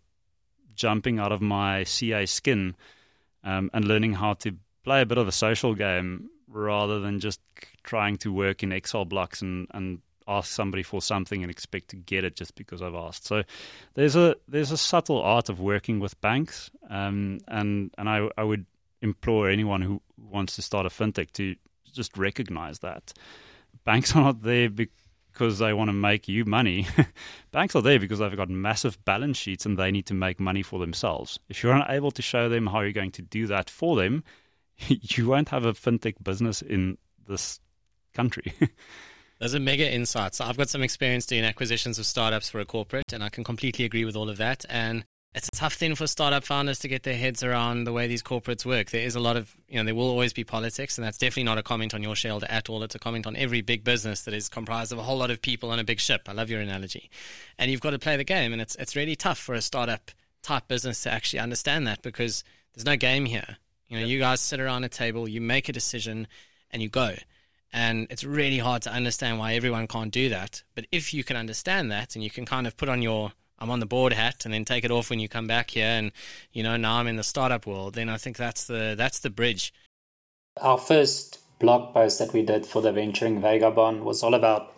jumping 0.76 1.20
out 1.20 1.32
of 1.32 1.42
my 1.42 1.84
CA 1.84 2.26
skin 2.26 2.76
um, 3.44 3.70
and 3.74 3.86
learning 3.86 4.14
how 4.14 4.34
to 4.34 4.56
play 4.84 5.02
a 5.02 5.06
bit 5.06 5.18
of 5.18 5.28
a 5.28 5.32
social 5.32 5.74
game 5.74 6.30
rather 6.48 7.00
than 7.00 7.20
just 7.20 7.40
trying 7.84 8.18
to 8.18 8.34
work 8.34 8.64
in 8.64 8.72
Excel 8.72 9.06
blocks 9.06 9.42
and, 9.42 9.68
and 9.72 10.02
ask 10.28 10.52
somebody 10.52 10.84
for 10.84 11.02
something 11.02 11.42
and 11.44 11.52
expect 11.52 11.90
to 11.90 11.96
get 11.96 12.24
it 12.24 12.36
just 12.36 12.56
because 12.56 12.82
I've 12.82 12.96
asked. 12.96 13.26
So 13.26 13.44
there's 13.96 14.16
a 14.16 14.36
there's 14.48 14.72
a 14.72 14.78
subtle 14.78 15.22
art 15.22 15.50
of 15.50 15.60
working 15.60 16.00
with 16.00 16.20
banks, 16.22 16.70
um, 16.90 17.40
and 17.48 17.92
and 17.98 18.10
I 18.10 18.30
I 18.38 18.44
would 18.44 18.66
implore 19.02 19.50
anyone 19.50 19.82
who 19.82 20.02
wants 20.22 20.56
to 20.56 20.62
start 20.62 20.86
a 20.86 20.90
fintech 20.90 21.32
to 21.34 21.56
just 21.94 22.18
recognize 22.18 22.80
that 22.80 23.14
banks 23.84 24.16
are 24.16 24.24
not 24.24 24.42
there 24.42 24.70
because 24.70 25.60
they 25.60 25.74
want 25.74 25.90
to 25.90 25.94
make 25.94 26.28
you 26.28 26.46
money. 26.46 26.88
banks 27.52 27.76
are 27.76 27.82
there 27.82 28.00
because 28.00 28.20
they've 28.20 28.36
got 28.36 28.50
massive 28.50 29.04
balance 29.06 29.38
sheets 29.38 29.66
and 29.66 29.78
they 29.78 29.92
need 29.92 30.06
to 30.08 30.14
make 30.14 30.40
money 30.40 30.62
for 30.62 30.80
themselves. 30.80 31.40
If 31.50 31.64
you're 31.64 31.74
unable 31.74 32.12
to 32.12 32.22
show 32.22 32.50
them 32.50 32.68
how 32.68 32.82
you're 32.82 32.92
going 32.92 33.12
to 33.12 33.22
do 33.22 33.48
that 33.48 33.70
for 33.70 33.96
them, 33.96 34.24
you 34.88 35.28
won't 35.28 35.50
have 35.50 35.66
a 35.66 35.74
fintech 35.74 36.16
business 36.24 36.62
in 36.62 36.98
this 37.28 37.60
country. 38.14 38.54
Those 39.40 39.56
are 39.56 39.60
mega 39.60 39.90
insights. 39.90 40.42
I've 40.42 40.58
got 40.58 40.70
some 40.70 40.84
experience 40.84 41.26
doing 41.26 41.46
acquisitions 41.46 41.98
of 41.98 42.06
startups 42.06 42.50
for 42.50 42.60
a 42.60 42.66
corporate, 42.66 43.14
and 43.14 43.24
I 43.24 43.30
can 43.30 43.46
completely 43.46 43.86
agree 43.86 44.04
with 44.04 44.18
all 44.18 44.30
of 44.30 44.36
that. 44.38 44.66
And 44.70 45.06
it's 45.36 45.48
a 45.48 45.56
tough 45.56 45.76
thing 45.76 45.94
for 45.94 46.08
startup 46.08 46.44
founders 46.44 46.80
to 46.80 46.88
get 46.88 47.04
their 47.04 47.16
heads 47.16 47.44
around 47.44 47.84
the 47.84 47.94
way 47.94 48.08
these 48.08 48.24
corporates 48.24 48.66
work. 48.66 48.90
There 48.90 49.06
is 49.06 49.16
a 49.16 49.20
lot 49.20 49.38
of, 49.38 49.56
you 49.68 49.78
know, 49.78 49.84
there 49.84 49.94
will 49.94 50.10
always 50.10 50.34
be 50.34 50.44
politics, 50.44 50.98
and 50.98 51.06
that's 51.06 51.20
definitely 51.20 51.44
not 51.44 51.60
a 51.60 51.64
comment 51.64 51.94
on 51.94 52.02
your 52.02 52.16
shareholder 52.16 52.48
at 52.50 52.68
all. 52.68 52.82
It's 52.82 52.96
a 52.96 53.00
comment 53.00 53.28
on 53.28 53.36
every 53.36 53.62
big 53.62 53.84
business 53.84 54.22
that 54.22 54.34
is 54.34 54.50
comprised 54.50 54.92
of 54.92 54.98
a 54.98 55.04
whole 55.04 55.18
lot 55.18 55.30
of 55.30 55.42
people 55.42 55.70
on 55.70 55.78
a 55.78 55.84
big 55.84 56.00
ship. 56.00 56.24
I 56.28 56.34
love 56.34 56.50
your 56.50 56.62
analogy. 56.62 57.12
And 57.60 57.70
you've 57.70 57.82
got 57.82 57.92
to 57.92 58.00
play 58.00 58.18
the 58.18 58.24
game, 58.24 58.54
and 58.54 58.62
it's, 58.62 58.76
it's 58.76 58.96
really 58.96 59.16
tough 59.16 59.38
for 59.38 59.54
a 59.54 59.62
startup 59.62 60.10
type 60.42 60.68
business 60.68 61.04
to 61.04 61.12
actually 61.12 61.40
understand 61.40 61.86
that 61.86 62.02
because 62.02 62.44
there's 62.74 62.86
no 62.86 62.96
game 62.96 63.26
here. 63.26 63.58
You 63.88 63.98
know, 63.98 64.02
yep. 64.02 64.10
you 64.10 64.20
guys 64.20 64.42
sit 64.42 64.60
around 64.60 64.84
a 64.84 64.90
table, 64.90 65.28
you 65.28 65.42
make 65.42 65.70
a 65.70 65.74
decision, 65.74 66.28
and 66.72 66.82
you 66.82 66.90
go. 66.90 67.14
And 67.72 68.08
it's 68.10 68.24
really 68.24 68.58
hard 68.58 68.82
to 68.84 68.92
understand 68.92 69.38
why 69.38 69.54
everyone 69.54 69.88
can't 69.88 70.12
do 70.12 70.30
that. 70.30 70.64
But 70.74 70.88
if 70.92 71.14
you 71.14 71.24
can 71.24 71.38
understand 71.38 71.92
that 71.92 72.16
and 72.16 72.24
you 72.24 72.32
can 72.32 72.46
kind 72.46 72.66
of 72.66 72.76
put 72.76 72.90
on 72.90 73.04
your 73.04 73.32
I'm 73.60 73.70
on 73.70 73.80
the 73.80 73.86
board 73.86 74.14
hat 74.14 74.46
and 74.46 74.54
then 74.54 74.66
take 74.66 74.84
it 74.84 74.92
off 74.92 75.10
when 75.10 75.20
you 75.20 75.30
come 75.30 75.48
back 75.48 75.72
here 75.72 75.86
and 75.86 76.12
you 76.54 76.64
know 76.64 76.78
now 76.78 76.96
I'm 76.96 77.08
in 77.08 77.16
the 77.18 77.24
startup 77.24 77.66
world, 77.66 77.94
then 77.94 78.10
I 78.10 78.18
think 78.18 78.38
that's 78.38 78.66
the 78.66 78.96
that's 78.98 79.20
the 79.20 79.30
bridge. 79.30 79.74
Our 80.62 80.78
first 80.78 81.40
blog 81.60 81.94
post 81.94 82.20
that 82.20 82.34
we 82.34 82.42
did 82.42 82.66
for 82.66 82.82
the 82.82 82.92
Venturing 82.92 83.42
Vagabond 83.42 84.04
was 84.04 84.24
all 84.24 84.34
about 84.34 84.74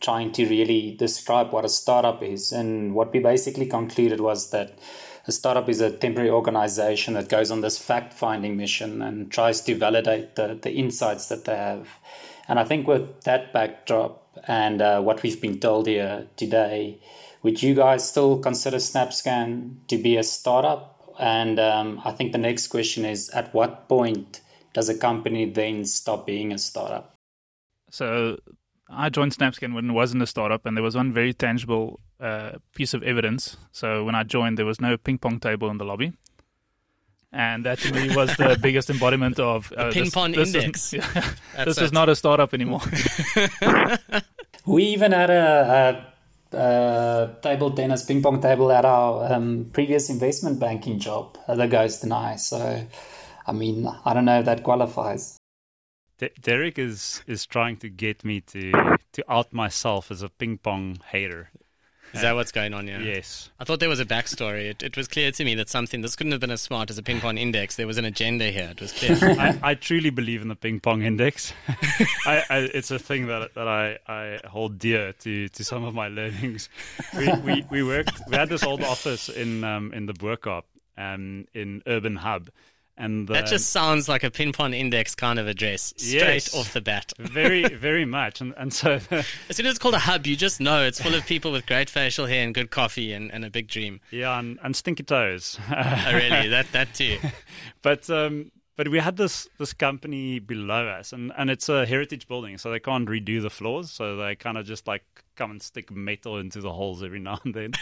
trying 0.00 0.32
to 0.32 0.46
really 0.46 0.96
describe 0.96 1.52
what 1.52 1.64
a 1.64 1.68
startup 1.68 2.22
is. 2.22 2.52
And 2.52 2.94
what 2.94 3.12
we 3.12 3.18
basically 3.20 3.66
concluded 3.66 4.20
was 4.20 4.50
that 4.50 4.78
a 5.26 5.32
startup 5.32 5.68
is 5.68 5.80
a 5.80 5.90
temporary 5.90 6.30
organization 6.30 7.14
that 7.14 7.28
goes 7.28 7.50
on 7.50 7.60
this 7.60 7.78
fact 7.78 8.14
finding 8.14 8.56
mission 8.56 9.02
and 9.02 9.30
tries 9.30 9.60
to 9.62 9.74
validate 9.74 10.36
the, 10.36 10.58
the 10.60 10.72
insights 10.72 11.26
that 11.28 11.44
they 11.44 11.56
have. 11.56 11.88
And 12.48 12.58
I 12.58 12.64
think 12.64 12.86
with 12.86 13.22
that 13.22 13.52
backdrop 13.52 14.26
and 14.48 14.80
uh, 14.80 15.00
what 15.02 15.22
we've 15.22 15.40
been 15.40 15.60
told 15.60 15.86
here 15.86 16.26
today, 16.36 16.98
would 17.42 17.62
you 17.62 17.74
guys 17.74 18.08
still 18.08 18.38
consider 18.38 18.76
SnapScan 18.76 19.76
to 19.88 19.96
be 19.96 20.16
a 20.16 20.22
startup? 20.22 21.14
And 21.18 21.58
um, 21.58 22.00
I 22.04 22.12
think 22.12 22.32
the 22.32 22.38
next 22.38 22.68
question 22.68 23.04
is 23.04 23.28
at 23.30 23.52
what 23.52 23.88
point 23.88 24.40
does 24.72 24.88
a 24.88 24.96
company 24.96 25.44
then 25.46 25.84
stop 25.84 26.26
being 26.26 26.52
a 26.52 26.58
startup? 26.58 27.14
So 27.90 28.38
I 28.88 29.08
joined 29.08 29.32
SnapScan 29.36 29.74
when 29.74 29.90
it 29.90 29.92
wasn't 29.92 30.22
a 30.22 30.26
startup, 30.26 30.64
and 30.66 30.76
there 30.76 30.84
was 30.84 30.96
one 30.96 31.12
very 31.12 31.34
tangible 31.34 32.00
uh, 32.20 32.52
piece 32.74 32.94
of 32.94 33.02
evidence. 33.02 33.56
So 33.72 34.04
when 34.04 34.14
I 34.14 34.22
joined, 34.22 34.58
there 34.58 34.66
was 34.66 34.80
no 34.80 34.96
ping 34.96 35.18
pong 35.18 35.40
table 35.40 35.70
in 35.70 35.78
the 35.78 35.84
lobby 35.84 36.12
and 37.32 37.64
that 37.64 37.78
to 37.78 37.92
me 37.92 38.14
was 38.14 38.36
the 38.36 38.58
biggest 38.62 38.90
embodiment 38.90 39.38
of 39.38 39.72
uh, 39.76 39.90
ping 39.92 40.10
pong 40.10 40.34
index. 40.34 40.92
Is, 40.92 41.04
yeah, 41.14 41.64
this 41.64 41.78
is 41.78 41.92
not 41.98 42.08
a 42.08 42.16
startup 42.16 42.52
anymore. 42.54 42.80
we 44.66 44.84
even 44.84 45.12
had 45.12 45.30
a, 45.30 46.04
a, 46.08 46.09
a, 46.52 47.30
table 47.42 47.70
tennis 47.70 48.04
ping 48.04 48.22
pong 48.22 48.40
table 48.40 48.70
at 48.72 48.84
our 48.84 49.32
um, 49.32 49.70
previous 49.72 50.10
investment 50.10 50.58
banking 50.58 50.98
job. 50.98 51.38
The 51.48 51.66
guys 51.66 52.00
deny. 52.00 52.36
So, 52.36 52.86
I 53.46 53.52
mean, 53.52 53.88
I 54.04 54.14
don't 54.14 54.24
know 54.24 54.40
if 54.40 54.44
that 54.46 54.62
qualifies. 54.62 55.36
De- 56.18 56.30
Derick 56.40 56.78
is 56.78 57.22
is 57.26 57.46
trying 57.46 57.76
to 57.78 57.88
get 57.88 58.24
me 58.24 58.40
to 58.42 58.72
to 59.12 59.24
out 59.28 59.52
myself 59.52 60.10
as 60.10 60.22
a 60.22 60.28
ping 60.28 60.58
pong 60.58 60.98
hater. 61.10 61.50
Is 62.12 62.22
that 62.22 62.34
what's 62.34 62.52
going 62.52 62.74
on 62.74 62.86
here? 62.86 63.00
Yes. 63.00 63.50
I 63.58 63.64
thought 63.64 63.80
there 63.80 63.88
was 63.88 64.00
a 64.00 64.04
backstory. 64.04 64.70
It, 64.70 64.82
it 64.82 64.96
was 64.96 65.06
clear 65.06 65.30
to 65.30 65.44
me 65.44 65.54
that 65.54 65.68
something, 65.68 66.00
this 66.00 66.16
couldn't 66.16 66.32
have 66.32 66.40
been 66.40 66.50
as 66.50 66.60
smart 66.60 66.90
as 66.90 66.98
a 66.98 67.02
ping 67.02 67.20
pong 67.20 67.38
index. 67.38 67.76
There 67.76 67.86
was 67.86 67.98
an 67.98 68.04
agenda 68.04 68.50
here. 68.50 68.68
It 68.70 68.80
was 68.80 68.92
clear. 68.92 69.16
I, 69.22 69.58
I, 69.62 69.74
truly 69.74 70.10
believe 70.10 70.42
in 70.42 70.48
the 70.48 70.56
ping 70.56 70.80
pong 70.80 71.02
index. 71.02 71.52
I, 72.26 72.42
I, 72.50 72.58
it's 72.74 72.90
a 72.90 72.98
thing 72.98 73.26
that, 73.26 73.54
that 73.54 73.68
I, 73.68 73.98
I 74.08 74.40
hold 74.46 74.78
dear 74.78 75.12
to, 75.12 75.48
to 75.48 75.64
some 75.64 75.84
of 75.84 75.94
my 75.94 76.08
learnings. 76.08 76.68
We, 77.16 77.32
we, 77.44 77.66
we 77.70 77.82
worked, 77.82 78.20
we 78.28 78.36
had 78.36 78.48
this 78.48 78.62
old 78.62 78.82
office 78.82 79.28
in, 79.28 79.62
um, 79.64 79.92
in 79.92 80.06
the 80.06 80.14
Bo-Kaap 80.14 80.64
um, 81.00 81.46
in 81.54 81.82
Urban 81.86 82.16
Hub. 82.16 82.50
And 83.00 83.28
that 83.28 83.46
just 83.46 83.70
sounds 83.70 84.10
like 84.10 84.24
a 84.24 84.30
ping 84.30 84.52
pong 84.52 84.74
index 84.74 85.14
kind 85.14 85.38
of 85.38 85.48
address 85.48 85.94
straight 85.96 86.44
yes, 86.44 86.54
off 86.54 86.74
the 86.74 86.82
bat. 86.82 87.14
very, 87.18 87.64
very 87.74 88.04
much. 88.04 88.42
And, 88.42 88.52
and 88.58 88.74
so. 88.74 89.00
as 89.10 89.56
soon 89.56 89.64
as 89.64 89.70
it's 89.70 89.78
called 89.78 89.94
a 89.94 89.98
hub, 89.98 90.26
you 90.26 90.36
just 90.36 90.60
know 90.60 90.84
it's 90.84 91.00
full 91.00 91.14
of 91.14 91.24
people 91.24 91.50
with 91.50 91.64
great 91.64 91.88
facial 91.88 92.26
hair 92.26 92.44
and 92.44 92.54
good 92.54 92.70
coffee 92.70 93.14
and, 93.14 93.32
and 93.32 93.42
a 93.42 93.50
big 93.50 93.68
dream. 93.68 94.00
Yeah, 94.10 94.38
and, 94.38 94.58
and 94.62 94.76
stinky 94.76 95.02
toes. 95.02 95.58
oh, 95.70 96.12
really? 96.12 96.48
That, 96.48 96.70
that 96.72 96.94
too. 96.94 97.18
but. 97.82 98.08
Um, 98.10 98.52
but 98.76 98.88
we 98.88 98.98
had 98.98 99.18
this 99.18 99.46
this 99.58 99.74
company 99.74 100.38
below 100.38 100.86
us, 100.88 101.12
and, 101.12 101.32
and 101.36 101.50
it's 101.50 101.68
a 101.68 101.84
heritage 101.84 102.26
building, 102.26 102.56
so 102.56 102.70
they 102.70 102.80
can't 102.80 103.06
redo 103.06 103.42
the 103.42 103.50
floors. 103.50 103.90
So 103.90 104.16
they 104.16 104.36
kind 104.36 104.56
of 104.56 104.64
just 104.64 104.86
like 104.86 105.04
come 105.36 105.50
and 105.50 105.62
stick 105.62 105.90
metal 105.90 106.38
into 106.38 106.62
the 106.62 106.72
holes 106.72 107.02
every 107.02 107.20
now 107.20 107.40
and 107.44 107.52
then. 107.52 107.72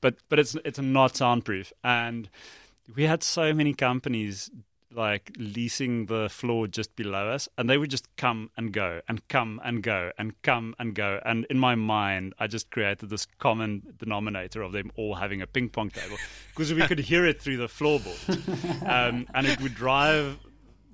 but 0.00 0.14
but 0.30 0.38
it's 0.38 0.54
it's 0.64 0.78
not 0.78 1.14
soundproof, 1.14 1.74
and 1.84 2.30
we 2.94 3.02
had 3.04 3.22
so 3.22 3.52
many 3.52 3.74
companies 3.74 4.50
like 4.96 5.30
leasing 5.38 6.06
the 6.06 6.28
floor 6.30 6.66
just 6.66 6.96
below 6.96 7.28
us 7.28 7.48
and 7.58 7.68
they 7.68 7.76
would 7.76 7.90
just 7.90 8.08
come 8.16 8.50
and 8.56 8.72
go 8.72 9.00
and 9.08 9.26
come 9.28 9.60
and 9.64 9.82
go 9.82 10.10
and 10.18 10.32
come 10.42 10.74
and 10.78 10.94
go. 10.94 11.20
And 11.24 11.46
in 11.50 11.58
my 11.58 11.74
mind 11.74 12.34
i 12.38 12.46
just 12.46 12.70
created 12.70 13.10
this 13.10 13.26
common 13.38 13.82
denominator 13.98 14.62
of 14.62 14.72
them 14.72 14.90
all 14.96 15.14
having 15.14 15.42
a 15.42 15.46
ping 15.46 15.68
pong 15.68 15.90
table 15.90 16.16
because 16.54 16.72
we 16.72 16.82
could 16.86 16.98
hear 16.98 17.26
it 17.26 17.40
through 17.42 17.58
the 17.58 17.68
floorboards 17.68 18.28
um, 18.86 19.26
and 19.34 19.46
it 19.46 19.60
would 19.60 19.74
drive 19.74 20.38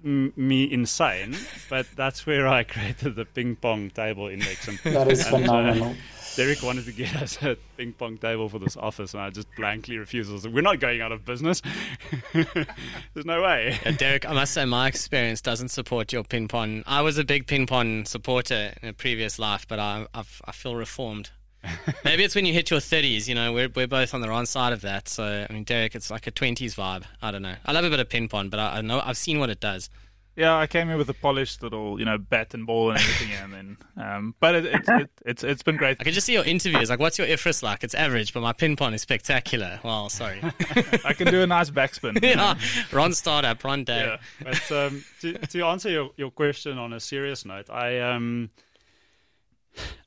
m- 0.05 0.33
me 0.37 0.71
insane 0.73 1.37
but 1.71 1.87
that's 1.95 2.27
where 2.27 2.49
i 2.49 2.63
created 2.75 3.15
the 3.15 3.25
ping 3.25 3.55
pong 3.57 3.89
table 3.91 4.27
index. 4.29 4.67
And, 4.69 4.79
that 4.79 5.09
is 5.11 5.25
and, 5.27 5.35
uh, 5.35 5.39
phenomenal. 5.39 5.89
uh, 5.91 5.95
Derick 6.37 6.63
wanted 6.63 6.87
to 6.87 6.93
get 6.93 7.15
us 7.23 7.43
a 7.43 7.57
ping 7.77 7.93
pong 7.93 8.19
table 8.19 8.49
for 8.49 8.59
this 8.59 8.77
office, 8.77 9.15
and 9.15 9.23
I 9.23 9.31
just 9.31 9.49
blankly 9.57 9.99
refused. 9.99 10.31
I 10.31 10.35
was 10.35 10.45
like, 10.45 10.55
"We're 10.55 10.63
not 10.63 10.81
going 10.81 11.01
out 11.01 11.13
of 11.13 11.25
business. 11.25 11.63
There's 12.33 13.27
no 13.27 13.43
way." 13.43 13.79
Yeah, 13.85 13.93
Derick, 13.93 14.29
I 14.29 14.33
must 14.33 14.53
say, 14.53 14.65
my 14.65 14.89
experience 14.89 15.41
doesn't 15.41 15.69
support 15.69 16.13
your 16.13 16.25
ping 16.25 16.49
pong. 16.49 16.83
I 16.87 17.03
was 17.03 17.19
a 17.19 17.25
big 17.25 17.47
ping 17.47 17.67
pong 17.67 18.05
supporter 18.05 18.73
in 18.83 18.89
a 18.89 18.93
previous 18.93 19.39
life, 19.39 19.67
but 19.69 19.79
I, 19.79 20.07
I've, 20.15 20.41
I 20.45 20.53
feel 20.53 20.75
reformed. 20.75 21.31
Maybe 22.05 22.25
it's 22.25 22.35
when 22.35 22.45
you 22.47 22.53
hit 22.53 22.71
your 22.71 22.81
30s, 22.81 23.29
you 23.29 23.35
know, 23.35 23.53
we're, 23.53 23.69
we're 23.69 23.87
both 23.87 24.15
on 24.15 24.21
the 24.21 24.29
wrong 24.29 24.47
side 24.47 24.73
of 24.73 24.81
that. 24.81 25.09
So, 25.09 25.47
I 25.49 25.53
mean, 25.53 25.63
Derick, 25.65 25.95
it's 25.95 26.11
like 26.11 26.27
a 26.27 26.33
20s 26.33 26.75
vibe. 26.75 27.05
I 27.21 27.31
don't 27.31 27.43
know. 27.43 27.55
I 27.65 27.73
love 27.73 27.85
a 27.85 27.91
bit 27.91 28.01
of 28.01 28.09
ping 28.09 28.29
pong, 28.29 28.49
but 28.49 28.59
I, 28.59 28.79
I 28.79 28.81
know 28.81 29.01
I've 29.05 29.17
seen 29.17 29.39
what 29.39 29.49
it 29.49 29.61
does. 29.61 29.89
Yeah, 30.35 30.57
I 30.57 30.67
came 30.67 30.89
in 30.89 30.97
with 30.97 31.11
a 31.11 31.15
polished 31.15 31.63
little, 31.63 31.99
you 31.99 32.07
know, 32.07 32.17
bat 32.17 32.55
and 32.55 32.67
ball 32.67 32.91
and 32.91 32.99
everything, 32.99 33.33
and 33.35 33.53
then, 33.53 33.77
um, 33.99 34.35
but 34.41 34.55
it, 34.55 34.65
it, 34.65 34.83
it, 34.89 35.11
it's 35.27 35.45
it's 35.45 35.63
been 35.63 35.77
great. 35.77 35.99
I 36.01 36.05
can 36.05 36.15
just 36.15 36.27
see 36.27 36.33
your 36.33 36.45
interviews. 36.45 36.89
Like, 36.89 37.01
what's 37.01 37.19
your 37.19 37.27
IFRS 37.27 37.63
like? 37.63 37.85
It's 37.85 37.95
average, 37.95 38.33
but 38.33 38.41
my 38.41 38.55
pin 38.55 38.75
is 38.95 39.03
spectacular. 39.03 39.79
Well, 39.85 40.09
sorry. 40.09 40.41
I 41.05 41.13
can 41.13 41.27
do 41.27 41.43
a 41.43 41.47
nice 41.47 41.69
backspin. 41.69 42.23
yeah, 42.23 42.55
Ron 42.93 43.13
startup, 43.13 43.63
Ron 43.63 43.85
day. 43.85 44.07
Yeah, 44.07 44.17
but 44.43 44.73
um, 44.73 45.05
to 45.21 45.35
to 45.35 45.65
answer 45.67 45.91
your, 45.91 46.11
your 46.17 46.31
question 46.31 46.79
on 46.79 46.95
a 46.95 47.01
serious 47.01 47.45
note, 47.45 47.69
I 47.69 48.01
um, 48.01 48.49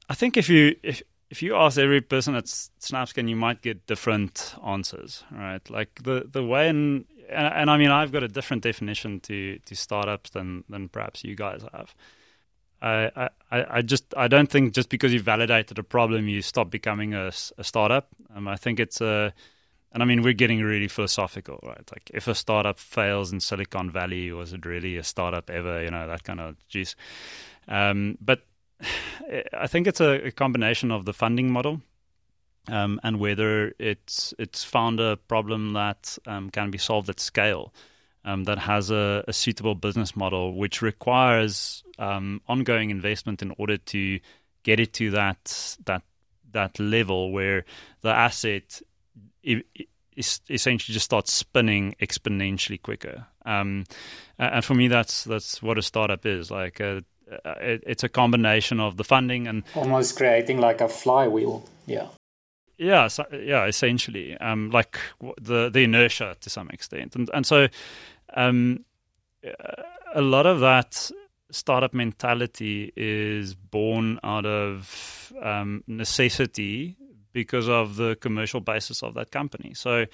I 0.10 0.16
think 0.16 0.38
if 0.38 0.50
you 0.50 0.76
if 0.82 1.04
if 1.30 1.44
you 1.44 1.56
ask 1.56 1.78
every 1.78 2.02
person 2.02 2.36
at 2.36 2.46
Snapscan, 2.46 3.30
you 3.30 3.36
might 3.36 3.62
get 3.62 3.86
different 3.88 4.56
answers, 4.66 5.24
right? 5.32 5.68
Like 5.70 6.02
the 6.04 6.28
the 6.32 6.44
way 6.44 6.70
in 6.70 7.06
and, 7.30 7.54
and, 7.54 7.70
I 7.70 7.78
mean, 7.78 7.92
I've 7.92 8.12
got 8.12 8.24
a 8.24 8.28
different 8.28 8.64
definition 8.64 9.20
to, 9.22 9.60
to 9.60 9.76
startups 9.76 10.32
than, 10.32 10.64
than 10.70 10.90
perhaps 10.90 11.24
you 11.24 11.36
guys 11.36 11.64
have. 11.74 11.96
I, 12.82 13.30
I, 13.52 13.66
I 13.78 13.82
just 13.82 14.14
I 14.16 14.28
don't 14.28 14.50
think 14.52 14.74
just 14.74 14.90
because 14.90 15.14
you 15.14 15.20
validated 15.20 15.80
a 15.80 15.84
problem 15.84 16.28
you 16.28 16.42
stop 16.42 16.70
becoming 16.70 17.14
a, 17.14 17.32
a 17.58 17.64
startup. 17.64 18.10
Um, 18.36 18.48
I 18.48 18.58
think 18.58 18.80
it's 18.80 19.02
a 19.02 19.34
and 19.96 20.04
I 20.04 20.06
mean, 20.06 20.24
we're 20.24 20.34
getting 20.34 20.62
really 20.62 20.90
philosophical, 20.90 21.58
right? 21.64 21.90
Like, 21.90 22.12
if 22.14 22.28
a 22.28 22.36
startup 22.36 22.80
fails 22.80 23.32
in 23.32 23.40
Silicon 23.40 23.90
Valley, 23.90 24.30
was 24.34 24.52
it 24.52 24.66
really 24.66 24.98
a 24.98 25.04
startup 25.04 25.50
ever? 25.50 25.82
You 25.82 25.90
know, 25.90 26.06
that 26.06 26.26
kind 26.26 26.42
of 26.42 26.58
juice. 26.68 26.98
Um, 27.70 28.18
but 28.20 28.42
I 29.54 29.68
think 29.68 29.88
it's 29.88 30.02
a, 30.02 30.28
a, 30.28 30.32
combination 30.32 30.92
of 30.92 31.06
the 31.06 31.14
funding 31.14 31.50
model 31.50 31.82
um, 32.68 33.00
and 33.04 33.20
whether 33.20 33.74
it's 33.80 34.34
it's 34.40 34.64
found 34.64 35.00
a 35.00 35.18
problem 35.18 35.74
that 35.74 36.18
um, 36.26 36.50
can 36.50 36.72
be 36.72 36.78
solved 36.78 37.10
at 37.10 37.20
scale. 37.20 37.74
Um, 38.28 38.46
that 38.46 38.58
has 38.58 38.90
a, 38.90 39.24
a, 39.28 39.34
suitable 39.34 39.76
business 39.76 40.16
model, 40.16 40.56
which 40.56 40.82
requires 40.82 41.84
um, 42.00 42.42
ongoing 42.48 42.90
investment 42.90 43.44
in 43.44 43.54
order 43.60 43.78
to 43.78 44.20
get 44.64 44.80
it 44.80 44.94
to 44.94 45.12
that 45.12 45.78
that 45.86 46.02
that 46.52 46.80
level 46.80 47.32
where 47.32 47.66
the 48.02 48.10
asset 48.10 48.82
essentially 50.18 50.94
just 50.94 51.06
starts 51.06 51.32
spinning 51.34 51.96
exponentially 52.02 52.82
quicker. 52.82 53.28
Um, 53.46 53.86
and 54.40 54.64
for 54.64 54.74
me, 54.74 54.88
that's 54.88 55.24
that's 55.24 55.62
what 55.62 55.78
a 55.78 55.82
startup 55.82 56.26
is. 56.26 56.50
Like 56.50 56.80
a, 56.80 57.04
uh, 57.32 57.48
uh, 57.48 57.56
it's 57.60 58.04
a 58.04 58.10
combination 58.10 58.80
of 58.80 58.98
the 58.98 59.04
funding 59.04 59.48
and 59.48 59.64
almost 59.76 60.18
creating 60.18 60.60
like 60.60 60.82
a 60.82 60.90
flywheel. 60.90 61.68
Yeah. 61.86 62.08
Yeah, 62.78 63.08
so, 63.08 63.26
yeah, 63.32 63.66
essentially, 63.66 64.36
um, 64.38 64.70
like 64.72 65.00
the 65.40 65.70
the 65.70 65.84
inertia 65.84 66.36
to 66.42 66.50
some 66.50 66.70
extent, 66.70 67.16
and 67.16 67.30
and 67.34 67.46
so 67.46 67.68
um, 68.34 68.84
a 70.14 70.22
lot 70.22 70.46
of 70.46 70.60
that 70.60 71.12
startup 71.52 71.94
mentality 71.94 72.92
is 72.96 73.56
born 73.56 74.20
out 74.24 74.46
of 74.46 75.32
um, 75.42 75.84
necessity 75.88 76.98
because 77.34 77.70
of 77.70 77.96
the 77.96 78.16
commercial 78.16 78.62
basis 78.62 79.04
of 79.04 79.14
that 79.14 79.32
company. 79.32 79.74
So 79.74 80.06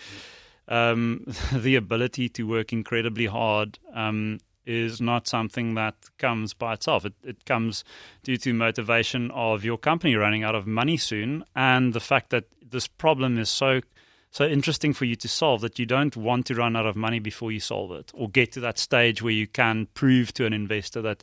um, 0.68 1.26
the 1.53 1.76
ability 1.76 2.30
to 2.30 2.43
work 2.43 2.74
incredibly 2.74 3.26
hard 3.26 3.80
um, 3.93 4.39
is 4.72 5.01
not 5.01 5.28
something 5.28 5.76
that 5.76 5.95
comes 6.17 6.53
by 6.53 6.74
itself. 6.74 7.05
It, 7.05 7.13
it, 7.24 7.45
comes 7.45 7.84
due 8.24 8.38
to 8.38 8.53
motivation 8.53 9.32
of 9.32 9.63
your 9.65 9.78
company 9.78 10.15
running 10.15 10.43
out 10.43 10.55
of 10.55 10.65
money 10.65 10.97
soon, 10.97 11.43
and 11.55 11.93
the 11.93 11.99
fact 11.99 12.30
that 12.30 12.45
this 12.72 12.88
problem 12.88 13.38
is 13.38 13.49
so 13.49 13.82
so 14.34 14.45
interesting 14.45 14.93
for 14.93 15.03
you 15.03 15.17
to 15.17 15.28
solve 15.28 15.59
that 15.59 15.78
you 15.78 15.86
don't 15.86 16.15
want 16.15 16.45
to 16.45 16.55
run 16.55 16.78
out 16.78 16.86
of 16.86 16.95
money 16.95 17.19
before 17.19 17.51
you 17.51 17.59
solve 17.59 17.91
it, 17.91 18.11
or 18.13 18.30
get 18.30 18.53
to 18.53 18.61
that 18.61 18.80
stage 18.80 19.22
where 19.22 19.34
you 19.34 19.45
can 19.45 19.88
prove 19.93 20.34
to 20.34 20.45
an 20.45 20.53
investor 20.53 21.01
that 21.01 21.22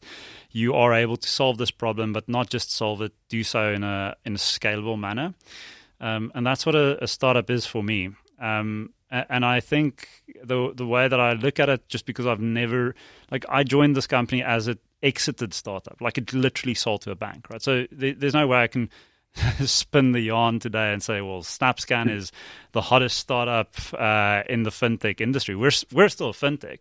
you 0.50 0.74
are 0.74 0.92
able 0.92 1.16
to 1.16 1.28
solve 1.28 1.56
this 1.56 1.70
problem, 1.70 2.12
but 2.12 2.28
not 2.28 2.50
just 2.50 2.70
solve 2.70 3.00
it, 3.00 3.12
do 3.30 3.42
so 3.42 3.72
in 3.72 3.82
a 3.82 4.14
in 4.26 4.34
a 4.34 4.38
scalable 4.38 4.98
manner. 4.98 5.34
Um, 6.00 6.30
and 6.34 6.46
that's 6.46 6.64
what 6.64 6.74
a, 6.74 7.02
a, 7.02 7.08
startup 7.08 7.50
is 7.50 7.66
for 7.66 7.82
me. 7.82 8.10
Um, 8.40 8.92
and 9.10 9.44
I 9.44 9.60
think 9.60 10.08
the 10.42 10.72
the 10.74 10.86
way 10.86 11.08
that 11.08 11.20
I 11.20 11.32
look 11.32 11.58
at 11.60 11.68
it, 11.68 11.88
just 11.88 12.06
because 12.06 12.26
I've 12.26 12.40
never 12.40 12.94
like 13.30 13.44
I 13.48 13.64
joined 13.64 13.96
this 13.96 14.06
company 14.06 14.42
as 14.42 14.68
an 14.68 14.78
exited 15.02 15.54
startup, 15.54 16.00
like 16.00 16.18
it 16.18 16.32
literally 16.32 16.74
sold 16.74 17.02
to 17.02 17.10
a 17.10 17.14
bank, 17.14 17.48
right? 17.50 17.62
So 17.62 17.86
there's 17.90 18.34
no 18.34 18.46
way 18.46 18.58
I 18.58 18.66
can 18.66 18.90
spin 19.64 20.12
the 20.12 20.20
yarn 20.20 20.58
today 20.58 20.92
and 20.92 21.02
say, 21.02 21.20
well, 21.20 21.42
SnapScan 21.42 22.10
is 22.10 22.32
the 22.72 22.80
hottest 22.80 23.18
startup 23.18 23.74
uh, 23.94 24.42
in 24.48 24.62
the 24.64 24.70
fintech 24.70 25.20
industry. 25.20 25.54
We're 25.54 25.70
we're 25.92 26.08
still 26.08 26.30
a 26.30 26.34
fintech. 26.34 26.80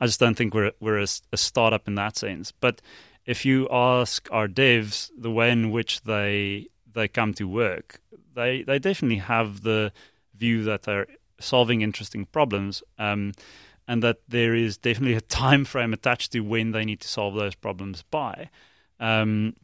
I 0.00 0.06
just 0.06 0.20
don't 0.20 0.34
think 0.34 0.54
we're 0.54 0.72
we're 0.80 1.00
a, 1.00 1.06
a 1.32 1.36
startup 1.36 1.88
in 1.88 1.94
that 1.96 2.16
sense. 2.16 2.52
But 2.52 2.80
if 3.26 3.44
you 3.44 3.68
ask 3.70 4.28
our 4.30 4.48
devs 4.48 5.10
the 5.18 5.30
way 5.30 5.50
in 5.50 5.70
which 5.70 6.02
they 6.02 6.68
they 6.92 7.08
come 7.08 7.34
to 7.34 7.48
work, 7.48 8.00
they 8.34 8.62
they 8.62 8.78
definitely 8.78 9.18
have 9.18 9.62
the 9.62 9.92
view 10.34 10.64
that 10.64 10.82
they're 10.82 11.06
solving 11.40 11.82
interesting 11.82 12.26
problems, 12.26 12.82
um, 12.98 13.32
and 13.88 14.02
that 14.02 14.18
there 14.28 14.54
is 14.54 14.76
definitely 14.76 15.16
a 15.16 15.20
time 15.42 15.64
frame 15.64 15.92
attached 15.92 16.32
to 16.32 16.40
when 16.40 16.72
they 16.72 16.84
need 16.84 17.00
to 17.00 17.08
solve 17.08 17.34
those 17.34 17.54
problems 17.54 18.02
by. 18.10 18.50
Um, 19.00 19.54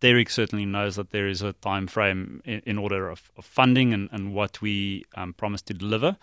Derek 0.00 0.30
certainly 0.30 0.66
knows 0.66 0.96
that 0.96 1.10
there 1.10 1.28
is 1.28 1.42
a 1.42 1.52
time 1.52 1.86
frame 1.86 2.42
in, 2.44 2.60
in 2.66 2.78
order 2.78 3.08
of, 3.08 3.30
of, 3.36 3.44
funding 3.44 3.94
and, 3.94 4.08
and 4.12 4.34
what 4.34 4.60
we 4.60 5.04
um, 5.14 5.32
promise 5.32 5.62
to 5.62 5.74
deliver. 5.74 6.16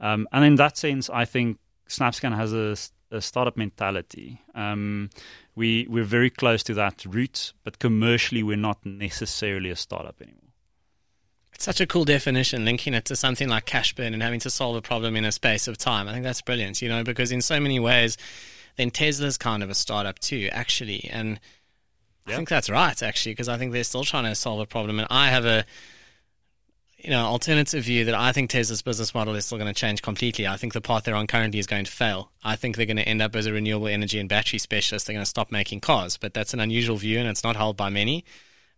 Um, 0.00 0.26
and 0.32 0.44
in 0.44 0.54
that 0.56 0.76
sense, 0.76 1.10
I 1.10 1.24
think 1.24 1.58
SnapScan 1.88 2.34
has 2.34 2.52
a, 2.52 2.76
a 3.14 3.20
startup 3.20 3.56
mentality. 3.56 4.40
Um, 4.54 5.10
we 5.54 5.86
we're 5.88 6.04
very 6.04 6.30
close 6.30 6.62
to 6.64 6.74
that 6.74 7.04
root, 7.06 7.52
but 7.64 7.78
commercially 7.78 8.42
we're 8.42 8.56
not 8.56 8.84
necessarily 8.84 9.70
a 9.70 9.76
startup 9.76 10.20
anymore. 10.20 10.45
It's 11.56 11.64
such 11.64 11.80
a 11.80 11.86
cool 11.86 12.04
definition, 12.04 12.66
linking 12.66 12.92
it 12.92 13.06
to 13.06 13.16
something 13.16 13.48
like 13.48 13.64
cash 13.64 13.94
burn 13.94 14.12
and 14.12 14.22
having 14.22 14.40
to 14.40 14.50
solve 14.50 14.76
a 14.76 14.82
problem 14.82 15.16
in 15.16 15.24
a 15.24 15.32
space 15.32 15.66
of 15.66 15.78
time. 15.78 16.06
I 16.06 16.12
think 16.12 16.22
that's 16.22 16.42
brilliant, 16.42 16.82
you 16.82 16.90
know, 16.90 17.02
because 17.02 17.32
in 17.32 17.40
so 17.40 17.58
many 17.58 17.80
ways, 17.80 18.18
then 18.76 18.90
Tesla's 18.90 19.38
kind 19.38 19.62
of 19.62 19.70
a 19.70 19.74
startup 19.74 20.18
too, 20.18 20.50
actually. 20.52 21.08
And 21.10 21.40
I 22.26 22.36
think 22.36 22.50
that's 22.50 22.68
right, 22.68 23.02
actually, 23.02 23.32
because 23.32 23.48
I 23.48 23.56
think 23.56 23.72
they're 23.72 23.84
still 23.84 24.04
trying 24.04 24.24
to 24.24 24.34
solve 24.34 24.60
a 24.60 24.66
problem. 24.66 24.98
And 24.98 25.08
I 25.10 25.28
have 25.28 25.46
a, 25.46 25.64
you 26.98 27.08
know, 27.08 27.24
alternative 27.24 27.84
view 27.84 28.04
that 28.04 28.14
I 28.14 28.32
think 28.32 28.50
Tesla's 28.50 28.82
business 28.82 29.14
model 29.14 29.34
is 29.34 29.46
still 29.46 29.56
going 29.56 29.72
to 29.72 29.80
change 29.80 30.02
completely. 30.02 30.46
I 30.46 30.58
think 30.58 30.74
the 30.74 30.82
path 30.82 31.04
they're 31.04 31.14
on 31.14 31.26
currently 31.26 31.58
is 31.58 31.66
going 31.66 31.86
to 31.86 31.90
fail. 31.90 32.32
I 32.44 32.56
think 32.56 32.76
they're 32.76 32.84
going 32.84 32.98
to 32.98 33.08
end 33.08 33.22
up 33.22 33.34
as 33.34 33.46
a 33.46 33.52
renewable 33.54 33.88
energy 33.88 34.18
and 34.18 34.28
battery 34.28 34.58
specialist. 34.58 35.06
They're 35.06 35.14
going 35.14 35.24
to 35.24 35.26
stop 35.26 35.50
making 35.50 35.80
cars, 35.80 36.18
but 36.18 36.34
that's 36.34 36.52
an 36.52 36.60
unusual 36.60 36.98
view, 36.98 37.18
and 37.18 37.26
it's 37.26 37.44
not 37.44 37.56
held 37.56 37.78
by 37.78 37.88
many. 37.88 38.26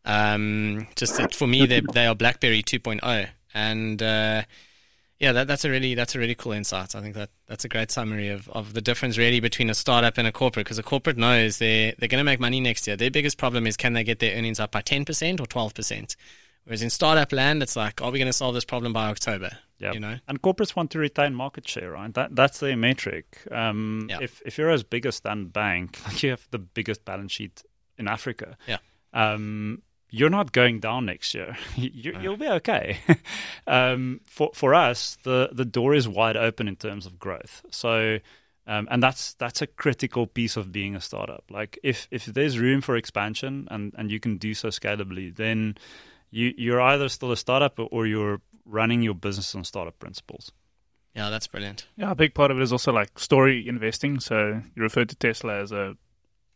Um, 0.04 0.86
just 0.96 1.34
for 1.34 1.46
me, 1.46 1.66
they 1.66 1.82
they 1.92 2.06
are 2.06 2.14
BlackBerry 2.14 2.62
2.0, 2.62 3.28
and 3.54 4.02
uh, 4.02 4.42
yeah, 5.18 5.32
that, 5.32 5.48
that's 5.48 5.64
a 5.64 5.70
really 5.70 5.94
that's 5.94 6.14
a 6.14 6.18
really 6.18 6.34
cool 6.34 6.52
insight. 6.52 6.94
I 6.94 7.00
think 7.00 7.14
that 7.14 7.30
that's 7.46 7.64
a 7.64 7.68
great 7.68 7.90
summary 7.90 8.28
of, 8.28 8.48
of 8.50 8.72
the 8.72 8.80
difference 8.80 9.18
really 9.18 9.40
between 9.40 9.68
a 9.68 9.74
startup 9.74 10.16
and 10.16 10.28
a 10.28 10.32
corporate 10.32 10.66
because 10.66 10.78
a 10.78 10.82
corporate 10.82 11.16
knows 11.16 11.58
they 11.58 11.94
they're 11.98 12.08
going 12.08 12.20
to 12.20 12.24
make 12.24 12.40
money 12.40 12.60
next 12.60 12.86
year. 12.86 12.96
Their 12.96 13.10
biggest 13.10 13.36
problem 13.36 13.66
is 13.66 13.76
can 13.76 13.94
they 13.94 14.04
get 14.04 14.20
their 14.20 14.36
earnings 14.36 14.60
up 14.60 14.70
by 14.70 14.80
ten 14.80 15.04
percent 15.04 15.40
or 15.40 15.46
twelve 15.46 15.74
percent. 15.74 16.16
Whereas 16.64 16.82
in 16.82 16.90
startup 16.90 17.32
land, 17.32 17.62
it's 17.62 17.76
like, 17.76 18.02
are 18.02 18.10
we 18.10 18.18
going 18.18 18.26
to 18.26 18.32
solve 18.32 18.52
this 18.52 18.66
problem 18.66 18.92
by 18.92 19.08
October? 19.08 19.52
Yeah, 19.78 19.92
you 19.92 20.00
know. 20.00 20.18
And 20.28 20.42
corporates 20.42 20.76
want 20.76 20.90
to 20.90 20.98
retain 20.98 21.34
market 21.34 21.66
share, 21.66 21.92
right? 21.92 22.12
That 22.12 22.36
that's 22.36 22.60
their 22.60 22.76
metric. 22.76 23.38
Um, 23.50 24.06
yep. 24.10 24.20
If 24.20 24.42
if 24.44 24.58
you're 24.58 24.70
as 24.70 24.82
big 24.82 25.06
as 25.06 25.16
Standard 25.16 25.52
Bank, 25.52 25.98
like 26.04 26.22
you 26.22 26.30
have 26.30 26.46
the 26.50 26.58
biggest 26.58 27.04
balance 27.04 27.32
sheet 27.32 27.62
in 27.96 28.06
Africa. 28.06 28.56
Yeah. 28.66 28.78
Um, 29.14 29.82
you're 30.10 30.30
not 30.30 30.52
going 30.52 30.80
down 30.80 31.06
next 31.06 31.34
year. 31.34 31.56
you, 31.76 32.18
will 32.18 32.36
be 32.36 32.48
okay. 32.48 32.98
um, 33.66 34.20
for 34.26 34.50
for 34.54 34.74
us, 34.74 35.18
the 35.24 35.50
the 35.52 35.64
door 35.64 35.94
is 35.94 36.08
wide 36.08 36.36
open 36.36 36.68
in 36.68 36.76
terms 36.76 37.06
of 37.06 37.18
growth. 37.18 37.62
So, 37.70 38.18
um, 38.66 38.88
and 38.90 39.02
that's 39.02 39.34
that's 39.34 39.62
a 39.62 39.66
critical 39.66 40.26
piece 40.26 40.56
of 40.56 40.72
being 40.72 40.96
a 40.96 41.00
startup. 41.00 41.44
Like 41.50 41.78
if 41.82 42.08
if 42.10 42.24
there's 42.26 42.58
room 42.58 42.80
for 42.80 42.96
expansion 42.96 43.68
and 43.70 43.94
and 43.96 44.10
you 44.10 44.20
can 44.20 44.38
do 44.38 44.54
so 44.54 44.68
scalably, 44.68 45.34
then 45.34 45.76
you 46.30 46.54
you're 46.56 46.80
either 46.80 47.08
still 47.08 47.32
a 47.32 47.36
startup 47.36 47.78
or 47.78 48.06
you're 48.06 48.40
running 48.64 49.02
your 49.02 49.14
business 49.14 49.54
on 49.54 49.64
startup 49.64 49.98
principles. 49.98 50.52
Yeah, 51.14 51.30
that's 51.30 51.46
brilliant. 51.46 51.86
Yeah, 51.96 52.12
a 52.12 52.14
big 52.14 52.34
part 52.34 52.50
of 52.50 52.58
it 52.58 52.62
is 52.62 52.70
also 52.70 52.92
like 52.92 53.18
story 53.18 53.66
investing. 53.66 54.20
So 54.20 54.62
you 54.76 54.82
referred 54.82 55.08
to 55.08 55.16
Tesla 55.16 55.60
as 55.60 55.72
a, 55.72 55.96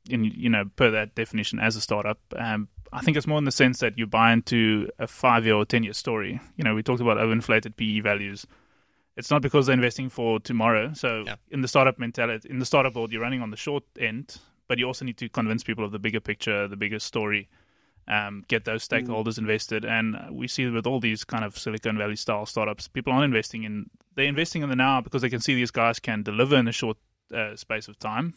in 0.09 0.25
you 0.25 0.49
know, 0.49 0.67
per 0.77 0.91
that 0.91 1.15
definition, 1.15 1.59
as 1.59 1.75
a 1.75 1.81
startup. 1.81 2.19
Um, 2.37 2.69
I 2.93 3.01
think 3.01 3.17
it's 3.17 3.27
more 3.27 3.39
in 3.39 3.45
the 3.45 3.53
sense 3.53 3.79
that 3.81 3.97
you 3.97 4.07
buy 4.07 4.33
into 4.33 4.89
a 4.99 5.07
five 5.07 5.47
year 5.47 5.55
or 5.55 5.65
10 5.65 5.83
year 5.83 5.95
story. 5.95 6.41
You 6.57 6.65
know, 6.65 6.75
we 6.75 6.83
talked 6.83 7.01
about 7.01 7.17
overinflated 7.17 7.77
PE 7.77 8.01
values. 8.01 8.47
It's 9.17 9.31
not 9.31 9.43
because 9.43 9.67
they're 9.67 9.75
investing 9.75 10.09
for 10.09 10.41
tomorrow. 10.41 10.93
So, 10.95 11.25
yeah. 11.27 11.37
in 11.51 11.63
the 11.63 11.69
startup 11.69 11.99
mentality, 11.99 12.49
in 12.49 12.59
the 12.59 12.67
startup 12.67 12.95
world, 12.95 13.13
you're 13.13 13.21
running 13.21 13.43
on 13.43 13.51
the 13.51 13.57
short 13.57 13.85
end, 13.99 14.39
but 14.69 14.79
you 14.79 14.87
also 14.87 15.05
need 15.05 15.19
to 15.19 15.29
convince 15.29 15.63
people 15.63 15.85
of 15.85 15.93
the 15.93 15.99
bigger 15.99 16.21
picture, 16.21 16.67
the 16.69 16.77
bigger 16.77 16.99
story, 16.99 17.49
um, 18.09 18.45
get 18.49 18.65
those 18.65 18.87
mm. 18.87 19.07
stakeholders 19.07 19.35
mm. 19.35 19.39
invested. 19.39 19.85
And 19.85 20.17
we 20.31 20.49
see 20.49 20.67
with 20.67 20.87
all 20.87 21.01
these 21.01 21.25
kind 21.25 21.45
of 21.45 21.59
Silicon 21.59 21.99
Valley 21.99 22.17
style 22.17 22.47
startups, 22.47 22.89
people 22.89 23.13
aren't 23.13 23.25
investing 23.25 23.65
in, 23.65 23.91
they're 24.15 24.27
investing 24.27 24.63
in 24.63 24.69
the 24.69 24.77
now 24.77 25.01
because 25.01 25.23
they 25.23 25.31
can 25.31 25.41
see 25.41 25.55
these 25.55 25.71
guys 25.71 25.99
can 25.99 26.23
deliver 26.23 26.57
in 26.57 26.69
a 26.69 26.73
short 26.73 26.97
uh, 27.35 27.57
space 27.57 27.89
of 27.89 27.99
time 27.99 28.35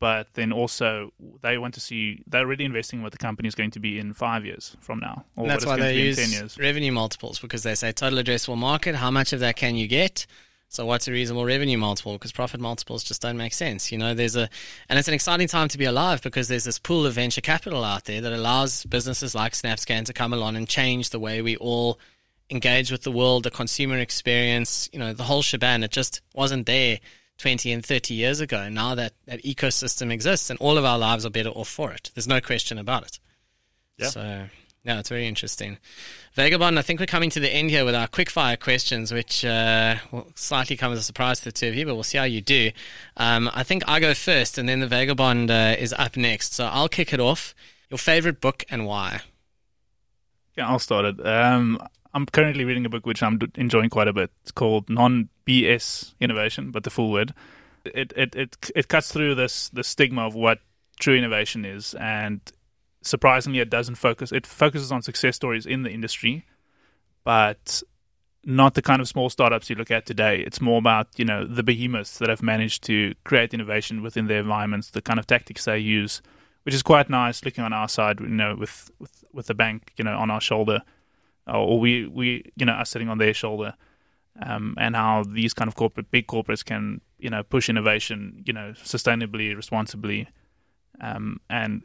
but 0.00 0.28
then 0.34 0.52
also 0.52 1.12
they 1.40 1.58
want 1.58 1.74
to 1.74 1.80
see 1.80 2.22
they're 2.26 2.42
already 2.42 2.64
investing 2.64 3.02
what 3.02 3.12
the 3.12 3.18
company 3.18 3.48
is 3.48 3.54
going 3.54 3.70
to 3.72 3.80
be 3.80 3.98
in 3.98 4.12
five 4.12 4.44
years 4.44 4.76
from 4.80 5.00
now. 5.00 5.24
and 5.36 5.50
that's 5.50 5.66
why 5.66 5.76
they 5.76 5.96
use 5.96 6.58
revenue 6.58 6.92
multiples 6.92 7.38
because 7.38 7.62
they 7.62 7.74
say 7.74 7.92
total 7.92 8.18
addressable 8.18 8.56
market. 8.56 8.94
How 8.94 9.10
much 9.10 9.32
of 9.32 9.40
that 9.40 9.56
can 9.56 9.74
you 9.76 9.86
get? 9.86 10.26
So 10.70 10.84
what's 10.84 11.08
a 11.08 11.12
reasonable 11.12 11.46
revenue 11.46 11.78
multiple? 11.78 12.12
Because 12.12 12.30
profit 12.30 12.60
multiples 12.60 13.02
just 13.02 13.22
don't 13.22 13.38
make 13.38 13.54
sense. 13.54 13.90
You 13.90 13.96
know, 13.96 14.12
there's 14.12 14.36
a, 14.36 14.50
and 14.90 14.98
it's 14.98 15.08
an 15.08 15.14
exciting 15.14 15.48
time 15.48 15.68
to 15.68 15.78
be 15.78 15.86
alive 15.86 16.20
because 16.22 16.48
there's 16.48 16.64
this 16.64 16.78
pool 16.78 17.06
of 17.06 17.14
venture 17.14 17.40
capital 17.40 17.84
out 17.84 18.04
there 18.04 18.20
that 18.20 18.32
allows 18.34 18.84
businesses 18.84 19.34
like 19.34 19.54
SnapScan 19.54 20.04
to 20.04 20.12
come 20.12 20.34
along 20.34 20.56
and 20.56 20.68
change 20.68 21.08
the 21.08 21.18
way 21.18 21.40
we 21.40 21.56
all 21.56 21.98
engage 22.50 22.92
with 22.92 23.02
the 23.02 23.10
world, 23.10 23.44
the 23.44 23.50
consumer 23.50 23.98
experience, 23.98 24.90
you 24.92 24.98
know, 24.98 25.14
the 25.14 25.24
whole 25.24 25.42
shebang. 25.42 25.82
It 25.82 25.90
just 25.90 26.20
wasn't 26.34 26.66
there 26.66 27.00
20 27.38 27.72
and 27.72 27.84
30 27.84 28.14
years 28.14 28.40
ago. 28.40 28.68
Now 28.68 28.94
that 28.94 29.14
that 29.26 29.42
ecosystem 29.42 30.12
exists 30.12 30.50
and 30.50 30.58
all 30.58 30.76
of 30.76 30.84
our 30.84 30.98
lives 30.98 31.24
are 31.24 31.30
better 31.30 31.50
off 31.50 31.68
for 31.68 31.92
it. 31.92 32.10
There's 32.14 32.28
no 32.28 32.40
question 32.40 32.78
about 32.78 33.04
it. 33.04 33.18
Yeah. 33.96 34.08
So, 34.08 34.44
Yeah, 34.84 35.00
it's 35.00 35.08
very 35.08 35.26
interesting. 35.26 35.78
Vagabond, 36.34 36.78
I 36.78 36.82
think 36.82 37.00
we're 37.00 37.06
coming 37.06 37.30
to 37.30 37.40
the 37.40 37.52
end 37.52 37.70
here 37.70 37.84
with 37.84 37.94
our 37.94 38.06
quickfire 38.06 38.58
questions, 38.58 39.12
which 39.12 39.44
uh, 39.44 39.96
will 40.12 40.30
slightly 40.34 40.76
come 40.76 40.92
as 40.92 40.98
a 41.00 41.02
surprise 41.02 41.40
to 41.40 41.46
the 41.46 41.52
two 41.52 41.68
of 41.68 41.74
you, 41.74 41.84
but 41.84 41.94
we'll 41.94 42.04
see 42.04 42.18
how 42.18 42.24
you 42.24 42.40
do. 42.40 42.70
Um, 43.16 43.50
I 43.52 43.64
think 43.64 43.82
I 43.88 43.98
go 44.00 44.14
first, 44.14 44.56
and 44.56 44.68
then 44.68 44.80
the 44.80 44.86
Vagabond 44.86 45.50
uh, 45.50 45.74
is 45.78 45.92
up 45.98 46.16
next. 46.16 46.54
So 46.54 46.66
I'll 46.66 46.88
kick 46.88 47.12
it 47.12 47.20
off. 47.20 47.54
Your 47.90 47.98
favorite 47.98 48.40
book 48.40 48.64
and 48.70 48.86
why? 48.86 49.20
Yeah, 50.56 50.68
I'll 50.68 50.78
start 50.78 51.04
it. 51.06 51.26
Um, 51.26 51.80
I'm 52.14 52.26
currently 52.26 52.64
reading 52.64 52.86
a 52.86 52.88
book 52.88 53.06
which 53.06 53.22
I'm 53.22 53.38
enjoying 53.56 53.90
quite 53.90 54.08
a 54.08 54.12
bit. 54.12 54.30
It's 54.42 54.52
called 54.52 54.88
Non 54.88 55.28
BS 55.46 56.14
Innovation, 56.20 56.70
but 56.70 56.84
the 56.84 56.90
full 56.90 57.10
word. 57.10 57.34
It 57.84 58.12
it 58.16 58.34
it 58.34 58.70
it 58.74 58.88
cuts 58.88 59.12
through 59.12 59.34
this 59.34 59.68
the 59.70 59.84
stigma 59.84 60.26
of 60.26 60.34
what 60.34 60.58
true 60.98 61.16
innovation 61.16 61.64
is, 61.64 61.94
and 61.94 62.40
surprisingly, 63.02 63.60
it 63.60 63.70
doesn't 63.70 63.96
focus. 63.96 64.32
It 64.32 64.46
focuses 64.46 64.90
on 64.92 65.02
success 65.02 65.36
stories 65.36 65.66
in 65.66 65.82
the 65.82 65.90
industry, 65.90 66.44
but 67.24 67.82
not 68.44 68.74
the 68.74 68.82
kind 68.82 69.00
of 69.00 69.08
small 69.08 69.28
startups 69.28 69.68
you 69.68 69.76
look 69.76 69.90
at 69.90 70.06
today. 70.06 70.40
It's 70.40 70.60
more 70.60 70.78
about 70.78 71.08
you 71.16 71.24
know 71.24 71.46
the 71.46 71.62
behemoths 71.62 72.18
that 72.18 72.28
have 72.28 72.42
managed 72.42 72.82
to 72.84 73.14
create 73.24 73.54
innovation 73.54 74.02
within 74.02 74.26
their 74.26 74.40
environments, 74.40 74.90
the 74.90 75.02
kind 75.02 75.18
of 75.18 75.26
tactics 75.26 75.64
they 75.64 75.78
use, 75.78 76.22
which 76.64 76.74
is 76.74 76.82
quite 76.82 77.10
nice. 77.10 77.44
Looking 77.44 77.64
on 77.64 77.72
our 77.72 77.88
side, 77.88 78.20
you 78.20 78.28
know, 78.28 78.56
with 78.56 78.90
with 78.98 79.24
with 79.32 79.46
the 79.46 79.54
bank, 79.54 79.92
you 79.96 80.04
know, 80.04 80.16
on 80.18 80.30
our 80.30 80.40
shoulder, 80.40 80.82
or 81.56 81.78
we 81.78 82.06
we 82.06 82.50
you 82.56 82.66
know 82.66 82.72
us 82.72 82.90
sitting 82.90 83.08
on 83.08 83.18
their 83.18 83.34
shoulder, 83.34 83.74
um, 84.42 84.74
and 84.78 84.94
how 84.96 85.24
these 85.24 85.54
kind 85.54 85.68
of 85.68 85.74
corporate 85.74 86.10
big 86.10 86.26
corporates 86.26 86.64
can 86.64 87.00
you 87.18 87.30
know 87.30 87.42
push 87.42 87.68
innovation, 87.68 88.42
you 88.46 88.52
know, 88.52 88.72
sustainably, 88.76 89.54
responsibly, 89.54 90.28
um, 91.00 91.40
and 91.48 91.82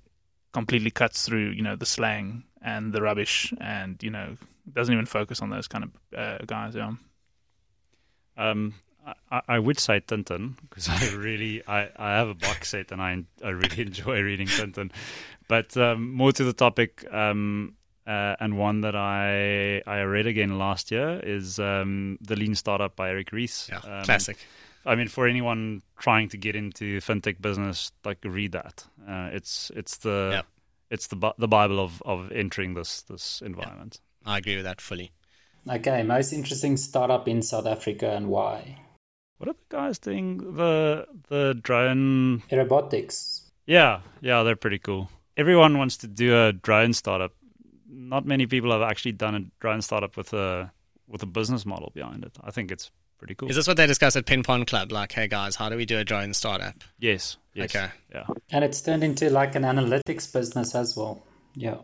completely 0.54 0.92
cuts 0.92 1.26
through, 1.26 1.50
you 1.50 1.64
know, 1.64 1.76
the 1.76 1.86
slang 1.86 2.44
and 2.62 2.94
the 2.94 3.02
rubbish, 3.02 3.54
and 3.60 4.02
you 4.02 4.10
know, 4.10 4.38
doesn't 4.72 4.94
even 4.94 5.06
focus 5.06 5.42
on 5.42 5.50
those 5.50 5.68
kind 5.68 5.84
of 5.84 6.18
uh, 6.18 6.38
guys. 6.46 6.76
Yeah. 6.76 6.94
Um, 8.38 8.76
I, 9.32 9.42
I 9.48 9.60
would 9.60 9.80
say 9.80 10.00
Tintin 10.00 10.56
because 10.62 10.88
I 10.90 11.16
really 11.16 11.62
I, 11.68 11.90
I 11.98 12.12
have 12.12 12.30
a 12.30 12.34
box 12.34 12.70
set 12.70 12.92
and 12.92 13.02
I 13.02 13.24
I 13.44 13.50
really 13.50 13.82
enjoy 13.88 14.22
reading 14.22 14.48
Tintin, 14.48 14.92
but 15.48 15.76
um, 15.78 16.14
more 16.14 16.32
to 16.32 16.44
the 16.44 16.54
topic. 16.54 17.06
Um, 17.12 17.76
uh, 18.08 18.36
and 18.40 18.58
one 18.58 18.82
that 18.82 18.96
I 18.96 19.82
I 19.88 20.02
read 20.02 20.28
again 20.28 20.58
last 20.58 20.92
year 20.92 21.20
is 21.24 21.60
um, 21.60 22.18
the 22.22 22.36
Lean 22.36 22.56
Startup 22.56 22.96
by 22.96 23.10
Eric 23.10 23.32
Ries. 23.32 23.70
Yeah, 23.72 23.80
Um, 24.00 24.04
classic. 24.06 24.38
I 24.86 24.96
mean, 24.96 25.08
for 25.08 25.28
anyone 25.28 25.82
trying 25.98 26.28
to 26.30 26.38
get 26.38 26.56
into 26.56 27.00
fintech 27.00 27.42
business, 27.42 27.92
like 28.04 28.18
read 28.24 28.52
that. 28.52 28.86
Uh, 29.08 29.30
it's 29.32 29.72
it's 29.76 29.98
the 29.98 30.30
Yep. 30.34 30.46
it's 30.90 31.08
the 31.08 31.34
the 31.38 31.48
Bible 31.48 31.80
of, 31.80 32.02
of 32.06 32.32
entering 32.32 32.74
this 32.74 33.02
this 33.04 33.42
environment. 33.42 34.02
I 34.26 34.38
agree 34.40 34.56
with 34.56 34.66
that 34.66 34.82
fully. 34.82 35.12
Okay, 35.70 36.04
most 36.04 36.34
interesting 36.34 36.76
startup 36.76 37.28
in 37.28 37.42
South 37.42 37.66
Africa 37.66 38.12
and 38.12 38.28
why? 38.28 38.80
What 39.38 39.50
are 39.50 39.54
the 39.54 39.76
guys 39.78 40.00
doing? 40.00 40.56
The 40.56 41.08
the 41.30 41.58
drone. 41.62 42.44
Aerobotics. 42.52 43.42
Yeah, 43.66 44.02
yeah, 44.22 44.44
they're 44.44 44.58
pretty 44.58 44.80
cool. 44.80 45.10
Everyone 45.38 45.78
wants 45.78 45.98
to 45.98 46.08
do 46.08 46.36
a 46.36 46.52
drone 46.52 46.92
startup. 46.94 47.32
Not 47.94 48.26
many 48.26 48.46
people 48.46 48.72
have 48.72 48.82
actually 48.82 49.14
done 49.14 49.36
a 49.36 49.42
drone 49.60 49.82
startup 49.82 50.18
with 50.18 50.34
a 50.34 50.72
with 51.08 51.24
a 51.24 51.28
business 51.28 51.66
model 51.66 51.92
behind 51.94 52.24
it. 52.24 52.38
I 52.44 52.52
think 52.52 52.72
it's 52.72 52.92
pretty 53.18 53.36
cool. 53.36 53.50
Is 53.50 53.56
this 53.56 53.68
what 53.68 53.78
they 53.78 53.88
discuss 53.88 54.16
at 54.16 54.26
Pin 54.26 54.44
Pond 54.44 54.68
Club? 54.68 54.92
Like, 54.92 55.12
hey 55.12 55.28
guys, 55.28 55.56
how 55.56 55.70
do 55.70 55.78
we 55.78 55.86
do 55.86 55.98
a 56.00 56.04
drone 56.04 56.34
startup? 56.34 56.84
Yes. 57.00 57.38
yes. 57.54 57.76
Okay. 57.76 57.90
Yeah. 58.14 58.26
And 58.52 58.64
it's 58.64 58.82
turned 58.82 59.04
into 59.04 59.30
like 59.30 59.56
an 59.56 59.64
analytics 59.64 60.32
business 60.32 60.76
as 60.76 60.96
well. 60.96 61.24
Yeah. 61.56 61.78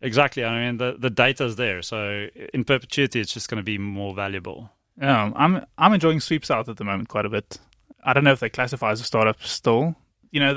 Exactly. 0.00 0.44
I 0.44 0.66
mean, 0.66 0.76
the 0.76 0.96
the 0.98 1.10
data's 1.10 1.56
there, 1.56 1.80
so 1.80 2.26
in 2.52 2.64
perpetuity, 2.64 3.20
it's 3.20 3.32
just 3.32 3.48
going 3.48 3.56
to 3.56 3.64
be 3.64 3.78
more 3.78 4.14
valuable. 4.14 4.70
Yeah, 5.00 5.32
I'm 5.34 5.64
I'm 5.78 5.94
enjoying 5.94 6.18
SweepSouth 6.18 6.68
at 6.68 6.76
the 6.76 6.84
moment 6.84 7.08
quite 7.08 7.24
a 7.24 7.30
bit. 7.30 7.58
I 8.04 8.12
don't 8.12 8.24
know 8.24 8.32
if 8.32 8.40
they 8.40 8.50
classify 8.50 8.90
as 8.90 9.00
a 9.00 9.04
startup 9.04 9.42
still. 9.42 9.96
You 10.34 10.40
know, 10.40 10.54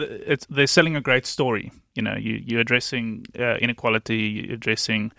they're 0.49 0.67
selling 0.67 0.95
a 0.95 1.01
great 1.01 1.25
story. 1.25 1.71
You 1.93 2.01
know, 2.01 2.15
you 2.15 2.41
you're 2.43 2.61
addressing 2.61 3.25
uh, 3.37 3.57
inequality, 3.57 4.17
you're 4.47 4.55
addressing 4.55 5.11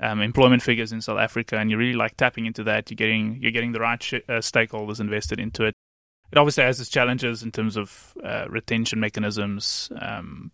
um, 0.00 0.20
employment 0.20 0.62
figures 0.62 0.92
in 0.92 1.00
South 1.00 1.18
Africa, 1.18 1.56
and 1.56 1.70
you're 1.70 1.78
really 1.78 1.94
like 2.04 2.16
tapping 2.16 2.46
into 2.46 2.64
that. 2.64 2.90
You're 2.90 2.96
getting 2.96 3.38
you're 3.40 3.52
getting 3.52 3.72
the 3.72 3.80
right 3.80 4.02
sh- 4.02 4.26
uh, 4.28 4.42
stakeholders 4.42 5.00
invested 5.00 5.38
into 5.38 5.64
it. 5.64 5.74
It 6.32 6.38
obviously 6.38 6.64
has 6.64 6.80
its 6.80 6.90
challenges 6.90 7.42
in 7.42 7.52
terms 7.52 7.76
of 7.76 8.14
uh, 8.24 8.46
retention 8.48 8.98
mechanisms, 8.98 9.92
um, 10.00 10.50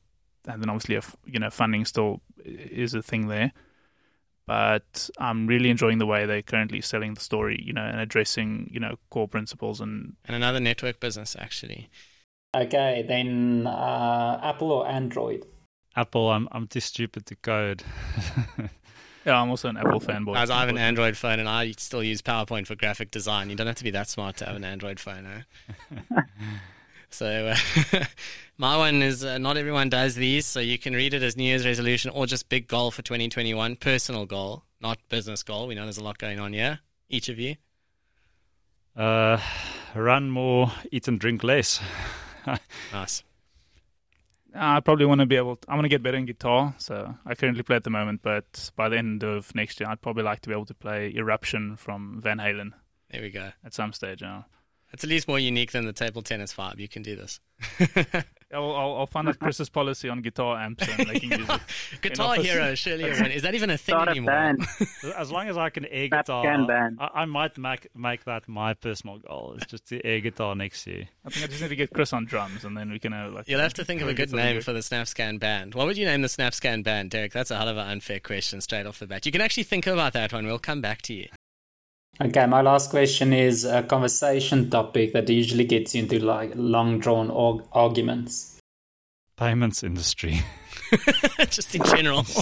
and 0.46 0.62
then 0.62 0.68
obviously, 0.68 1.00
you 1.24 1.40
know, 1.40 1.50
funding 1.50 1.86
still 1.86 2.20
is 2.44 2.94
a 2.94 3.02
thing 3.02 3.28
there 3.28 3.52
but 4.48 5.10
I'm 5.18 5.46
really 5.46 5.68
enjoying 5.68 5.98
the 5.98 6.06
way 6.06 6.24
they're 6.24 6.40
currently 6.40 6.80
selling 6.80 7.12
the 7.12 7.20
story, 7.20 7.62
you 7.62 7.74
know, 7.74 7.82
and 7.82 8.00
addressing, 8.00 8.70
you 8.72 8.80
know, 8.80 8.96
core 9.10 9.28
principles 9.28 9.78
and 9.78 10.16
And 10.24 10.34
another 10.34 10.58
network 10.58 11.00
business, 11.00 11.36
actually. 11.38 11.90
Okay, 12.56 13.04
then 13.06 13.66
uh, 13.66 14.40
Apple 14.42 14.72
or 14.72 14.88
Android? 14.88 15.44
Apple, 15.96 16.30
I'm 16.30 16.48
I'm 16.52 16.66
too 16.66 16.80
stupid 16.80 17.26
to 17.26 17.36
code. 17.36 17.82
yeah, 19.26 19.40
I'm 19.40 19.50
also 19.50 19.68
an 19.68 19.76
Apple 19.76 20.00
fanboy. 20.00 20.34
Guys, 20.34 20.48
I 20.48 20.60
have 20.60 20.68
an 20.68 20.78
Android 20.78 21.16
phone 21.16 21.40
and 21.40 21.48
I 21.48 21.72
still 21.72 22.02
use 22.02 22.22
PowerPoint 22.22 22.66
for 22.66 22.74
graphic 22.74 23.10
design. 23.10 23.50
You 23.50 23.56
don't 23.56 23.66
have 23.66 23.76
to 23.76 23.84
be 23.84 23.90
that 23.90 24.08
smart 24.08 24.36
to 24.36 24.46
have 24.46 24.56
an 24.56 24.64
Android 24.64 24.98
phone, 24.98 25.26
eh? 25.26 26.20
so, 27.10 27.48
uh, 27.48 28.04
my 28.58 28.76
one 28.76 29.02
is 29.02 29.24
uh, 29.24 29.36
not 29.38 29.56
everyone 29.56 29.90
does 29.90 30.14
these, 30.14 30.46
so 30.46 30.60
you 30.60 30.78
can 30.78 30.94
read 30.94 31.12
it 31.12 31.22
as 31.22 31.36
New 31.36 31.44
Year's 31.44 31.66
resolution 31.66 32.10
or 32.12 32.26
just 32.26 32.48
big 32.48 32.66
goal 32.66 32.90
for 32.90 33.02
2021, 33.02 33.76
personal 33.76 34.24
goal, 34.24 34.64
not 34.80 34.98
business 35.10 35.42
goal. 35.42 35.66
We 35.66 35.74
know 35.74 35.82
there's 35.82 35.98
a 35.98 36.04
lot 36.04 36.16
going 36.16 36.38
on 36.38 36.54
here. 36.54 36.78
Each 37.10 37.28
of 37.28 37.38
you. 37.38 37.56
Uh, 38.96 39.38
run 39.94 40.30
more, 40.30 40.72
eat 40.90 41.08
and 41.08 41.20
drink 41.20 41.42
less. 41.42 41.80
Nice. 42.92 43.22
I 44.54 44.80
probably 44.80 45.04
want 45.06 45.20
to 45.20 45.26
be 45.26 45.36
able. 45.36 45.56
To, 45.56 45.70
I 45.70 45.74
want 45.74 45.84
to 45.84 45.88
get 45.90 46.02
better 46.02 46.16
in 46.16 46.24
guitar, 46.24 46.74
so 46.78 47.14
I 47.26 47.34
currently 47.34 47.62
play 47.62 47.76
at 47.76 47.84
the 47.84 47.90
moment. 47.90 48.22
But 48.22 48.70
by 48.76 48.88
the 48.88 48.96
end 48.96 49.22
of 49.22 49.54
next 49.54 49.78
year, 49.78 49.88
I'd 49.88 50.00
probably 50.00 50.22
like 50.22 50.40
to 50.40 50.48
be 50.48 50.54
able 50.54 50.64
to 50.66 50.74
play 50.74 51.12
"Eruption" 51.14 51.76
from 51.76 52.20
Van 52.22 52.38
Halen 52.38 52.72
There 53.10 53.20
we 53.22 53.30
go. 53.30 53.50
at 53.64 53.74
some 53.74 53.92
stage. 53.92 54.22
Yeah, 54.22 54.44
It's 54.92 55.04
at 55.04 55.10
least 55.10 55.28
more 55.28 55.38
unique 55.38 55.72
than 55.72 55.84
the 55.84 55.92
table 55.92 56.22
tennis 56.22 56.54
vibe. 56.54 56.78
You 56.78 56.88
can 56.88 57.02
do 57.02 57.14
this. 57.14 57.40
I'll, 58.52 58.74
I'll, 58.74 58.96
I'll 58.96 59.06
find 59.06 59.28
out 59.28 59.38
Chris's 59.38 59.68
policy 59.68 60.08
on 60.08 60.22
guitar 60.22 60.58
amps 60.58 60.86
and 60.88 61.08
making 61.12 61.30
music. 61.30 61.60
Guitar 62.00 62.32
office. 62.32 62.46
Hero, 62.46 62.74
surely. 62.74 63.04
Is 63.04 63.42
that 63.42 63.54
even 63.54 63.70
a 63.70 63.76
thing 63.76 63.94
Start 63.94 64.08
a 64.08 64.12
anymore? 64.12 64.32
band. 64.32 64.66
as 65.16 65.30
long 65.30 65.48
as 65.48 65.56
I 65.58 65.68
can 65.70 65.84
air 65.84 66.08
Snap 66.08 66.26
guitar, 66.26 66.44
can 66.44 66.66
band. 66.66 66.98
I, 67.00 67.22
I 67.22 67.24
might 67.26 67.58
make 67.58 67.88
make 67.94 68.24
that 68.24 68.48
my 68.48 68.74
personal 68.74 69.18
goal. 69.18 69.54
It's 69.56 69.66
just 69.66 69.86
to 69.88 70.04
air 70.04 70.20
guitar 70.20 70.54
next 70.54 70.86
year. 70.86 71.08
I 71.24 71.30
think 71.30 71.44
I 71.44 71.48
just 71.48 71.60
need 71.60 71.68
to 71.68 71.76
get 71.76 71.92
Chris 71.92 72.12
on 72.12 72.24
drums, 72.24 72.64
and 72.64 72.76
then 72.76 72.90
we 72.90 72.98
can 72.98 73.12
have 73.12 73.32
like. 73.32 73.48
You'll 73.48 73.60
have 73.60 73.74
to 73.74 73.84
think 73.84 74.00
of 74.00 74.08
a 74.08 74.12
good 74.12 74.16
get 74.16 74.30
something 74.30 74.46
name 74.46 74.62
for 74.62 74.72
the 74.72 74.80
SnapScan 74.80 75.38
band. 75.38 75.74
What 75.74 75.86
would 75.86 75.98
you 75.98 76.06
name 76.06 76.22
the 76.22 76.28
SnapScan 76.28 76.82
band, 76.82 77.10
Derick? 77.10 77.32
That's 77.32 77.50
a 77.50 77.56
hell 77.56 77.68
of 77.68 77.76
an 77.76 77.86
unfair 77.88 78.20
question 78.20 78.60
straight 78.60 78.86
off 78.86 78.98
the 78.98 79.06
bat. 79.06 79.26
You 79.26 79.32
can 79.32 79.40
actually 79.40 79.64
think 79.64 79.86
about 79.86 80.14
that 80.14 80.32
one. 80.32 80.46
We'll 80.46 80.58
come 80.58 80.80
back 80.80 81.02
to 81.02 81.14
you. 81.14 81.28
Okay, 82.20 82.46
my 82.46 82.62
last 82.62 82.90
question 82.90 83.32
is 83.32 83.64
a 83.64 83.82
conversation 83.84 84.70
topic 84.70 85.12
that 85.12 85.28
usually 85.28 85.64
gets 85.64 85.94
you 85.94 86.02
into 86.02 86.18
like 86.18 86.50
long 86.56 86.98
drawn 86.98 87.30
arg- 87.30 87.64
arguments. 87.72 88.58
Payments 89.36 89.84
industry. 89.84 90.40
Just 91.50 91.74
in 91.74 91.84
general. 91.84 92.24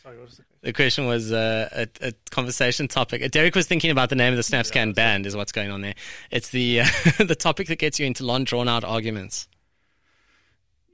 So, 0.00 0.12
Sorry, 0.14 0.16
what 0.18 0.26
was 0.26 0.36
the- 0.38 0.44
The 0.62 0.72
question 0.72 1.06
was 1.06 1.32
uh, 1.32 1.68
a, 2.00 2.08
a 2.08 2.12
conversation 2.30 2.88
topic. 2.88 3.22
Uh, 3.22 3.28
Derick 3.28 3.54
was 3.54 3.66
thinking 3.66 3.90
about 3.90 4.08
the 4.08 4.16
name 4.16 4.32
of 4.32 4.38
the 4.38 4.42
SnapScan 4.42 4.94
band, 4.94 5.26
is 5.26 5.36
what's 5.36 5.52
going 5.52 5.70
on 5.70 5.82
there. 5.82 5.94
It's 6.30 6.48
the 6.48 6.80
uh, 6.80 6.86
the 7.24 7.36
topic 7.36 7.66
that 7.68 7.78
gets 7.78 8.00
you 8.00 8.06
into 8.06 8.24
long, 8.24 8.44
drawn 8.44 8.68
out 8.68 8.84
arguments. 8.84 9.48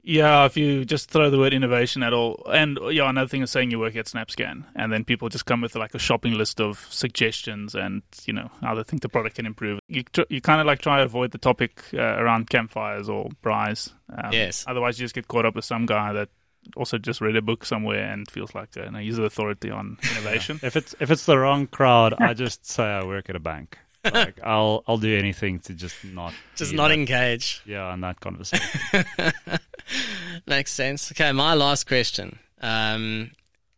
Yeah, 0.07 0.45
if 0.45 0.55
you 0.55 0.85
just 0.85 1.09
throw 1.09 1.31
the 1.31 1.39
word 1.39 1.51
innovation 1.51 2.03
at 2.03 2.13
all, 2.13 2.45
and 2.53 2.77
yeah, 2.91 3.09
another 3.09 3.27
thing 3.27 3.41
is 3.41 3.49
saying 3.49 3.71
you 3.71 3.79
work 3.79 3.95
at 3.95 4.05
SnapScan, 4.05 4.63
and 4.75 4.93
then 4.93 5.03
people 5.03 5.29
just 5.29 5.47
come 5.47 5.61
with 5.61 5.75
like 5.75 5.95
a 5.95 5.99
shopping 5.99 6.33
list 6.35 6.61
of 6.61 6.85
suggestions 6.91 7.73
and 7.73 8.03
you 8.25 8.33
know 8.33 8.51
how 8.61 8.75
they 8.75 8.83
think 8.83 9.01
the 9.01 9.09
product 9.09 9.37
can 9.37 9.47
improve. 9.47 9.79
You 9.87 10.03
tr- 10.03 10.29
you 10.29 10.41
kind 10.41 10.61
of 10.61 10.67
like 10.67 10.79
try 10.79 10.97
to 10.99 11.03
avoid 11.05 11.31
the 11.31 11.39
topic 11.39 11.81
uh, 11.93 11.97
around 12.01 12.51
campfires 12.51 13.09
or 13.09 13.29
braais. 13.43 13.91
Um, 14.15 14.31
Yes. 14.31 14.63
Otherwise, 14.67 14.99
you 14.99 15.05
just 15.05 15.15
get 15.15 15.27
caught 15.27 15.45
up 15.45 15.55
with 15.55 15.65
some 15.65 15.87
guy 15.87 16.13
that 16.13 16.29
also 16.75 16.99
just 16.99 17.19
read 17.19 17.35
a 17.35 17.41
book 17.41 17.65
somewhere 17.65 18.05
and 18.11 18.29
feels 18.29 18.53
like 18.53 18.77
uh, 18.77 18.83
you 18.91 18.97
he's 18.99 19.17
the 19.17 19.23
authority 19.23 19.71
on 19.71 19.97
innovation. 20.11 20.59
if 20.61 20.75
it's 20.75 20.93
if 20.99 21.09
it's 21.09 21.25
the 21.25 21.37
wrong 21.39 21.65
crowd, 21.65 22.13
I 22.19 22.33
just 22.45 22.63
say 22.67 22.83
I 22.83 23.03
work 23.03 23.27
at 23.29 23.35
a 23.35 23.39
bank. 23.39 23.79
Like 24.03 24.39
I'll 24.43 24.83
I'll 24.87 24.99
do 24.99 25.17
anything 25.17 25.61
to 25.61 25.73
just 25.73 25.95
not 26.05 26.31
Just 26.55 26.73
not 26.75 26.89
that- 26.89 26.93
engage. 26.93 27.63
yeah 27.65 27.91
in 27.91 28.01
that 28.01 28.19
conversation. 28.19 29.03
Makes 30.45 30.73
sense. 30.73 31.11
Okay, 31.11 31.31
my 31.31 31.53
last 31.53 31.87
question. 31.87 32.39
Um, 32.61 33.31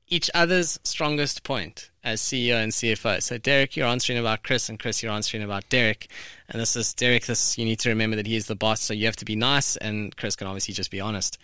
each 0.07 0.29
other's 0.33 0.79
strongest 0.83 1.43
point 1.43 1.89
as 2.03 2.21
CEO 2.21 2.63
and 2.63 2.71
CFO. 2.71 3.21
So, 3.21 3.37
Derick, 3.37 3.75
you're 3.75 3.87
answering 3.87 4.17
about 4.17 4.43
Chris, 4.43 4.69
and 4.69 4.79
Chris, 4.79 5.03
you're 5.03 5.11
answering 5.11 5.43
about 5.43 5.67
Derick. 5.69 6.07
And 6.49 6.61
this 6.61 6.75
is 6.75 6.93
Derick. 6.93 7.25
This 7.25 7.57
you 7.57 7.65
need 7.65 7.79
to 7.79 7.89
remember 7.89 8.15
that 8.15 8.27
he 8.27 8.35
is 8.35 8.47
the 8.47 8.55
boss, 8.55 8.81
so 8.81 8.93
you 8.93 9.05
have 9.05 9.17
to 9.17 9.25
be 9.25 9.35
nice, 9.35 9.75
and 9.77 10.15
Chris 10.15 10.35
can 10.35 10.47
obviously 10.47 10.73
just 10.73 10.91
be 10.91 11.01
honest. 11.01 11.37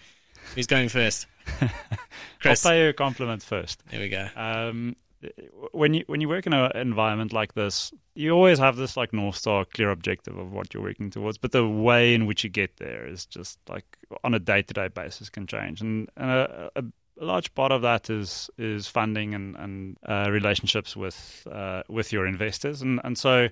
Who's 0.55 0.67
going 0.67 0.89
first? 0.89 1.27
Chris. 2.39 2.65
I'll 2.65 2.71
pay 2.71 2.83
you 2.83 2.89
a 2.89 2.93
compliment 2.93 3.43
first. 3.43 3.83
There 3.89 3.99
we 3.99 4.09
go. 4.09 4.27
Um, 4.35 4.95
when 5.71 5.93
you 5.93 6.03
when 6.07 6.21
you 6.21 6.29
work 6.29 6.45
in 6.45 6.53
an 6.53 6.71
environment 6.75 7.33
like 7.33 7.53
this, 7.53 7.91
you 8.15 8.31
always 8.31 8.59
have 8.59 8.75
this 8.75 8.97
like 8.97 9.13
north 9.13 9.35
star, 9.35 9.65
clear 9.65 9.91
objective 9.91 10.37
of 10.37 10.51
what 10.51 10.73
you're 10.73 10.83
working 10.83 11.09
towards. 11.09 11.37
But 11.37 11.51
the 11.51 11.67
way 11.67 12.13
in 12.13 12.25
which 12.25 12.43
you 12.43 12.49
get 12.49 12.77
there 12.77 13.05
is 13.07 13.25
just 13.25 13.59
like 13.67 13.85
on 14.23 14.33
a 14.33 14.39
day 14.39 14.61
to 14.61 14.73
day 14.73 14.87
basis 14.87 15.29
can 15.29 15.47
change, 15.47 15.81
and, 15.81 16.09
and 16.17 16.29
a, 16.29 16.71
a, 16.75 16.79
a, 16.81 17.25
large 17.25 17.53
part 17.53 17.71
of 17.71 17.81
that 17.83 18.09
is 18.09 18.49
is 18.57 18.87
funding 18.87 19.33
and 19.33 19.55
and 19.55 19.97
uh, 20.07 20.29
relationships 20.29 20.95
with 20.95 21.47
uh, 21.51 21.83
with 21.89 22.11
your 22.11 22.25
investors, 22.27 22.81
and 22.81 22.99
and 23.03 23.17
so. 23.17 23.49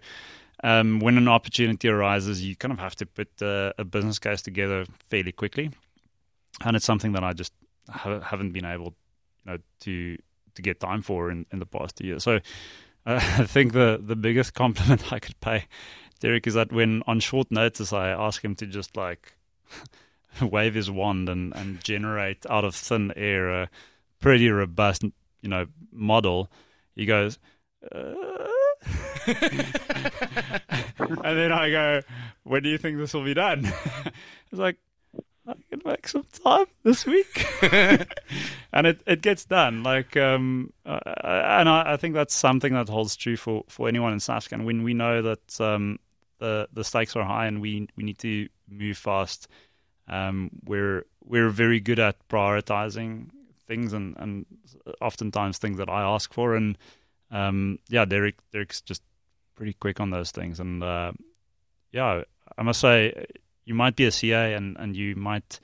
Um, 0.63 0.99
when 0.99 1.17
an 1.17 1.28
opportunity 1.28 1.88
arises, 1.88 2.45
you 2.45 2.55
kind 2.55 2.72
of 2.72 2.78
have 2.78 2.95
to 2.97 3.07
put 3.07 3.30
uh, 3.41 3.74
a 3.80 3.84
business 3.84 4.19
case 4.19 4.43
together 4.43 4.86
fairly 5.09 5.32
quickly, 5.32 5.72
and 6.63 6.76
it's 6.76 6.86
something 6.86 7.13
that 7.13 7.24
I 7.24 7.34
just 7.34 7.51
ha- 7.89 8.19
haven't 8.19 8.51
been 8.51 8.65
able, 8.65 8.93
you 9.43 9.51
know, 9.51 9.57
to 9.80 10.17
to 10.55 10.61
get 10.61 10.79
time 10.79 11.01
for 11.01 11.31
in, 11.31 11.45
in 11.51 11.59
the 11.59 11.65
past 11.65 12.01
year. 12.01 12.19
So 12.19 12.35
uh, 13.05 13.19
I 13.37 13.45
think 13.45 13.73
the 13.73 14.01
the 14.03 14.15
biggest 14.15 14.53
compliment 14.63 15.11
I 15.11 15.19
could 15.19 15.39
pay 15.39 15.65
Derick 16.19 16.47
is 16.47 16.53
that 16.53 16.71
when 16.71 17.03
on 17.07 17.19
short 17.19 17.51
notice 17.51 17.91
I 17.93 18.09
ask 18.09 18.43
him 18.43 18.55
to 18.55 18.65
just 18.65 18.95
like 18.95 19.33
wave 20.41 20.75
his 20.75 20.89
wand 20.89 21.29
and, 21.29 21.53
and 21.55 21.83
generate 21.83 22.45
out 22.49 22.63
of 22.63 22.75
thin 22.75 23.11
air 23.15 23.63
a 23.63 23.69
pretty 24.19 24.49
robust 24.49 25.03
you 25.03 25.49
know 25.49 25.67
model, 25.91 26.51
he 26.95 27.05
goes. 27.05 27.39
Uh, 27.91 28.13
and 31.23 31.37
then 31.37 31.51
I 31.51 31.69
go, 31.71 32.01
when 32.43 32.63
do 32.63 32.69
you 32.69 32.77
think 32.77 32.97
this 32.97 33.13
will 33.13 33.23
be 33.23 33.33
done? 33.33 33.71
It's 34.51 34.59
like, 34.59 34.77
I 35.47 35.53
can 35.69 35.81
make 35.85 36.07
some 36.07 36.25
time 36.43 36.67
this 36.83 37.05
week, 37.05 37.47
and 37.61 38.87
it, 38.87 39.01
it 39.07 39.21
gets 39.21 39.45
done. 39.45 39.81
Like, 39.81 40.15
um, 40.15 40.71
uh, 40.85 40.99
and 41.15 41.67
I, 41.67 41.93
I, 41.93 41.97
think 41.97 42.13
that's 42.13 42.35
something 42.35 42.73
that 42.73 42.89
holds 42.89 43.15
true 43.15 43.37
for, 43.37 43.63
for 43.67 43.87
anyone 43.87 44.13
in 44.13 44.19
SnapScan. 44.19 44.65
When 44.65 44.83
we 44.83 44.93
know 44.93 45.21
that 45.23 45.59
um, 45.59 45.97
the 46.37 46.67
the 46.71 46.83
stakes 46.83 47.15
are 47.15 47.23
high 47.23 47.47
and 47.47 47.59
we 47.59 47.87
we 47.95 48.03
need 48.03 48.19
to 48.19 48.49
move 48.69 48.97
fast, 48.97 49.47
um, 50.07 50.51
we're 50.65 51.05
we're 51.25 51.49
very 51.49 51.79
good 51.79 51.99
at 51.99 52.15
prioritizing 52.27 53.29
things 53.67 53.93
and, 53.93 54.15
and 54.17 54.45
oftentimes 54.99 55.57
things 55.57 55.77
that 55.77 55.89
I 55.89 56.01
ask 56.01 56.33
for. 56.33 56.55
And 56.55 56.77
um, 57.31 57.79
yeah, 57.89 58.05
Derick 58.05 58.35
Derick's 58.51 58.81
just 58.81 59.01
pretty 59.55 59.73
quick 59.73 59.99
on 59.99 60.09
those 60.09 60.31
things. 60.31 60.59
And 60.59 60.83
uh, 60.83 61.13
yeah, 61.91 62.23
I 62.57 62.63
must 62.63 62.81
say 62.81 63.25
you 63.66 63.74
might 63.74 63.95
be 63.95 64.05
a 64.05 64.12
CA 64.12 64.53
and, 64.53 64.78
and 64.80 64.95
you 64.95 65.16
might 65.16 65.59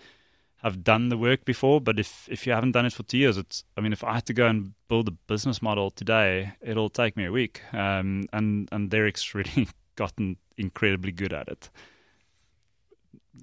have 0.64 0.84
done 0.84 1.10
the 1.10 1.18
work 1.18 1.46
before, 1.46 1.80
but 1.80 2.00
if, 2.00 2.28
if 2.32 2.48
you 2.48 2.54
haven't 2.54 2.72
done 2.72 2.86
it 2.86 2.94
for 2.94 3.04
two 3.04 3.18
years, 3.18 3.38
it's 3.38 3.64
I 3.78 3.82
mean, 3.82 3.94
if 3.94 4.04
I 4.04 4.16
had 4.16 4.26
to 4.28 4.34
go 4.34 4.48
and 4.48 4.74
build 4.88 5.08
a 5.08 5.12
business 5.12 5.62
model 5.62 5.92
today, 5.92 6.54
it'll 6.62 6.90
take 6.90 7.16
me 7.16 7.26
a 7.26 7.32
week. 7.32 7.62
Um, 7.74 8.28
and 8.34 8.68
and 8.72 8.90
Derick's 8.90 9.36
really 9.36 9.68
gotten 9.96 10.38
incredibly 10.58 11.12
good 11.12 11.34
at 11.34 11.48
it. 11.48 11.70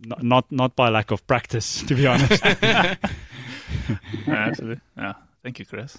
Not 0.04 0.22
not, 0.22 0.52
not 0.52 0.76
by 0.76 0.88
lack 0.88 1.10
of 1.10 1.26
practice, 1.26 1.82
to 1.86 1.94
be 1.94 2.06
honest. 2.06 2.44
yeah, 2.62 2.96
absolutely. 4.26 4.80
Yeah. 4.96 5.14
Thank 5.42 5.58
you, 5.58 5.66
Chris. 5.66 5.98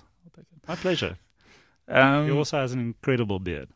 My 0.68 0.76
pleasure. 0.76 1.18
Um, 1.88 2.26
he 2.26 2.32
also 2.32 2.58
has 2.58 2.74
an 2.74 2.80
incredible 2.80 3.39
beard. 3.39 3.70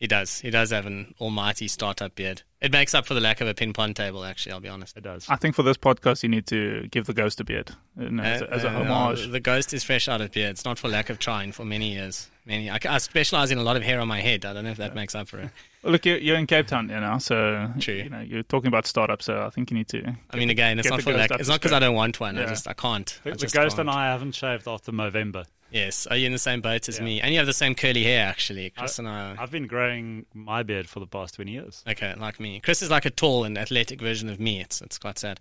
He 0.00 0.06
does. 0.06 0.40
He 0.40 0.48
does 0.48 0.70
have 0.70 0.86
an 0.86 1.14
almighty 1.20 1.68
startup 1.68 2.14
beard. 2.14 2.42
It 2.62 2.72
makes 2.72 2.94
up 2.94 3.04
for 3.04 3.12
the 3.12 3.20
lack 3.20 3.42
of 3.42 3.48
a 3.48 3.52
pin 3.52 3.74
pon 3.74 3.92
table. 3.92 4.24
Actually, 4.24 4.52
I'll 4.52 4.60
be 4.60 4.68
honest. 4.68 4.96
It 4.96 5.02
does. 5.02 5.26
I 5.28 5.36
think 5.36 5.54
for 5.54 5.62
this 5.62 5.76
podcast, 5.76 6.22
you 6.22 6.30
need 6.30 6.46
to 6.46 6.88
give 6.90 7.04
the 7.04 7.12
ghost 7.12 7.38
a 7.38 7.44
beard 7.44 7.72
you 7.98 8.08
know, 8.08 8.22
uh, 8.22 8.26
as, 8.26 8.40
a, 8.40 8.50
as, 8.50 8.64
a, 8.64 8.68
uh, 8.70 8.84
homage. 8.84 9.26
No, 9.26 9.32
the 9.32 9.40
ghost 9.40 9.74
is 9.74 9.84
fresh 9.84 10.08
out 10.08 10.22
of 10.22 10.32
beard. 10.32 10.52
It's 10.52 10.64
not 10.64 10.78
for 10.78 10.88
lack 10.88 11.10
of 11.10 11.18
trying 11.18 11.52
for 11.52 11.66
many 11.66 11.92
years. 11.92 12.30
Many. 12.46 12.70
I, 12.70 12.78
I 12.88 12.96
specialize 12.96 13.50
in 13.50 13.58
a 13.58 13.62
lot 13.62 13.76
of 13.76 13.82
hair 13.82 14.00
on 14.00 14.08
my 14.08 14.22
head. 14.22 14.46
I 14.46 14.54
don't 14.54 14.64
know 14.64 14.70
if 14.70 14.78
that 14.78 14.92
yeah. 14.92 14.94
makes 14.94 15.14
up 15.14 15.28
for 15.28 15.38
it. 15.38 15.50
Well, 15.82 15.92
look, 15.92 16.06
you're, 16.06 16.16
you're, 16.16 16.36
in 16.36 16.46
Cape 16.46 16.66
Town 16.66 16.88
you 16.88 16.98
now, 16.98 17.18
so 17.18 17.70
True. 17.78 17.94
You 17.94 18.08
know, 18.08 18.20
you're 18.20 18.42
talking 18.42 18.68
about 18.68 18.86
startups, 18.86 19.26
so 19.26 19.42
I 19.42 19.50
think 19.50 19.70
you 19.70 19.76
need 19.76 19.88
to. 19.88 20.16
I 20.30 20.36
mean, 20.38 20.48
again, 20.48 20.78
it's 20.78 20.88
not 20.88 21.02
for 21.02 21.12
lack. 21.12 21.30
It's 21.32 21.48
not 21.50 21.60
because 21.60 21.72
I 21.72 21.78
don't 21.78 21.94
want 21.94 22.18
one. 22.20 22.36
Yeah. 22.36 22.44
I 22.44 22.46
just 22.46 22.66
I 22.66 22.72
can't. 22.72 23.20
The, 23.22 23.32
I 23.32 23.34
just 23.34 23.52
the 23.52 23.60
ghost 23.60 23.76
can't. 23.76 23.88
and 23.88 23.90
I 23.90 24.06
haven't 24.06 24.32
shaved 24.32 24.66
after 24.66 24.92
November. 24.92 25.44
Yes. 25.70 26.06
Are 26.06 26.16
you 26.16 26.26
in 26.26 26.32
the 26.32 26.38
same 26.38 26.60
boat 26.60 26.88
as 26.88 26.98
yeah. 26.98 27.04
me? 27.04 27.20
And 27.20 27.32
you 27.32 27.38
have 27.38 27.46
the 27.46 27.52
same 27.52 27.74
curly 27.74 28.04
hair, 28.04 28.26
actually. 28.26 28.70
Chris 28.70 28.98
I, 28.98 29.02
and 29.02 29.08
I. 29.08 29.36
I've 29.38 29.50
been 29.50 29.66
growing 29.66 30.26
my 30.34 30.62
beard 30.62 30.88
for 30.88 31.00
the 31.00 31.06
past 31.06 31.34
20 31.34 31.50
years. 31.50 31.84
Okay, 31.88 32.14
like 32.18 32.40
me. 32.40 32.60
Chris 32.60 32.82
is 32.82 32.90
like 32.90 33.04
a 33.04 33.10
tall 33.10 33.44
and 33.44 33.56
athletic 33.56 34.00
version 34.00 34.28
of 34.28 34.40
me. 34.40 34.60
It's 34.60 34.80
it's 34.80 34.98
quite 34.98 35.18
sad. 35.18 35.40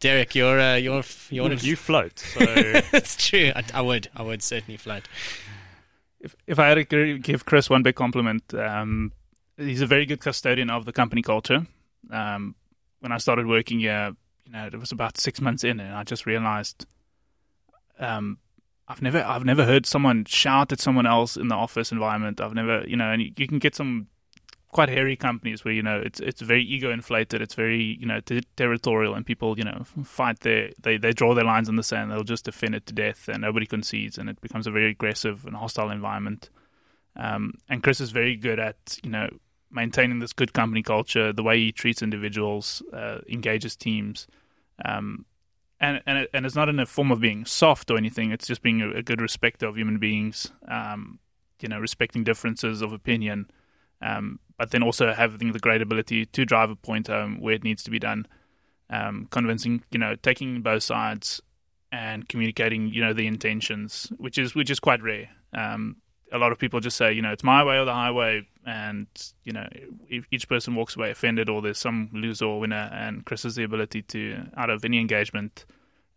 Derick, 0.00 0.34
you're 0.34 0.60
uh, 0.60 0.76
you're 0.76 1.02
you're 1.30 1.52
you 1.52 1.76
float. 1.76 2.18
So. 2.18 2.44
That's 2.92 3.16
true. 3.16 3.52
I, 3.54 3.64
I, 3.74 3.80
would 3.80 4.08
I 4.14 4.22
would 4.22 4.42
certainly 4.42 4.76
float. 4.76 5.04
If 6.20 6.36
if 6.46 6.58
I 6.58 6.68
had 6.68 6.90
to 6.90 7.18
give 7.18 7.44
Chris 7.44 7.70
one 7.70 7.82
big 7.82 7.94
compliment, 7.94 8.52
um, 8.54 9.12
he's 9.56 9.80
a 9.80 9.86
very 9.86 10.06
good 10.06 10.20
custodian 10.20 10.70
of 10.70 10.84
the 10.84 10.92
company 10.92 11.22
culture. 11.22 11.66
Um, 12.10 12.54
when 13.00 13.12
I 13.12 13.18
started 13.18 13.46
working 13.46 13.80
here, 13.80 14.14
you 14.44 14.52
know, 14.52 14.66
it 14.66 14.78
was 14.78 14.92
about 14.92 15.18
six 15.18 15.40
months 15.40 15.64
in, 15.64 15.80
and 15.80 15.94
I 15.94 16.04
just 16.04 16.26
realized. 16.26 16.86
Um, 17.98 18.38
I've 18.88 19.02
never 19.02 19.22
I've 19.22 19.44
never 19.44 19.64
heard 19.64 19.86
someone 19.86 20.24
shout 20.24 20.72
at 20.72 20.80
someone 20.80 21.06
else 21.06 21.36
in 21.36 21.48
the 21.48 21.54
office 21.54 21.92
environment. 21.92 22.40
I've 22.40 22.54
never 22.54 22.84
you 22.86 22.96
know, 22.96 23.10
and 23.10 23.22
you, 23.22 23.32
you 23.36 23.46
can 23.46 23.58
get 23.58 23.74
some 23.74 24.08
quite 24.72 24.88
hairy 24.88 25.16
companies 25.16 25.64
where 25.64 25.74
you 25.74 25.82
know 25.82 26.00
it's 26.04 26.18
it's 26.18 26.40
very 26.40 26.64
ego 26.64 26.90
inflated. 26.90 27.40
It's 27.40 27.54
very 27.54 27.96
you 28.00 28.06
know 28.06 28.20
territorial, 28.56 29.14
and 29.14 29.24
people 29.24 29.56
you 29.58 29.64
know 29.64 29.84
fight 30.04 30.40
their 30.40 30.70
they 30.82 30.96
they 30.96 31.12
draw 31.12 31.34
their 31.34 31.44
lines 31.44 31.68
in 31.68 31.76
the 31.76 31.82
sand. 31.82 32.10
They'll 32.10 32.24
just 32.24 32.46
defend 32.46 32.74
it 32.74 32.86
to 32.86 32.94
death, 32.94 33.28
and 33.28 33.40
nobody 33.40 33.66
concedes, 33.66 34.18
and 34.18 34.28
it 34.28 34.40
becomes 34.40 34.66
a 34.66 34.70
very 34.70 34.90
aggressive 34.90 35.46
and 35.46 35.56
hostile 35.56 35.90
environment. 35.90 36.50
Um, 37.14 37.54
and 37.68 37.82
Chris 37.82 38.00
is 38.00 38.10
very 38.10 38.36
good 38.36 38.58
at 38.58 38.98
you 39.04 39.10
know 39.10 39.28
maintaining 39.70 40.18
this 40.18 40.32
good 40.32 40.52
company 40.52 40.82
culture, 40.82 41.32
the 41.32 41.42
way 41.42 41.58
he 41.58 41.72
treats 41.72 42.02
individuals, 42.02 42.82
uh, 42.92 43.18
engages 43.28 43.76
teams. 43.76 44.26
Um, 44.84 45.24
and 45.82 46.00
and 46.06 46.18
it, 46.18 46.30
and 46.32 46.46
it's 46.46 46.54
not 46.54 46.70
in 46.70 46.80
a 46.80 46.86
form 46.86 47.10
of 47.10 47.20
being 47.20 47.44
soft 47.44 47.90
or 47.90 47.98
anything. 47.98 48.30
It's 48.30 48.46
just 48.46 48.62
being 48.62 48.80
a, 48.80 48.90
a 48.92 49.02
good 49.02 49.20
respecter 49.20 49.66
of 49.66 49.76
human 49.76 49.98
beings. 49.98 50.52
Um, 50.66 51.18
you 51.60 51.68
know, 51.68 51.78
respecting 51.78 52.24
differences 52.24 52.82
of 52.82 52.92
opinion, 52.92 53.50
um, 54.00 54.40
but 54.58 54.70
then 54.70 54.82
also 54.82 55.12
having 55.12 55.52
the 55.52 55.60
great 55.60 55.80
ability 55.80 56.26
to 56.26 56.44
drive 56.44 56.70
a 56.70 56.76
point 56.76 57.08
where 57.08 57.54
it 57.54 57.62
needs 57.62 57.82
to 57.84 57.90
be 57.90 57.98
done. 57.98 58.26
Um, 58.90 59.28
convincing, 59.30 59.84
you 59.90 59.98
know, 59.98 60.16
taking 60.16 60.60
both 60.60 60.82
sides 60.82 61.40
and 61.90 62.28
communicating, 62.28 62.88
you 62.88 63.00
know, 63.00 63.12
the 63.12 63.26
intentions, 63.26 64.12
which 64.18 64.38
is 64.38 64.54
which 64.54 64.70
is 64.70 64.80
quite 64.80 65.02
rare. 65.02 65.30
Um, 65.54 65.96
a 66.32 66.38
lot 66.38 66.50
of 66.50 66.58
people 66.58 66.80
just 66.80 66.96
say, 66.96 67.12
you 67.12 67.22
know, 67.22 67.30
it's 67.30 67.44
my 67.44 67.62
way 67.62 67.78
or 67.78 67.84
the 67.84 67.92
highway, 67.92 68.46
and 68.66 69.06
you 69.44 69.52
know, 69.52 69.68
each 70.30 70.48
person 70.48 70.74
walks 70.74 70.96
away 70.96 71.10
offended, 71.10 71.48
or 71.48 71.60
there's 71.62 71.78
some 71.78 72.08
loser 72.12 72.46
or 72.46 72.60
winner. 72.60 72.90
And 72.92 73.24
Chris 73.24 73.42
has 73.44 73.54
the 73.54 73.62
ability 73.62 74.02
to, 74.02 74.46
out 74.56 74.70
of 74.70 74.84
any 74.84 74.98
engagement, 74.98 75.66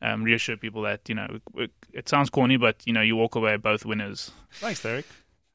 um, 0.02 0.24
reassure 0.24 0.58
people 0.58 0.84
that 0.84 1.08
you 1.10 1.16
know, 1.16 1.40
it, 1.56 1.72
it, 1.92 2.10
sounds 2.10 2.30
corny, 2.30 2.58
but 2.58 2.82
you 2.86 2.94
know, 2.94 3.02
you 3.02 3.16
walk 3.16 3.36
away 3.36 3.58
both 3.58 3.86
winners. 3.86 4.32
Thanks, 4.54 4.82
Derick. 4.82 5.06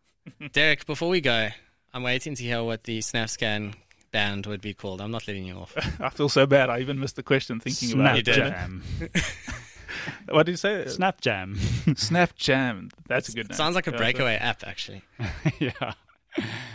Derick, 0.52 0.86
before 0.86 1.08
we 1.08 1.20
go, 1.20 1.48
I'm 1.94 2.02
waiting 2.02 2.34
to 2.34 2.42
hear 2.42 2.62
what 2.62 2.84
the 2.84 2.98
SnapScan 2.98 3.74
band 4.12 4.46
would 4.46 4.60
be 4.60 4.74
called. 4.74 5.00
I'm 5.00 5.10
not 5.10 5.26
letting 5.26 5.44
you 5.44 5.54
off. 5.54 5.74
I 6.00 6.10
feel 6.10 6.28
so 6.28 6.46
bad. 6.46 6.68
I 6.68 6.80
even 6.80 7.00
missed 7.00 7.16
the 7.16 7.22
question 7.22 7.60
thinking 7.60 7.88
Snap 7.88 8.00
about 8.00 8.18
it. 8.18 8.24
Jam. 8.24 8.82
what 10.28 10.46
did 10.46 10.52
you 10.52 10.56
say? 10.56 10.86
Snap 10.86 11.20
Jam. 11.20 11.56
Snap 11.96 12.34
Jam. 12.36 12.90
That's 13.08 13.28
a 13.28 13.32
good 13.32 13.48
name. 13.48 13.56
Sounds 13.56 13.74
like 13.74 13.86
a 13.86 13.92
breakaway 13.92 14.36
app, 14.36 14.64
actually. 14.66 15.02
yeah. 15.58 15.94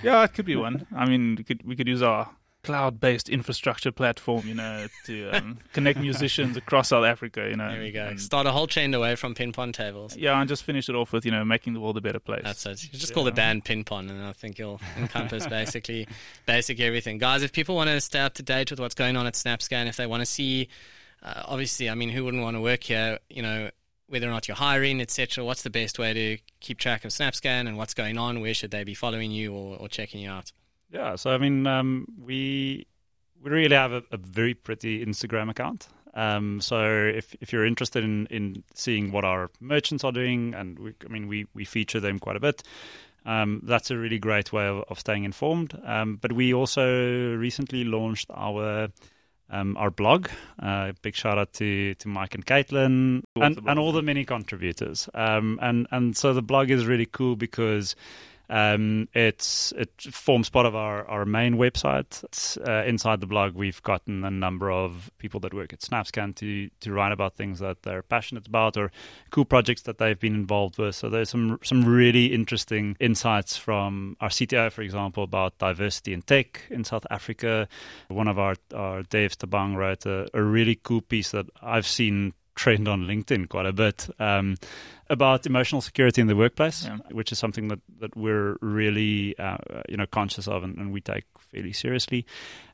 Yeah, 0.03 0.23
it 0.23 0.33
could 0.33 0.45
be 0.45 0.55
one. 0.55 0.85
I 0.95 1.05
mean, 1.07 1.35
we 1.35 1.43
could 1.43 1.65
we 1.65 1.75
could 1.75 1.87
use 1.87 2.01
our 2.01 2.29
cloud-based 2.65 3.29
infrastructure 3.29 3.91
platform, 3.91 4.45
you 4.47 4.55
know, 4.55 4.87
to 5.05 5.29
um, 5.29 5.59
connect 5.71 5.99
musicians 5.99 6.57
across 6.57 6.89
South 6.89 7.05
Africa. 7.05 7.47
You 7.49 7.55
know, 7.55 7.69
there 7.69 7.79
we 7.79 7.91
go. 7.91 8.07
And 8.07 8.19
Start 8.19 8.47
a 8.47 8.51
whole 8.51 8.67
chain 8.67 8.93
away 8.93 9.15
from 9.15 9.35
pin 9.35 9.51
pon 9.53 9.71
tables. 9.71 10.17
Yeah, 10.17 10.39
and 10.39 10.49
just 10.49 10.63
finish 10.63 10.89
it 10.89 10.95
off 10.95 11.13
with 11.13 11.25
you 11.25 11.31
know 11.31 11.45
making 11.45 11.73
the 11.73 11.79
world 11.79 11.97
a 11.97 12.01
better 12.01 12.19
place. 12.19 12.41
That's 12.43 12.65
it. 12.65 12.83
You 12.83 12.99
just 12.99 13.11
yeah. 13.11 13.13
call 13.13 13.23
the 13.23 13.31
band 13.31 13.63
pin 13.63 13.83
pon, 13.83 14.09
and 14.09 14.23
I 14.23 14.33
think 14.33 14.57
you'll 14.57 14.81
encompass 14.97 15.47
basically 15.47 16.07
basically 16.45 16.85
everything. 16.85 17.17
Guys, 17.19 17.43
if 17.43 17.53
people 17.53 17.75
want 17.75 17.89
to 17.89 18.01
stay 18.01 18.19
up 18.19 18.33
to 18.35 18.43
date 18.43 18.71
with 18.71 18.79
what's 18.79 18.95
going 18.95 19.15
on 19.15 19.27
at 19.27 19.35
SnapScan, 19.35 19.87
if 19.87 19.95
they 19.95 20.07
want 20.07 20.21
to 20.21 20.25
see, 20.25 20.67
uh, 21.25 21.43
obviously, 21.45 21.89
I 21.89 21.95
mean, 21.95 22.09
who 22.09 22.23
wouldn't 22.23 22.43
want 22.43 22.55
to 22.55 22.61
work 22.61 22.83
here? 22.83 23.19
You 23.29 23.41
know 23.41 23.71
whether 24.07 24.27
or 24.27 24.31
not 24.31 24.47
you're 24.47 24.55
hiring, 24.55 25.01
etc. 25.01 25.43
What's 25.43 25.63
the 25.63 25.69
best 25.71 25.97
way 25.97 26.13
to 26.13 26.37
keep 26.59 26.77
track 26.77 27.05
of 27.05 27.11
SnapScan 27.11 27.67
and 27.67 27.75
what's 27.75 27.95
going 27.95 28.17
on? 28.17 28.39
Where 28.39 28.53
should 28.53 28.69
they 28.69 28.83
be 28.83 28.93
following 28.93 29.31
you 29.31 29.51
or, 29.51 29.77
or 29.77 29.87
checking 29.87 30.21
you 30.21 30.29
out? 30.29 30.51
Yeah, 30.91 31.15
so 31.15 31.31
I 31.31 31.39
mean, 31.39 31.65
um, 31.65 32.07
we 32.23 32.85
we 33.41 33.49
really 33.49 33.75
have 33.75 33.91
a, 33.91 34.03
a 34.11 34.17
very 34.17 34.53
pretty 34.53 35.03
Instagram 35.03 35.49
account. 35.49 35.87
Um, 36.13 36.61
so 36.61 36.81
if 37.13 37.35
if 37.41 37.51
you're 37.51 37.65
interested 37.65 38.03
in, 38.03 38.27
in 38.27 38.63
seeing 38.73 39.11
what 39.11 39.25
our 39.25 39.49
merchants 39.59 40.03
are 40.03 40.11
doing, 40.11 40.53
and 40.53 40.77
we, 40.77 40.93
I 41.03 41.09
mean 41.09 41.27
we, 41.27 41.47
we 41.53 41.65
feature 41.65 41.99
them 41.99 42.19
quite 42.19 42.35
a 42.35 42.39
bit, 42.39 42.61
um, 43.25 43.61
that's 43.63 43.89
a 43.89 43.97
really 43.97 44.19
great 44.19 44.53
way 44.53 44.67
of, 44.67 44.83
of 44.89 44.99
staying 44.99 45.23
informed. 45.23 45.77
Um, 45.83 46.17
but 46.21 46.31
we 46.31 46.53
also 46.53 47.35
recently 47.35 47.83
launched 47.83 48.29
our 48.33 48.89
um, 49.49 49.77
our 49.77 49.91
blog. 49.91 50.29
Uh, 50.61 50.93
big 51.01 51.15
shout 51.15 51.37
out 51.37 51.53
to, 51.53 51.93
to 51.95 52.07
Mike 52.07 52.35
and 52.35 52.45
Caitlin 52.45 53.23
and, 53.35 53.59
and 53.67 53.79
all 53.79 53.91
the 53.91 54.01
many 54.01 54.25
contributors. 54.25 55.09
Um, 55.13 55.59
and, 55.61 55.87
and 55.91 56.17
so 56.17 56.33
the 56.33 56.41
blog 56.41 56.69
is 56.71 56.85
really 56.85 57.05
cool 57.05 57.35
because 57.35 57.95
um, 58.49 59.07
it's 59.13 59.73
it 59.73 59.89
forms 60.01 60.49
part 60.49 60.65
of 60.65 60.75
our, 60.75 61.05
our 61.07 61.25
main 61.25 61.55
website. 61.55 62.23
Uh, 62.67 62.85
inside 62.87 63.21
the 63.21 63.27
blog, 63.27 63.55
we've 63.55 63.81
gotten 63.83 64.23
a 64.23 64.31
number 64.31 64.71
of 64.71 65.11
people 65.17 65.39
that 65.41 65.53
work 65.53 65.73
at 65.73 65.79
SnapScan 65.79 66.35
to 66.35 66.69
to 66.81 66.91
write 66.91 67.11
about 67.11 67.35
things 67.35 67.59
that 67.59 67.83
they're 67.83 68.03
passionate 68.03 68.47
about 68.47 68.77
or 68.77 68.91
cool 69.31 69.45
projects 69.45 69.83
that 69.83 69.97
they've 69.97 70.19
been 70.19 70.35
involved 70.35 70.77
with. 70.77 70.95
So 70.95 71.09
there's 71.09 71.29
some 71.29 71.59
some 71.63 71.85
really 71.85 72.27
interesting 72.27 72.95
insights 72.99 73.57
from 73.57 74.17
our 74.21 74.29
CTO, 74.29 74.71
for 74.71 74.81
example, 74.81 75.23
about 75.23 75.57
diversity 75.57 76.13
in 76.13 76.21
tech 76.21 76.61
in 76.69 76.83
South 76.83 77.05
Africa. 77.09 77.67
One 78.07 78.27
of 78.27 78.37
our 78.37 78.55
our 78.73 79.03
Dave 79.03 79.37
Tabang 79.37 79.75
wrote 79.75 80.05
a, 80.05 80.27
a 80.33 80.41
really 80.41 80.75
cool 80.75 81.01
piece 81.01 81.31
that 81.31 81.47
I've 81.61 81.87
seen 81.87 82.33
trend 82.55 82.87
on 82.87 83.03
LinkedIn 83.03 83.49
quite 83.49 83.65
a 83.65 83.73
bit 83.73 84.07
um, 84.19 84.55
about 85.09 85.45
emotional 85.45 85.81
security 85.81 86.21
in 86.21 86.27
the 86.27 86.35
workplace, 86.35 86.85
yeah. 86.85 86.97
which 87.11 87.31
is 87.31 87.39
something 87.39 87.67
that, 87.67 87.79
that 87.99 88.15
we're 88.15 88.57
really 88.61 89.37
uh, 89.37 89.57
you 89.87 89.97
know 89.97 90.05
conscious 90.07 90.47
of 90.47 90.63
and, 90.63 90.77
and, 90.77 90.91
we 90.91 91.01
take 91.01 91.25
fairly 91.51 91.73
seriously. 91.73 92.25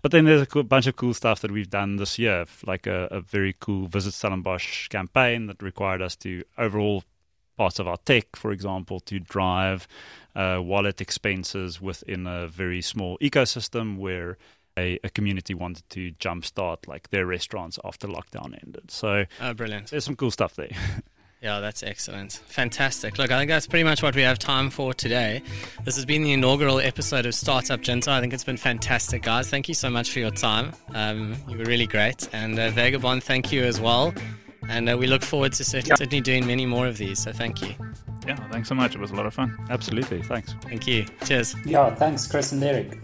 But 0.01 0.11
then 0.11 0.25
there's 0.25 0.47
a 0.55 0.63
bunch 0.63 0.87
of 0.87 0.95
cool 0.95 1.13
stuff 1.13 1.41
that 1.41 1.51
we've 1.51 1.69
done 1.69 1.97
this 1.97 2.17
year, 2.17 2.45
like 2.65 2.87
a, 2.87 3.07
a 3.11 3.21
very 3.21 3.55
cool 3.59 3.87
Visit 3.87 4.13
Stellenbosch 4.13 4.87
campaign 4.87 5.47
that 5.47 5.61
required 5.61 6.01
us 6.01 6.15
to 6.17 6.43
overhaul 6.57 7.03
parts 7.57 7.79
of 7.79 7.87
our 7.87 7.97
tech, 7.97 8.35
for 8.35 8.51
example, 8.51 8.99
to 9.01 9.19
drive 9.19 9.87
uh, 10.35 10.59
wallet 10.61 11.01
expenses 11.01 11.81
within 11.81 12.25
a 12.25 12.47
very 12.47 12.81
small 12.81 13.17
ecosystem 13.19 13.97
where 13.97 14.37
a, 14.81 14.99
a, 15.03 15.09
community 15.09 15.53
wanted 15.53 15.89
to 15.91 16.11
jumpstart 16.13 16.87
like 16.87 17.09
their 17.09 17.25
restaurants 17.25 17.77
after 17.83 18.07
lockdown 18.07 18.57
ended. 18.63 18.89
So, 18.89 19.25
oh, 19.39 19.53
brilliant! 19.53 19.91
There's 19.91 20.05
some 20.05 20.15
cool 20.15 20.31
stuff 20.31 20.55
there. 20.55 20.71
Yeah, 21.43 21.59
that's 21.59 21.81
excellent. 21.81 22.33
Fantastic. 22.33 23.17
Look, 23.17 23.31
I 23.31 23.39
think 23.39 23.49
that's 23.49 23.65
pretty 23.65 23.83
much 23.83 24.03
what 24.03 24.15
we 24.15 24.21
have 24.21 24.37
time 24.37 24.69
for 24.69 24.93
today. 24.93 25.41
This 25.83 25.95
has 25.95 26.05
been 26.05 26.21
the 26.21 26.33
inaugural 26.33 26.79
episode 26.79 27.25
of 27.25 27.33
Startup 27.33 27.81
Junto. 27.81 28.11
I 28.11 28.21
think 28.21 28.31
it's 28.31 28.43
been 28.43 28.57
fantastic, 28.57 29.23
guys. 29.23 29.49
Thank 29.49 29.67
you 29.67 29.73
so 29.73 29.89
much 29.89 30.11
for 30.11 30.19
your 30.19 30.29
time. 30.29 30.71
Um, 30.93 31.35
you 31.47 31.57
were 31.57 31.63
really 31.63 31.87
great. 31.87 32.29
And 32.31 32.59
uh, 32.59 32.69
Vagabond, 32.69 33.23
thank 33.23 33.51
you 33.51 33.63
as 33.63 33.81
well. 33.81 34.13
And 34.69 34.87
uh, 34.87 34.95
we 34.95 35.07
look 35.07 35.23
forward 35.23 35.53
to 35.53 35.63
certainly, 35.63 35.95
certainly 35.97 36.21
doing 36.21 36.45
many 36.45 36.67
more 36.67 36.85
of 36.85 36.99
these. 36.99 37.23
So 37.23 37.33
thank 37.33 37.63
you. 37.63 37.73
Yeah, 38.27 38.35
thanks 38.49 38.69
so 38.69 38.75
much. 38.75 38.93
It 38.93 39.01
was 39.01 39.09
a 39.09 39.15
lot 39.15 39.25
of 39.25 39.33
fun. 39.33 39.57
Absolutely. 39.71 40.21
Thanks. 40.21 40.53
Thank 40.61 40.85
you. 40.85 41.05
Cheers. 41.25 41.55
Yeah, 41.65 41.95
thanks, 41.95 42.27
Chris 42.27 42.51
and 42.51 42.61
Derek. 42.61 42.99